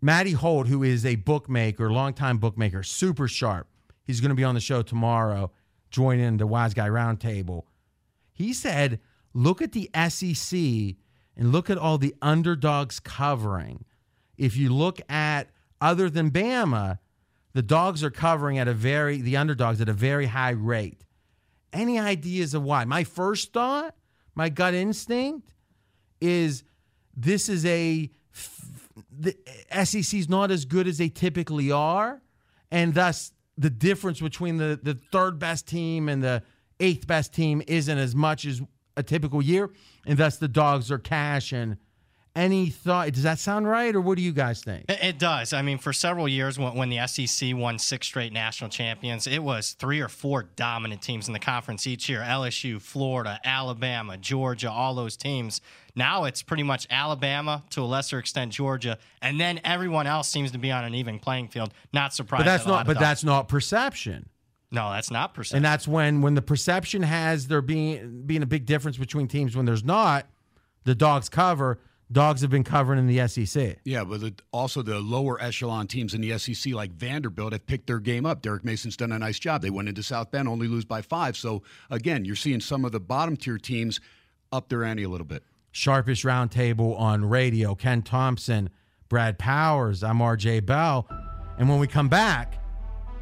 Matty 0.00 0.32
Holt, 0.32 0.68
who 0.68 0.82
is 0.84 1.04
a 1.04 1.16
bookmaker, 1.16 1.90
longtime 1.90 2.38
bookmaker, 2.38 2.82
super 2.84 3.26
sharp. 3.26 3.66
He's 4.04 4.20
going 4.20 4.30
to 4.30 4.34
be 4.36 4.44
on 4.44 4.54
the 4.54 4.60
show 4.60 4.82
tomorrow, 4.82 5.50
joining 5.90 6.36
the 6.36 6.46
Wise 6.46 6.74
Guy 6.74 6.88
Roundtable. 6.88 7.62
He 8.32 8.52
said, 8.52 9.00
look 9.34 9.60
at 9.62 9.72
the 9.72 9.90
SEC 10.08 10.96
and 11.36 11.52
look 11.52 11.70
at 11.70 11.78
all 11.78 11.98
the 11.98 12.14
underdogs 12.22 13.00
covering. 13.00 13.84
If 14.36 14.56
you 14.56 14.72
look 14.72 15.00
at 15.10 15.50
other 15.80 16.08
than 16.10 16.30
Bama, 16.30 16.98
the 17.52 17.62
dogs 17.62 18.02
are 18.02 18.10
covering 18.10 18.58
at 18.58 18.68
a 18.68 18.74
very 18.74 19.20
the 19.20 19.36
underdogs 19.36 19.80
at 19.80 19.88
a 19.88 19.92
very 19.92 20.26
high 20.26 20.50
rate. 20.50 21.04
Any 21.72 21.98
ideas 21.98 22.54
of 22.54 22.62
why? 22.62 22.84
My 22.84 23.04
first 23.04 23.52
thought, 23.52 23.94
my 24.34 24.48
gut 24.48 24.74
instinct 24.74 25.52
is 26.20 26.64
this 27.16 27.48
is 27.48 27.64
a 27.66 28.10
the 29.10 29.36
SEC 29.84 30.14
is 30.14 30.28
not 30.28 30.50
as 30.50 30.64
good 30.64 30.86
as 30.86 30.98
they 30.98 31.08
typically 31.08 31.70
are, 31.70 32.22
and 32.70 32.94
thus 32.94 33.32
the 33.58 33.70
difference 33.70 34.20
between 34.20 34.56
the 34.56 34.78
the 34.82 34.94
third 34.94 35.38
best 35.38 35.66
team 35.66 36.08
and 36.08 36.22
the 36.22 36.42
eighth 36.80 37.06
best 37.06 37.32
team 37.32 37.62
isn't 37.66 37.98
as 37.98 38.14
much 38.14 38.44
as 38.44 38.62
a 38.96 39.02
typical 39.02 39.42
year, 39.42 39.70
thus 40.06 40.36
the 40.36 40.48
dogs 40.48 40.90
are 40.90 40.98
cash. 40.98 41.52
And 41.52 41.76
any 42.34 42.70
thought? 42.70 43.12
Does 43.12 43.24
that 43.24 43.38
sound 43.38 43.68
right, 43.68 43.94
or 43.94 44.00
what 44.00 44.16
do 44.16 44.22
you 44.22 44.32
guys 44.32 44.62
think? 44.62 44.86
It 44.88 45.18
does. 45.18 45.52
I 45.52 45.60
mean, 45.60 45.76
for 45.76 45.92
several 45.92 46.26
years, 46.26 46.58
when, 46.58 46.74
when 46.74 46.88
the 46.88 47.06
SEC 47.06 47.54
won 47.54 47.78
six 47.78 48.06
straight 48.06 48.32
national 48.32 48.70
champions, 48.70 49.26
it 49.26 49.42
was 49.42 49.72
three 49.72 50.00
or 50.00 50.08
four 50.08 50.44
dominant 50.56 51.02
teams 51.02 51.26
in 51.26 51.34
the 51.34 51.38
conference 51.38 51.86
each 51.86 52.08
year 52.08 52.20
LSU, 52.20 52.80
Florida, 52.80 53.38
Alabama, 53.44 54.16
Georgia, 54.16 54.70
all 54.70 54.94
those 54.94 55.16
teams. 55.16 55.60
Now 55.94 56.24
it's 56.24 56.42
pretty 56.42 56.62
much 56.62 56.86
Alabama, 56.88 57.64
to 57.70 57.82
a 57.82 57.84
lesser 57.84 58.18
extent, 58.18 58.52
Georgia, 58.52 58.96
and 59.20 59.38
then 59.38 59.60
everyone 59.62 60.06
else 60.06 60.28
seems 60.28 60.52
to 60.52 60.58
be 60.58 60.70
on 60.70 60.84
an 60.84 60.94
even 60.94 61.18
playing 61.18 61.48
field. 61.48 61.74
Not 61.92 62.14
surprised. 62.14 62.40
But 62.40 62.50
that's 62.50 62.64
that 62.64 62.70
a 62.70 62.72
lot 62.72 62.78
not. 62.78 62.86
But 62.86 62.94
dogs- 62.94 63.02
that's 63.02 63.24
not 63.24 63.48
perception. 63.48 64.30
No, 64.72 64.90
that's 64.90 65.10
not 65.10 65.34
percent. 65.34 65.58
And 65.58 65.64
that's 65.64 65.86
when 65.86 66.22
when 66.22 66.34
the 66.34 66.42
perception 66.42 67.02
has 67.02 67.46
there 67.46 67.62
being 67.62 68.22
being 68.26 68.42
a 68.42 68.46
big 68.46 68.66
difference 68.66 68.96
between 68.96 69.28
teams 69.28 69.54
when 69.54 69.66
there's 69.66 69.84
not, 69.84 70.26
the 70.84 70.94
dogs 70.94 71.28
cover. 71.28 71.78
dogs 72.10 72.40
have 72.40 72.50
been 72.50 72.64
covering 72.64 72.98
in 72.98 73.06
the 73.06 73.28
SEC. 73.28 73.78
Yeah, 73.84 74.04
but 74.04 74.20
the, 74.20 74.34
also 74.50 74.82
the 74.82 74.98
lower 74.98 75.40
echelon 75.42 75.86
teams 75.86 76.14
in 76.14 76.20
the 76.20 76.38
SEC, 76.38 76.72
like 76.72 76.92
Vanderbilt, 76.92 77.52
have 77.52 77.66
picked 77.66 77.86
their 77.86 78.00
game 78.00 78.26
up. 78.26 78.42
Derek 78.42 78.64
Mason's 78.64 78.96
done 78.96 79.12
a 79.12 79.18
nice 79.18 79.38
job. 79.38 79.62
They 79.62 79.70
went 79.70 79.88
into 79.88 80.02
South 80.02 80.30
Bend, 80.30 80.48
only 80.48 80.68
lose 80.68 80.84
by 80.84 81.02
five. 81.02 81.36
So 81.36 81.62
again, 81.90 82.24
you're 82.24 82.34
seeing 82.34 82.60
some 82.60 82.84
of 82.84 82.92
the 82.92 83.00
bottom 83.00 83.36
tier 83.36 83.58
teams 83.58 84.00
up 84.50 84.68
their 84.68 84.84
ante 84.84 85.02
a 85.02 85.08
little 85.08 85.26
bit. 85.26 85.44
Sharpest 85.70 86.24
Roundtable 86.24 86.98
on 86.98 87.24
radio. 87.24 87.74
Ken 87.74 88.02
Thompson, 88.02 88.68
Brad 89.08 89.38
Powers. 89.38 90.02
I'm 90.02 90.18
RJ 90.18 90.66
Bell. 90.66 91.06
And 91.58 91.68
when 91.68 91.78
we 91.78 91.86
come 91.86 92.08
back, 92.08 92.61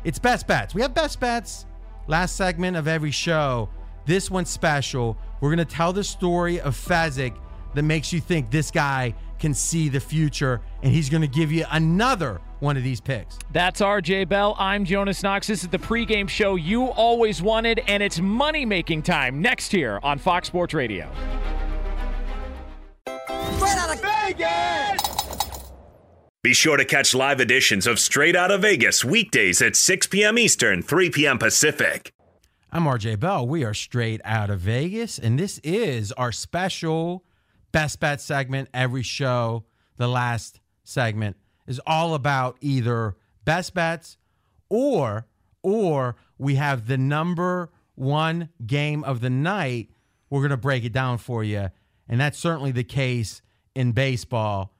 it's 0.05 0.19
best 0.19 0.47
bets. 0.47 0.75
We 0.75 0.83
have 0.83 0.95
best 0.95 1.21
bets 1.21 1.67
last 2.11 2.37
segment 2.37 2.77
of 2.77 2.89
every 2.89 3.11
show. 3.11 3.69
This 4.05 4.31
one's 4.31 4.51
special. 4.51 5.17
We're 5.41 5.55
going 5.55 5.67
to 5.67 5.75
tell 5.75 5.93
the 5.93 6.05
story 6.05 6.61
of 6.61 6.75
Fezzik 6.75 7.35
that 7.75 7.83
makes 7.83 8.13
you 8.13 8.21
think 8.21 8.51
this 8.51 8.71
guy 8.71 9.15
can 9.39 9.55
see 9.55 9.89
the 9.89 10.01
future, 10.01 10.61
and 10.83 10.93
he's 10.93 11.09
going 11.09 11.23
to 11.23 11.29
give 11.29 11.51
you 11.53 11.65
another 11.71 12.41
one 12.59 12.77
of 12.77 12.83
these 12.83 13.01
picks. 13.01 13.39
That's 13.53 13.81
RJ 13.81 14.29
Bell. 14.29 14.55
I'm 14.59 14.85
Jonas 14.85 15.23
Knox. 15.23 15.47
This 15.47 15.63
is 15.63 15.71
the 15.71 15.79
pregame 15.79 16.29
show 16.29 16.57
you 16.57 16.87
always 16.89 17.41
wanted, 17.41 17.81
and 17.87 18.03
it's 18.03 18.21
money 18.21 18.67
making 18.67 19.03
time 19.03 19.41
next 19.41 19.73
year 19.73 19.99
on 20.03 20.19
Fox 20.19 20.49
Sports 20.49 20.75
Radio. 20.75 21.11
Straight 23.07 23.77
out 23.77 23.95
of 23.95 24.03
Vegas! 24.03 25.10
Be 26.43 26.55
sure 26.55 26.78
to 26.78 26.86
catch 26.86 27.14
live 27.14 27.38
editions 27.38 27.86
of 27.86 27.99
Straight 27.99 28.34
Out 28.34 28.51
of 28.51 28.62
Vegas 28.62 29.05
weekdays 29.05 29.61
at 29.61 29.76
6 29.76 30.07
p.m. 30.07 30.38
Eastern, 30.38 30.80
3 30.80 31.11
p.m. 31.11 31.38
Pacific. 31.38 32.14
I'm 32.72 32.84
RJ 32.84 33.20
Bell. 33.20 33.47
We 33.47 33.62
are 33.62 33.74
straight 33.74 34.22
out 34.24 34.49
of 34.49 34.61
Vegas, 34.61 35.18
and 35.18 35.38
this 35.38 35.59
is 35.59 36.12
our 36.12 36.32
special 36.32 37.26
best 37.72 38.01
bet 38.01 38.22
segment. 38.22 38.70
Every 38.72 39.03
show, 39.03 39.66
the 39.99 40.09
last 40.09 40.61
segment, 40.82 41.36
is 41.66 41.78
all 41.86 42.14
about 42.14 42.57
either 42.62 43.16
best 43.45 43.74
bets 43.74 44.16
or 44.70 45.26
or 45.62 46.16
we 46.38 46.55
have 46.55 46.86
the 46.86 46.97
number 46.97 47.70
one 47.97 48.49
game 48.66 49.05
of 49.05 49.20
the 49.20 49.28
night. 49.28 49.91
We're 50.30 50.41
gonna 50.41 50.57
break 50.57 50.84
it 50.84 50.93
down 50.95 51.18
for 51.18 51.45
you, 51.45 51.68
and 52.09 52.18
that's 52.18 52.38
certainly 52.38 52.72
the 52.72 52.82
case 52.82 53.43
in 53.74 53.93
baseball. 53.93 54.72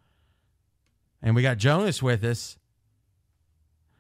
And 1.23 1.35
we 1.35 1.43
got 1.43 1.59
Jonas 1.59 2.03
with 2.03 2.25
us. 2.25 2.57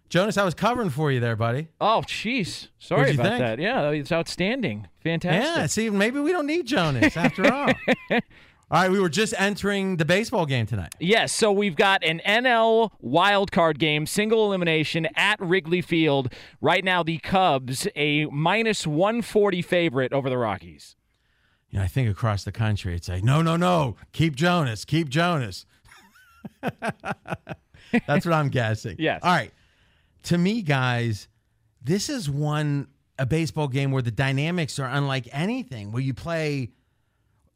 Jonas, 0.08 0.36
I 0.36 0.44
was 0.44 0.54
covering 0.54 0.90
for 0.90 1.12
you 1.12 1.20
there, 1.20 1.36
buddy. 1.36 1.68
Oh, 1.80 2.02
jeez. 2.04 2.66
Sorry 2.80 3.12
about 3.12 3.26
think? 3.26 3.38
that. 3.38 3.58
Yeah, 3.60 3.90
it's 3.90 4.10
outstanding. 4.10 4.88
Fantastic. 5.04 5.56
Yeah, 5.56 5.66
see, 5.66 5.88
maybe 5.88 6.18
we 6.18 6.32
don't 6.32 6.48
need 6.48 6.66
Jonas 6.66 7.16
after 7.16 7.50
all. 7.52 7.70
all 8.10 8.20
right, 8.72 8.90
we 8.90 8.98
were 8.98 9.08
just 9.08 9.34
entering 9.38 9.98
the 9.98 10.04
baseball 10.04 10.46
game 10.46 10.66
tonight. 10.66 10.96
Yes, 10.98 11.32
so 11.32 11.52
we've 11.52 11.76
got 11.76 12.02
an 12.02 12.20
NL 12.26 12.90
wild 12.98 13.52
card 13.52 13.78
game, 13.78 14.04
single 14.04 14.46
elimination 14.46 15.06
at 15.14 15.38
Wrigley 15.40 15.80
Field. 15.80 16.32
Right 16.60 16.82
now, 16.82 17.04
the 17.04 17.18
Cubs 17.18 17.86
a 17.94 18.24
minus 18.26 18.88
140 18.88 19.62
favorite 19.62 20.12
over 20.12 20.28
the 20.28 20.38
Rockies. 20.38 20.96
You 21.70 21.78
know, 21.78 21.84
I 21.84 21.88
think 21.88 22.10
across 22.10 22.42
the 22.42 22.50
country, 22.50 22.96
it's 22.96 23.08
like, 23.08 23.22
no, 23.22 23.42
no, 23.42 23.56
no, 23.56 23.94
keep 24.10 24.34
Jonas, 24.34 24.84
keep 24.84 25.08
Jonas. 25.08 25.66
That's 28.06 28.26
what 28.26 28.34
I'm 28.34 28.48
guessing. 28.48 28.96
Yes. 28.98 29.20
All 29.22 29.32
right. 29.32 29.52
To 30.24 30.38
me, 30.38 30.62
guys, 30.62 31.28
this 31.82 32.08
is 32.08 32.28
one 32.28 32.88
a 33.18 33.26
baseball 33.26 33.68
game 33.68 33.92
where 33.92 34.02
the 34.02 34.10
dynamics 34.10 34.78
are 34.78 34.88
unlike 34.88 35.28
anything. 35.30 35.92
Where 35.92 36.02
you 36.02 36.14
play, 36.14 36.70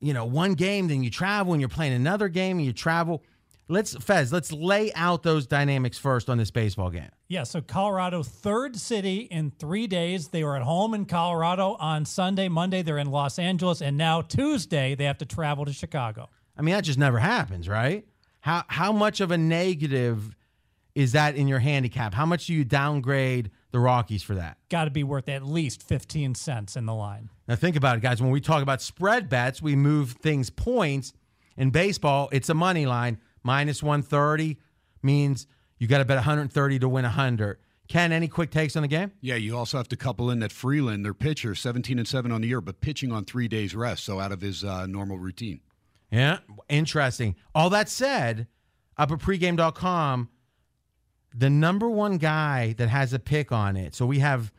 you 0.01 0.13
know, 0.13 0.27
one 0.27 0.55
game, 0.55 0.89
then 0.89 1.03
you 1.03 1.11
travel, 1.11 1.55
and 1.55 1.61
you're 1.61 1.71
playing 1.71 1.95
another 1.95 2.29
game, 2.29 2.59
and 2.59 2.67
you 2.67 2.73
travel. 2.73 3.23
Let's 3.67 3.97
Fez, 3.97 4.31
let's 4.31 4.53
lay 4.53 4.93
out 4.93 5.23
those 5.23 5.47
dynamics 5.47 5.97
first 5.97 6.29
on 6.29 6.37
this 6.37 6.51
baseball 6.51 6.91
game. 6.91 7.09
Yeah, 7.29 7.45
so 7.45 7.63
Colorado, 7.63 8.23
third 8.23 8.77
city 8.77 9.21
in 9.21 9.53
three 9.53 9.87
days. 9.87 10.29
They 10.29 10.45
were 10.45 10.55
at 10.55 10.63
home 10.63 10.93
in 10.93 11.07
Colorado 11.07 11.77
on 11.81 12.05
Sunday. 12.05 12.49
Monday, 12.49 12.83
they're 12.83 12.99
in 12.99 13.11
Los 13.11 13.39
Angeles. 13.39 13.81
And 13.81 13.97
now 13.97 14.21
Tuesday, 14.21 14.95
they 14.95 15.05
have 15.05 15.17
to 15.19 15.25
travel 15.25 15.65
to 15.65 15.73
Chicago. 15.73 16.29
I 16.59 16.63
mean, 16.63 16.75
that 16.75 16.85
just 16.85 16.99
never 16.99 17.19
happens, 17.19 17.67
right? 17.67 18.07
How 18.45 18.63
how 18.69 18.93
much 18.93 19.23
of 19.23 19.31
a 19.31 19.39
negative 19.39 20.37
is 20.95 21.13
that 21.13 21.35
in 21.35 21.49
your 21.49 21.61
handicap? 21.61 22.13
How 22.13 22.27
much 22.27 22.45
do 22.45 22.53
you 22.53 22.63
downgrade 22.63 23.51
the 23.71 23.81
Rockies 23.81 24.23
for 24.23 24.35
that? 24.35 24.59
Got 24.69 24.85
to 24.85 24.91
be 24.91 25.03
worth 25.03 25.31
at 25.31 25.47
least 25.47 25.83
15 25.83 26.35
cents 26.35 26.77
in 26.77 26.85
the 26.85 26.93
line. 26.93 27.31
Now 27.49 27.57
think 27.57 27.75
about 27.75 27.97
it, 27.97 28.03
guys. 28.03 28.21
When 28.21 28.31
we 28.31 28.43
talk 28.43 28.63
about 28.63 28.83
spread 28.83 29.31
bets, 29.31 29.63
we 29.63 29.75
move 29.75 30.13
things 30.13 30.51
points. 30.51 31.15
In 31.57 31.71
baseball, 31.71 32.29
it's 32.33 32.51
a 32.51 32.55
money 32.55 32.85
line. 32.85 33.17
Minus 33.43 33.83
130 33.83 34.59
means 35.03 35.47
you 35.79 35.87
got 35.87 35.99
to 35.99 36.05
bet 36.05 36.17
130 36.19 36.79
to 36.81 36.87
win 36.87 37.05
100. 37.05 37.59
Ken, 37.89 38.13
any 38.13 38.29
quick 38.29 38.51
takes 38.51 38.77
on 38.77 38.83
the 38.83 38.89
game? 38.89 39.13
Yeah, 39.23 39.37
you 39.37 39.57
also 39.57 39.79
have 39.79 39.89
to 39.89 39.97
couple 39.97 40.31
in 40.31 40.41
that 40.41 40.53
Freeland, 40.53 41.03
their 41.03 41.15
pitcher, 41.15 41.55
17 41.55 41.99
and 41.99 42.07
7 42.07 42.31
on 42.31 42.43
the 42.43 42.49
year, 42.49 42.61
but 42.61 42.83
pitching 42.83 43.11
on 43.11 43.25
three 43.25 43.49
days 43.49 43.75
rest, 43.75 44.05
so 44.05 44.21
out 44.21 44.33
of 44.33 44.43
his 44.43 44.65
uh, 44.65 44.87
normal 44.87 45.17
routine. 45.17 45.61
Yeah, 46.15 46.39
interesting. 46.69 47.35
All 47.57 47.71
that 47.71 47.89
said, 47.89 48.47
up 48.97 49.11
at 49.11 49.19
pregame.com, 49.19 50.29
the 51.35 51.51
number 51.51 51.91
one 51.91 52.19
guy 52.19 52.75
that 52.75 52.89
has 52.89 53.13
a 53.13 53.19
pick 53.19 53.51
on 53.51 53.77
it. 53.77 53.97
So 53.97 54.07
we 54.07 54.21
have 54.21 54.53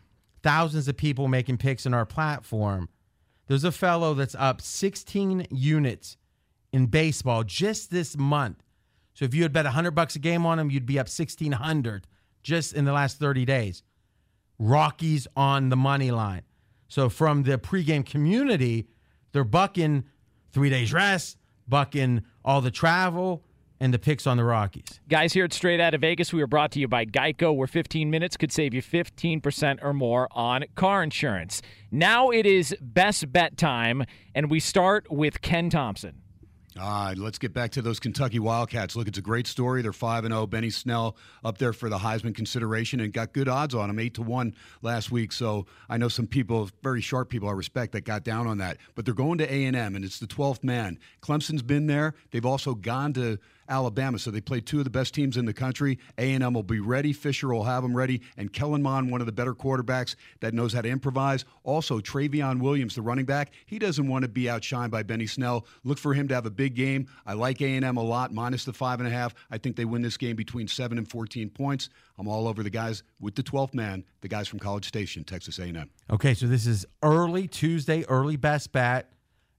thousands 0.43 0.89
of 0.89 0.97
people 0.97 1.30
making 1.30 1.58
picks 1.58 1.86
in 1.86 1.93
our 1.93 2.06
platform. 2.06 2.89
There's 3.47 3.64
a 3.64 3.72
fellow 3.72 4.14
that's 4.14 4.36
up 4.36 4.60
16 4.60 5.47
units 5.49 6.18
in 6.74 6.88
baseball 6.88 7.45
just 7.45 7.89
this 7.89 8.18
month. 8.18 8.62
So 9.14 9.24
if 9.24 9.34
you 9.34 9.43
had 9.43 9.53
bet 9.53 9.64
100 9.64 9.91
bucks 9.91 10.18
a 10.18 10.20
game 10.20 10.45
on 10.45 10.60
him, 10.60 10.70
you'd 10.70 10.86
be 10.86 10.99
up 10.99 11.08
1600 11.08 12.06
just 12.43 12.74
in 12.74 12.84
the 12.84 12.91
last 12.91 13.18
30 13.18 13.45
days. 13.45 13.82
Rockies 14.60 15.26
on 15.38 15.70
the 15.70 15.78
money 15.78 16.12
line. 16.12 16.41
So 16.89 17.08
from 17.08 17.43
the 17.43 17.58
pregame 17.58 18.06
community, 18.06 18.89
they're 19.32 19.45
bucking 19.45 20.03
three 20.51 20.70
days 20.70 20.91
rest, 20.91 21.38
bucking 21.68 22.24
all 22.43 22.61
the 22.61 22.72
travel, 22.72 23.43
and 23.80 23.93
the 23.93 23.99
picks 23.99 24.26
on 24.26 24.38
the 24.38 24.43
Rockies. 24.43 24.99
Guys, 25.09 25.34
here 25.34 25.45
at 25.45 25.53
Straight 25.53 25.80
Out 25.80 25.93
of 25.93 26.01
Vegas, 26.01 26.32
we 26.32 26.41
are 26.41 26.47
brought 26.47 26.72
to 26.72 26.80
you 26.80 26.88
by 26.88 27.05
Geico, 27.05 27.55
where 27.55 27.68
15 27.68 28.09
minutes 28.09 28.38
could 28.38 28.51
save 28.51 28.74
you 28.74 28.82
15% 28.82 29.80
or 29.82 29.93
more 29.93 30.28
on 30.32 30.63
car 30.76 31.03
insurance. 31.03 31.61
Now 31.91 32.30
it 32.30 32.45
is 32.45 32.76
best 32.82 33.32
bet 33.32 33.57
time, 33.57 34.03
and 34.34 34.49
we 34.49 34.59
start 34.59 35.11
with 35.11 35.41
Ken 35.41 35.70
Thompson. 35.70 36.22
All 36.78 37.05
right, 37.05 37.17
let's 37.17 37.38
get 37.38 37.53
back 37.53 37.71
to 37.71 37.82
those 37.82 38.01
Kentucky 38.01 38.38
Wildcats. 38.38 38.97
Look, 38.97 39.07
it's 39.07 39.17
a 39.17 39.21
great 39.21 39.47
story. 39.47 39.82
They're 39.82 39.93
five 39.93 40.26
and 40.26 40.34
zero. 40.34 40.45
Benny 40.45 40.69
Snell 40.69 41.15
up 41.41 41.57
there 41.57 41.71
for 41.71 41.88
the 41.88 41.99
Heisman 41.99 42.36
consideration 42.36 42.99
and 42.99 43.13
got 43.13 43.32
good 43.32 43.47
odds 43.47 43.73
on 43.73 43.89
him, 43.89 43.97
eight 43.97 44.15
to 44.15 44.21
one 44.21 44.53
last 44.82 45.09
week. 45.09 45.32
So 45.32 45.67
I 45.88 45.95
know 45.95 46.09
some 46.09 46.28
people, 46.28 46.69
very 46.84 46.99
sharp 46.99 47.30
people 47.30 47.47
I 47.47 47.53
respect, 47.53 47.93
that 47.93 48.01
got 48.01 48.26
down 48.26 48.45
on 48.45 48.57
that. 48.57 48.76
But 48.93 49.05
they're 49.05 49.13
going 49.13 49.38
to 49.38 49.49
A 49.49 49.63
and 49.63 49.76
M, 49.76 49.95
and 49.95 50.03
it's 50.03 50.19
the 50.19 50.28
twelfth 50.28 50.65
man. 50.65 50.99
Clemson's 51.21 51.61
been 51.61 51.88
there. 51.88 52.13
They've 52.32 52.45
also 52.45 52.76
gone 52.76 53.13
to 53.13 53.39
Alabama, 53.70 54.20
so 54.20 54.32
they 54.32 54.41
play 54.41 54.61
two 54.61 54.80
of 54.80 54.84
the 54.84 54.89
best 54.89 55.13
teams 55.13 55.38
in 55.38 55.45
the 55.45 55.53
country. 55.53 55.97
A 56.18 56.34
and 56.34 56.43
M 56.43 56.53
will 56.53 56.63
be 56.63 56.80
ready. 56.80 57.13
Fisher 57.13 57.53
will 57.53 57.63
have 57.63 57.84
them 57.84 57.95
ready, 57.95 58.22
and 58.38 58.51
Kellen 58.51 58.82
Mond, 58.82 59.11
one 59.11 59.22
of 59.22 59.28
the 59.28 59.34
better 59.34 59.53
quarterbacks 59.53 60.16
that 60.39 60.53
knows 60.53 60.74
how 60.74 60.82
to 60.82 60.89
improvise. 60.89 61.45
Also, 61.63 61.99
Trayveon 61.99 62.59
Williams, 62.59 62.95
the 62.95 63.01
running 63.01 63.26
back, 63.26 63.51
he 63.66 63.80
doesn't 63.80 64.07
want 64.07 64.24
to 64.24 64.30
be 64.30 64.43
outshined 64.43 64.91
by 64.91 65.03
Benny 65.03 65.28
Snell. 65.28 65.66
Look 65.84 65.97
for 65.97 66.13
him 66.13 66.28
to 66.28 66.36
have 66.36 66.45
a 66.45 66.51
big 66.51 66.76
game. 66.76 67.07
I 67.26 67.34
like 67.34 67.61
A&M 67.61 67.97
a 67.97 68.03
lot, 68.03 68.34
minus 68.34 68.66
the 68.66 68.74
five 68.74 68.99
and 68.99 69.07
a 69.07 69.11
half. 69.11 69.34
I 69.49 69.57
think 69.57 69.76
they 69.76 69.86
win 69.86 70.01
this 70.01 70.18
game 70.18 70.36
between 70.36 70.68
seven 70.68 70.97
and 70.97 71.09
fourteen 71.09 71.49
points. 71.49 71.89
I'm 72.18 72.28
all 72.28 72.47
over 72.47 72.63
the 72.63 72.70
guys 72.70 73.03
with 73.20 73.36
the 73.36 73.43
twelfth 73.43 73.74
man, 73.74 74.05
the 74.22 74.28
guys 74.28 74.47
from 74.47 74.59
College 74.59 74.88
Station, 74.88 75.24
Texas 75.24 75.59
A 75.59 75.63
and 75.63 75.78
M. 75.78 75.89
Okay, 76.09 76.34
so 76.34 76.47
this 76.47 76.66
is 76.66 76.86
early 77.03 77.47
Tuesday, 77.47 78.05
early 78.05 78.36
best 78.38 78.72
bet. 78.72 79.11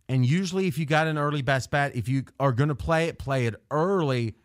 And 0.09 0.25
usually, 0.25 0.67
if 0.67 0.79
you 0.79 0.87
got 0.87 1.07
an 1.07 1.19
early 1.19 1.43
best 1.43 1.71
bet, 1.71 1.97
if 1.97 2.09
you 2.09 2.25
are 2.39 2.53
going 2.53 2.69
to 2.69 2.75
play 2.75 3.09
it, 3.09 3.19
play 3.19 3.47
it 3.47 3.55
early 3.71 4.37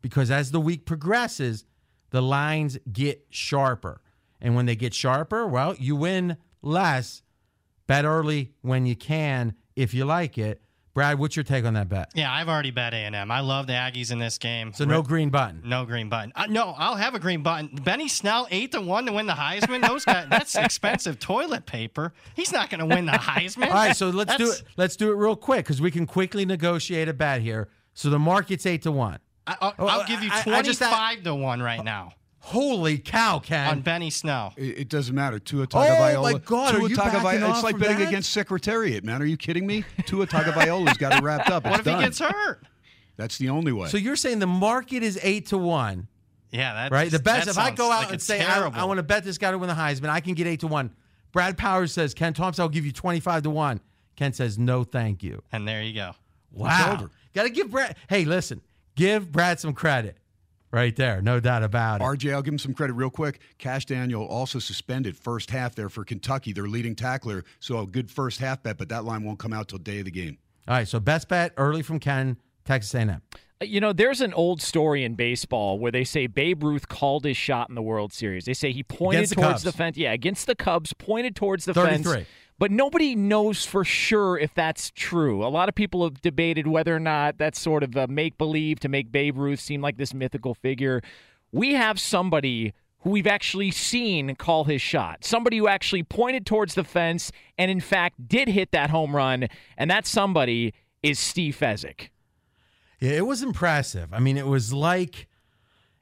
because 0.00 0.30
as 0.30 0.50
the 0.50 0.60
week 0.60 0.86
progresses, 0.86 1.64
the 2.10 2.22
lines 2.22 2.78
get 2.90 3.26
sharper. 3.30 4.00
And 4.40 4.56
when 4.56 4.66
they 4.66 4.76
get 4.76 4.94
sharper, 4.94 5.46
well, 5.46 5.74
you 5.78 5.96
win 5.96 6.36
less. 6.62 7.22
Bet 7.86 8.04
early 8.04 8.52
when 8.62 8.86
you 8.86 8.96
can 8.96 9.54
if 9.76 9.92
you 9.92 10.04
like 10.04 10.38
it. 10.38 10.62
Brad, 10.94 11.18
what's 11.18 11.36
your 11.36 11.42
take 11.44 11.64
on 11.64 11.72
that 11.74 11.88
bet? 11.88 12.10
Yeah, 12.14 12.30
I've 12.30 12.48
already 12.50 12.70
bet 12.70 12.92
A&M. 12.92 13.30
I 13.30 13.40
love 13.40 13.66
the 13.66 13.72
Aggies 13.72 14.12
in 14.12 14.18
this 14.18 14.36
game. 14.36 14.74
So 14.74 14.84
no 14.84 15.00
green 15.00 15.30
button. 15.30 15.62
No 15.64 15.86
green 15.86 16.10
button. 16.10 16.32
Uh, 16.36 16.46
no, 16.50 16.74
I'll 16.76 16.96
have 16.96 17.14
a 17.14 17.18
green 17.18 17.42
button. 17.42 17.70
Benny 17.82 18.08
Snell, 18.08 18.46
eight 18.50 18.72
to 18.72 18.80
one 18.82 19.06
to 19.06 19.12
win 19.12 19.24
the 19.26 19.32
Heisman. 19.32 19.86
Those 19.86 20.04
guys, 20.04 20.26
that's 20.28 20.54
expensive 20.56 21.18
toilet 21.18 21.64
paper. 21.64 22.12
He's 22.36 22.52
not 22.52 22.68
going 22.68 22.80
to 22.80 22.94
win 22.94 23.06
the 23.06 23.12
Heisman. 23.12 23.68
All 23.68 23.72
right, 23.74 23.96
so 23.96 24.10
let's 24.10 24.36
do 24.36 24.50
it. 24.50 24.62
Let's 24.76 24.96
do 24.96 25.10
it 25.10 25.14
real 25.14 25.34
quick 25.36 25.64
because 25.64 25.80
we 25.80 25.90
can 25.90 26.04
quickly 26.06 26.44
negotiate 26.44 27.08
a 27.08 27.14
bet 27.14 27.40
here. 27.40 27.68
So 27.94 28.10
the 28.10 28.18
market's 28.18 28.66
eight 28.66 28.82
to 28.82 28.92
one. 28.92 29.18
I, 29.46 29.56
I'll, 29.62 29.74
Oh, 29.78 29.86
I'll 29.86 30.06
give 30.06 30.22
you 30.22 30.30
I- 30.30 30.40
I 30.40 30.42
twenty-five 30.42 31.22
to 31.22 31.34
one 31.34 31.62
right 31.62 31.82
now 31.82 32.12
Holy 32.46 32.98
cow, 32.98 33.38
Ken! 33.38 33.68
on 33.68 33.80
Benny 33.82 34.10
Snell. 34.10 34.52
It, 34.56 34.78
it 34.80 34.88
doesn't 34.88 35.14
matter. 35.14 35.38
Tua 35.38 35.62
Oh, 35.62 35.66
Tagovailoa. 35.66 36.22
my 36.32 36.38
God, 36.38 36.74
are 36.74 36.88
you 36.88 36.96
Tagovailoa- 36.96 37.22
backing 37.22 37.42
off 37.44 37.54
It's 37.56 37.62
like 37.64 37.78
betting 37.78 37.98
that? 38.00 38.08
against 38.08 38.30
Secretariat, 38.30 39.04
man. 39.04 39.22
Are 39.22 39.26
you 39.26 39.36
kidding 39.36 39.66
me? 39.66 39.84
Tua 40.06 40.26
Tagovailoa's 40.26 40.96
got 40.98 41.14
it 41.18 41.22
wrapped 41.22 41.50
up. 41.50 41.64
It's 41.66 41.70
What 41.70 41.78
if 41.80 41.84
done. 41.86 41.98
he 42.00 42.04
gets 42.06 42.18
hurt? 42.18 42.64
That's 43.16 43.38
the 43.38 43.48
only 43.50 43.70
way. 43.72 43.88
So 43.88 43.96
you're 43.96 44.16
saying 44.16 44.40
the 44.40 44.46
market 44.48 45.02
is 45.04 45.18
eight 45.22 45.46
to 45.46 45.58
one, 45.58 46.08
Yeah, 46.50 46.74
that's 46.74 46.92
right? 46.92 47.10
The 47.10 47.20
best. 47.20 47.46
that 47.46 47.52
If 47.52 47.58
I 47.58 47.70
go 47.70 47.90
out 47.92 48.04
like 48.04 48.12
and 48.12 48.20
say 48.22 48.42
I. 48.44 48.66
I 48.66 48.84
want 48.84 48.98
to 48.98 49.02
bet 49.04 49.22
this 49.22 49.38
guy 49.38 49.52
to 49.52 49.58
win 49.58 49.68
the 49.68 49.74
Heisman, 49.74 50.08
I 50.08 50.18
can 50.20 50.34
get 50.34 50.46
eight 50.48 50.60
to 50.60 50.66
one. 50.66 50.92
Brad 51.30 51.56
Powers 51.56 51.92
says 51.92 52.12
Ken 52.12 52.34
Thompson, 52.34 52.62
I'll 52.62 52.68
give 52.68 52.84
you 52.84 52.92
twenty 52.92 53.20
five 53.20 53.42
to 53.44 53.50
one. 53.50 53.80
Ken 54.16 54.32
says 54.32 54.58
no, 54.58 54.82
thank 54.84 55.22
you. 55.22 55.42
and 55.52 55.66
there 55.68 55.82
you 55.82 55.94
go. 55.94 56.12
Wow. 56.50 57.08
Got 57.34 57.44
to 57.44 57.50
give 57.50 57.70
Brad. 57.70 57.96
Hey, 58.08 58.24
listen, 58.26 58.60
give 58.96 59.30
Brad 59.32 59.58
some 59.60 59.72
credit, 59.72 60.18
right 60.72 60.94
there, 60.96 61.22
no 61.22 61.38
doubt 61.40 61.62
about 61.62 62.00
it. 62.00 62.04
RJ, 62.04 62.32
I'll 62.34 62.42
give 62.42 62.54
him 62.54 62.58
some 62.58 62.74
credit 62.74 62.94
real 62.94 63.10
quick. 63.10 63.40
Kash 63.58 63.84
Daniel 63.86 64.24
also 64.24 64.58
suspended 64.58 65.16
first 65.16 65.50
half 65.50 65.74
there 65.74 65.88
for 65.88 66.04
Kentucky, 66.04 66.52
their 66.52 66.66
leading 66.68 66.96
tackler. 66.96 67.44
So 67.60 67.78
a 67.78 67.86
good 67.86 68.10
first 68.10 68.40
half 68.40 68.62
bet, 68.62 68.78
but 68.78 68.88
that 68.88 69.04
line 69.04 69.22
won't 69.24 69.38
come 69.38 69.52
out 69.52 69.68
till 69.68 69.78
day 69.78 70.00
of 70.00 70.06
the 70.06 70.10
game. 70.10 70.38
All 70.66 70.74
right, 70.74 70.88
so 70.88 70.98
best 71.00 71.28
bet 71.28 71.52
early 71.56 71.82
from 71.82 71.98
Ken, 72.00 72.36
Texas 72.64 72.94
A&M. 72.94 73.20
Uh, 73.60 73.64
you 73.64 73.80
know, 73.80 73.92
there's 73.92 74.20
an 74.20 74.32
old 74.34 74.62
story 74.62 75.04
in 75.04 75.14
baseball 75.14 75.78
where 75.78 75.90
they 75.92 76.04
say 76.04 76.26
Babe 76.26 76.62
Ruth 76.62 76.88
called 76.88 77.24
his 77.24 77.36
shot 77.36 77.68
in 77.68 77.74
the 77.74 77.82
World 77.82 78.12
Series. 78.12 78.44
They 78.44 78.54
say 78.54 78.72
he 78.72 78.82
pointed 78.82 79.18
Against 79.18 79.30
the 79.30 79.36
towards 79.36 79.52
Cubs. 79.52 79.62
the 79.64 79.72
fence. 79.72 79.96
Yeah, 79.96 80.12
against 80.12 80.46
the 80.46 80.54
Cubs, 80.54 80.92
pointed 80.92 81.34
towards 81.36 81.64
the 81.64 81.74
33. 81.74 82.12
fence. 82.14 82.26
But 82.62 82.70
nobody 82.70 83.16
knows 83.16 83.66
for 83.66 83.84
sure 83.84 84.38
if 84.38 84.54
that's 84.54 84.92
true. 84.92 85.44
A 85.44 85.50
lot 85.50 85.68
of 85.68 85.74
people 85.74 86.04
have 86.04 86.20
debated 86.20 86.68
whether 86.68 86.94
or 86.94 87.00
not 87.00 87.36
that's 87.36 87.60
sort 87.60 87.82
of 87.82 87.96
a 87.96 88.06
make 88.06 88.38
believe 88.38 88.78
to 88.78 88.88
make 88.88 89.10
Babe 89.10 89.36
Ruth 89.36 89.58
seem 89.58 89.80
like 89.80 89.96
this 89.96 90.14
mythical 90.14 90.54
figure. 90.54 91.02
We 91.50 91.74
have 91.74 91.98
somebody 91.98 92.72
who 93.00 93.10
we've 93.10 93.26
actually 93.26 93.72
seen 93.72 94.36
call 94.36 94.62
his 94.62 94.80
shot. 94.80 95.24
Somebody 95.24 95.58
who 95.58 95.66
actually 95.66 96.04
pointed 96.04 96.46
towards 96.46 96.76
the 96.76 96.84
fence 96.84 97.32
and, 97.58 97.68
in 97.68 97.80
fact, 97.80 98.28
did 98.28 98.46
hit 98.46 98.70
that 98.70 98.90
home 98.90 99.16
run. 99.16 99.48
And 99.76 99.90
that 99.90 100.06
somebody 100.06 100.72
is 101.02 101.18
Steve 101.18 101.58
Fezzik. 101.60 102.10
Yeah, 103.00 103.14
it 103.14 103.26
was 103.26 103.42
impressive. 103.42 104.14
I 104.14 104.20
mean, 104.20 104.38
it 104.38 104.46
was 104.46 104.72
like 104.72 105.26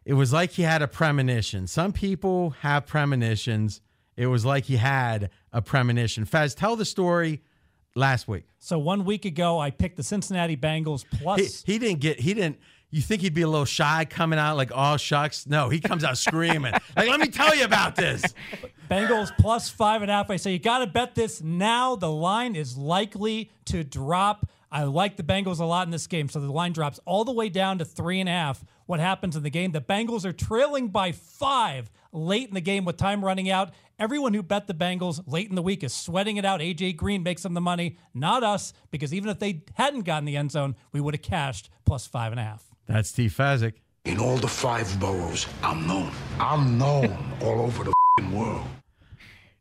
it 0.04 0.12
was 0.12 0.30
like 0.30 0.50
he 0.50 0.62
had 0.64 0.82
a 0.82 0.88
premonition. 0.88 1.66
Some 1.66 1.94
people 1.94 2.50
have 2.60 2.84
premonitions. 2.84 3.80
It 4.14 4.26
was 4.26 4.44
like 4.44 4.64
he 4.64 4.76
had 4.76 5.30
a 5.52 5.62
premonition. 5.62 6.24
Fez, 6.24 6.54
tell 6.54 6.76
the 6.76 6.84
story 6.84 7.42
last 7.94 8.28
week. 8.28 8.44
So 8.58 8.78
one 8.78 9.04
week 9.04 9.24
ago, 9.24 9.58
I 9.58 9.70
picked 9.70 9.96
the 9.96 10.02
Cincinnati 10.02 10.56
Bengals 10.56 11.04
plus. 11.10 11.62
He, 11.62 11.74
he 11.74 11.78
didn't 11.78 12.00
get 12.00 12.20
he 12.20 12.34
didn't 12.34 12.58
you 12.90 13.00
think 13.00 13.22
he'd 13.22 13.34
be 13.34 13.42
a 13.42 13.48
little 13.48 13.64
shy 13.64 14.04
coming 14.04 14.38
out 14.38 14.56
like 14.56 14.72
oh 14.74 14.96
shucks? 14.96 15.46
No, 15.46 15.68
he 15.68 15.80
comes 15.80 16.04
out 16.04 16.18
screaming. 16.18 16.72
like, 16.96 17.08
let 17.08 17.20
me 17.20 17.28
tell 17.28 17.54
you 17.54 17.64
about 17.64 17.96
this. 17.96 18.22
Bengals 18.90 19.30
plus 19.38 19.68
five 19.68 20.02
and 20.02 20.10
a 20.10 20.14
half. 20.14 20.30
I 20.30 20.36
say 20.36 20.52
you 20.52 20.58
got 20.58 20.80
to 20.80 20.86
bet 20.86 21.14
this 21.14 21.40
now. 21.42 21.94
The 21.94 22.10
line 22.10 22.56
is 22.56 22.76
likely 22.76 23.50
to 23.66 23.84
drop. 23.84 24.48
I 24.72 24.84
like 24.84 25.16
the 25.16 25.22
Bengals 25.24 25.58
a 25.58 25.64
lot 25.64 25.86
in 25.86 25.90
this 25.90 26.06
game, 26.06 26.28
so 26.28 26.38
the 26.40 26.50
line 26.50 26.72
drops 26.72 27.00
all 27.04 27.24
the 27.24 27.32
way 27.32 27.48
down 27.48 27.78
to 27.78 27.84
three 27.84 28.20
and 28.20 28.28
a 28.28 28.32
half. 28.32 28.64
What 28.90 28.98
happens 28.98 29.36
in 29.36 29.44
the 29.44 29.50
game? 29.50 29.70
The 29.70 29.80
Bengals 29.80 30.24
are 30.24 30.32
trailing 30.32 30.88
by 30.88 31.12
five 31.12 31.92
late 32.10 32.48
in 32.48 32.54
the 32.54 32.60
game 32.60 32.84
with 32.84 32.96
time 32.96 33.24
running 33.24 33.48
out. 33.48 33.70
Everyone 34.00 34.34
who 34.34 34.42
bet 34.42 34.66
the 34.66 34.74
Bengals 34.74 35.22
late 35.28 35.48
in 35.48 35.54
the 35.54 35.62
week 35.62 35.84
is 35.84 35.94
sweating 35.94 36.38
it 36.38 36.44
out. 36.44 36.58
AJ 36.58 36.96
Green 36.96 37.22
makes 37.22 37.44
them 37.44 37.54
the 37.54 37.60
money, 37.60 37.98
not 38.14 38.42
us, 38.42 38.72
because 38.90 39.14
even 39.14 39.30
if 39.30 39.38
they 39.38 39.62
hadn't 39.74 40.00
gotten 40.00 40.24
the 40.24 40.36
end 40.36 40.50
zone, 40.50 40.74
we 40.90 41.00
would 41.00 41.14
have 41.14 41.22
cashed 41.22 41.70
plus 41.84 42.08
five 42.08 42.32
and 42.32 42.40
a 42.40 42.42
half. 42.42 42.64
That's 42.88 43.10
Steve 43.10 43.32
Fezzik. 43.32 43.74
In 44.06 44.18
all 44.18 44.38
the 44.38 44.48
five 44.48 44.98
boroughs, 44.98 45.46
I'm 45.62 45.86
known. 45.86 46.10
I'm 46.40 46.76
known 46.76 47.16
all 47.42 47.60
over 47.60 47.84
the 47.84 47.92
fing 48.18 48.36
world. 48.36 48.66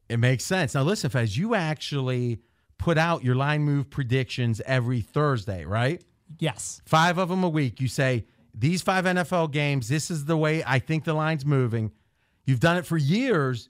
It 0.10 0.18
makes 0.18 0.44
sense. 0.44 0.74
Now 0.74 0.82
listen, 0.82 1.12
Fez, 1.12 1.38
you 1.38 1.54
actually 1.54 2.40
put 2.80 2.98
out 2.98 3.24
your 3.24 3.36
line 3.36 3.62
move 3.62 3.92
predictions 3.92 4.60
every 4.66 5.02
Thursday, 5.02 5.66
right? 5.66 6.04
Yes. 6.40 6.82
Five 6.88 7.20
of 7.20 7.30
them 7.30 7.44
a 7.44 7.50
week. 7.50 7.80
You 7.80 7.88
say 7.88 8.26
these 8.60 8.82
five 8.82 9.06
NFL 9.06 9.52
games, 9.52 9.88
this 9.88 10.12
is 10.12 10.26
the 10.26 10.38
way 10.38 10.64
I 10.66 10.80
think 10.80 11.06
the 11.06 11.14
line's 11.14 11.46
moving. 11.46 11.92
You've 12.46 12.60
done 12.60 12.78
it 12.78 12.86
for 12.86 12.98
years. 12.98 13.70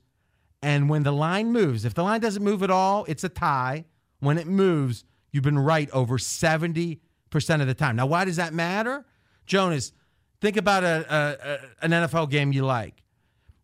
And 0.62 0.90
when 0.90 1.04
the 1.04 1.12
line 1.12 1.52
moves, 1.52 1.86
if 1.86 1.94
the 1.94 2.04
line 2.04 2.20
doesn't 2.22 2.44
move 2.44 2.64
at 2.64 2.72
all, 2.72 3.06
it's 3.08 3.24
a 3.24 3.30
tie. 3.30 3.86
When 4.20 4.38
it 4.38 4.48
moves, 4.48 5.06
you've 5.32 5.44
been 5.44 5.60
right 5.60 5.90
over 5.92 6.18
70% 6.18 7.00
of 7.62 7.68
the 7.68 7.74
time. 7.74 7.96
Now, 7.96 8.08
why 8.08 8.26
does 8.26 8.38
that 8.38 8.54
matter? 8.54 9.06
Jonas, 9.46 9.94
think 10.42 10.58
about 10.58 10.84
a, 10.84 11.06
a, 11.10 11.52
a- 11.52 11.86
an 11.86 11.92
NFL 11.92 12.30
game 12.30 12.52
you 12.52 12.66
like. 12.66 13.04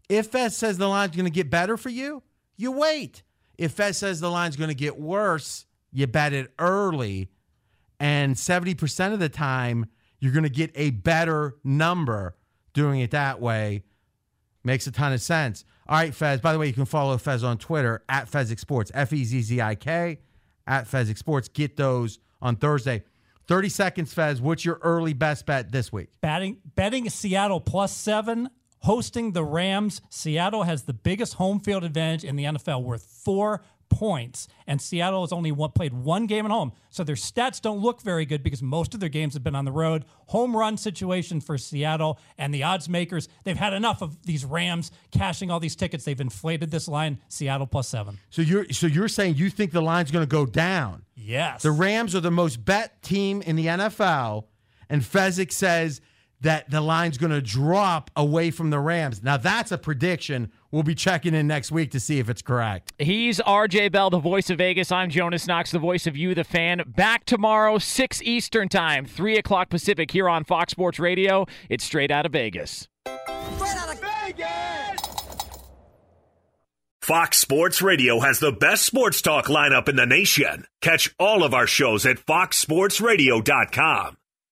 If 0.08 0.28
Fez 0.28 0.56
says 0.56 0.78
the 0.78 0.88
line's 0.88 1.16
going 1.16 1.26
to 1.26 1.32
get 1.32 1.50
better 1.50 1.76
for 1.76 1.90
you, 1.90 2.22
you 2.56 2.72
wait. 2.72 3.24
If 3.58 3.72
Fez 3.72 3.98
says 3.98 4.20
the 4.20 4.30
line's 4.30 4.56
going 4.56 4.70
to 4.70 4.76
get 4.76 5.00
worse, 5.00 5.66
you 5.92 6.06
bet 6.08 6.34
it 6.34 6.54
early. 6.60 7.30
And 8.00 8.36
70% 8.36 9.14
of 9.14 9.20
the 9.20 9.30
time, 9.30 9.88
you're 10.20 10.34
going 10.34 10.44
to 10.44 10.50
get 10.50 10.72
a 10.76 10.92
better 10.92 11.56
number 11.64 12.36
doing 12.74 13.00
it 13.00 13.12
that 13.12 13.42
way. 13.42 13.84
Makes 14.64 14.88
a 14.88 14.92
ton 14.92 15.14
of 15.14 15.22
sense. 15.22 15.64
All 15.88 15.98
right, 15.98 16.14
Fez. 16.14 16.42
By 16.42 16.54
the 16.54 16.60
way, 16.60 16.68
you 16.68 16.74
can 16.74 16.86
follow 16.86 17.18
Fez 17.18 17.44
on 17.44 17.58
Twitter 17.58 18.04
at 18.10 18.30
Fezzik 18.30 18.60
Sports, 18.60 18.92
F 18.94 19.14
E 19.14 19.24
Z 19.24 19.42
Z 19.42 19.62
I 19.62 19.76
K, 19.76 20.20
at 20.66 20.86
Fezzik 20.86 21.18
Sports. 21.18 21.48
Get 21.48 21.78
those 21.78 22.20
on 22.42 22.56
Thursday. 22.56 23.04
30 23.48 23.70
seconds, 23.70 24.14
Fez. 24.14 24.42
What's 24.42 24.66
your 24.66 24.80
early 24.82 25.14
best 25.14 25.46
bet 25.46 25.72
this 25.72 25.94
week? 25.94 26.10
Batting, 26.22 26.58
betting 26.76 27.10
Seattle 27.10 27.60
plus 27.60 27.96
seven, 27.96 28.50
hosting 28.80 29.34
the 29.34 29.44
Rams. 29.44 30.02
Seattle 30.10 30.64
has 30.64 30.84
the 30.84 30.94
biggest 30.94 31.36
home 31.36 31.60
field 31.60 31.84
advantage 31.84 32.24
in 32.24 32.36
the 32.36 32.46
NFL, 32.46 32.84
worth 32.84 33.06
four 33.06 33.62
points. 33.90 34.48
And 34.68 34.82
Seattle 34.82 35.22
has 35.22 35.32
only 35.32 35.52
one, 35.52 35.72
played 35.72 35.94
one 35.94 36.28
game 36.28 36.46
at 36.46 36.52
home. 36.52 36.74
So 36.90 37.04
their 37.04 37.16
stats 37.16 37.62
don't 37.62 37.80
look 37.80 38.02
very 38.02 38.26
good 38.26 38.44
because 38.44 38.62
most 38.62 38.94
of 38.94 39.00
their 39.00 39.10
games 39.10 39.34
have 39.34 39.44
been 39.44 39.56
on 39.56 39.66
the 39.66 39.72
road. 39.72 40.06
Home 40.28 40.56
run 40.56 40.78
situation 40.78 41.42
for 41.42 41.58
Seattle 41.58 42.20
and 42.38 42.54
the 42.54 42.64
odds 42.64 42.90
makers. 42.90 43.28
They've 43.44 43.58
had 43.58 43.74
enough 43.74 44.02
of 44.02 44.22
these 44.24 44.46
Rams 44.46 44.92
cashing 45.12 45.52
all 45.52 45.60
these 45.60 45.76
tickets. 45.76 46.06
They've 46.06 46.20
inflated 46.20 46.72
this 46.72 46.88
line. 46.88 47.20
Seattle 47.28 47.68
plus 47.68 47.88
seven. 47.88 48.20
So 48.30 48.42
you're 48.42 48.66
so 48.72 48.88
you're 48.88 49.08
saying 49.08 49.36
you 49.36 49.50
think 49.50 49.72
the 49.72 49.82
line's 49.82 50.12
going 50.12 50.24
to 50.26 50.32
go 50.32 50.46
down? 50.46 51.04
Yes. 51.16 51.64
The 51.64 51.72
Rams 51.72 52.16
are 52.16 52.20
the 52.20 52.32
most 52.32 52.64
bet 52.64 53.02
team 53.02 53.42
in 53.42 53.56
the 53.56 53.68
NFL, 53.68 54.46
and 54.90 55.02
Fezzik 55.02 55.52
says 55.52 56.02
that 56.46 56.70
the 56.70 56.80
line's 56.80 57.18
going 57.18 57.32
to 57.32 57.42
drop 57.42 58.12
away 58.16 58.52
from 58.52 58.70
the 58.70 58.80
Rams. 58.80 59.24
Now 59.24 59.38
that's 59.38 59.72
a 59.72 59.80
prediction. 59.80 60.52
We'll 60.72 60.84
be 60.84 60.94
checking 60.94 61.34
in 61.34 61.48
next 61.48 61.72
week 61.72 61.90
to 61.92 62.00
see 62.00 62.20
if 62.20 62.30
it's 62.30 62.44
correct. 62.44 62.94
He's 63.00 63.40
RJ 63.40 63.92
Bell, 63.92 64.12
the 64.12 64.20
voice 64.20 64.52
of 64.52 64.60
Vegas. 64.60 64.92
I'm 64.92 65.10
Jonas 65.10 65.48
Knox, 65.48 65.72
the 65.72 65.80
voice 65.80 66.06
of 66.06 66.16
you, 66.16 66.36
the 66.36 66.44
fan. 66.44 66.84
Back 66.86 67.26
tomorrow, 67.26 67.80
6 67.80 68.22
Eastern 68.22 68.70
Time, 68.70 69.06
3 69.06 69.38
o'clock 69.38 69.70
Pacific, 69.70 70.12
here 70.12 70.30
on 70.30 70.44
Fox 70.44 70.72
Sports 70.72 71.00
Radio. 71.00 71.48
It's 71.68 71.84
straight 71.84 72.12
out 72.12 72.28
of 72.28 72.32
Vegas. 72.32 72.88
Straight 73.08 73.78
out 73.78 73.94
of 73.94 74.00
Vegas! 74.00 75.02
Fox 77.02 77.40
Sports 77.40 77.82
Radio 77.82 78.20
has 78.20 78.40
the 78.40 78.52
best 78.52 78.86
sports 78.86 79.20
talk 79.22 79.46
lineup 79.46 79.90
in 79.90 79.96
the 79.96 80.06
nation. 80.06 80.66
Catch 80.82 81.16
all 81.20 81.44
of 81.44 81.56
our 81.56 81.68
shows 81.68 82.06
at 82.06 82.18
foxsportsradio.com. 82.18 84.18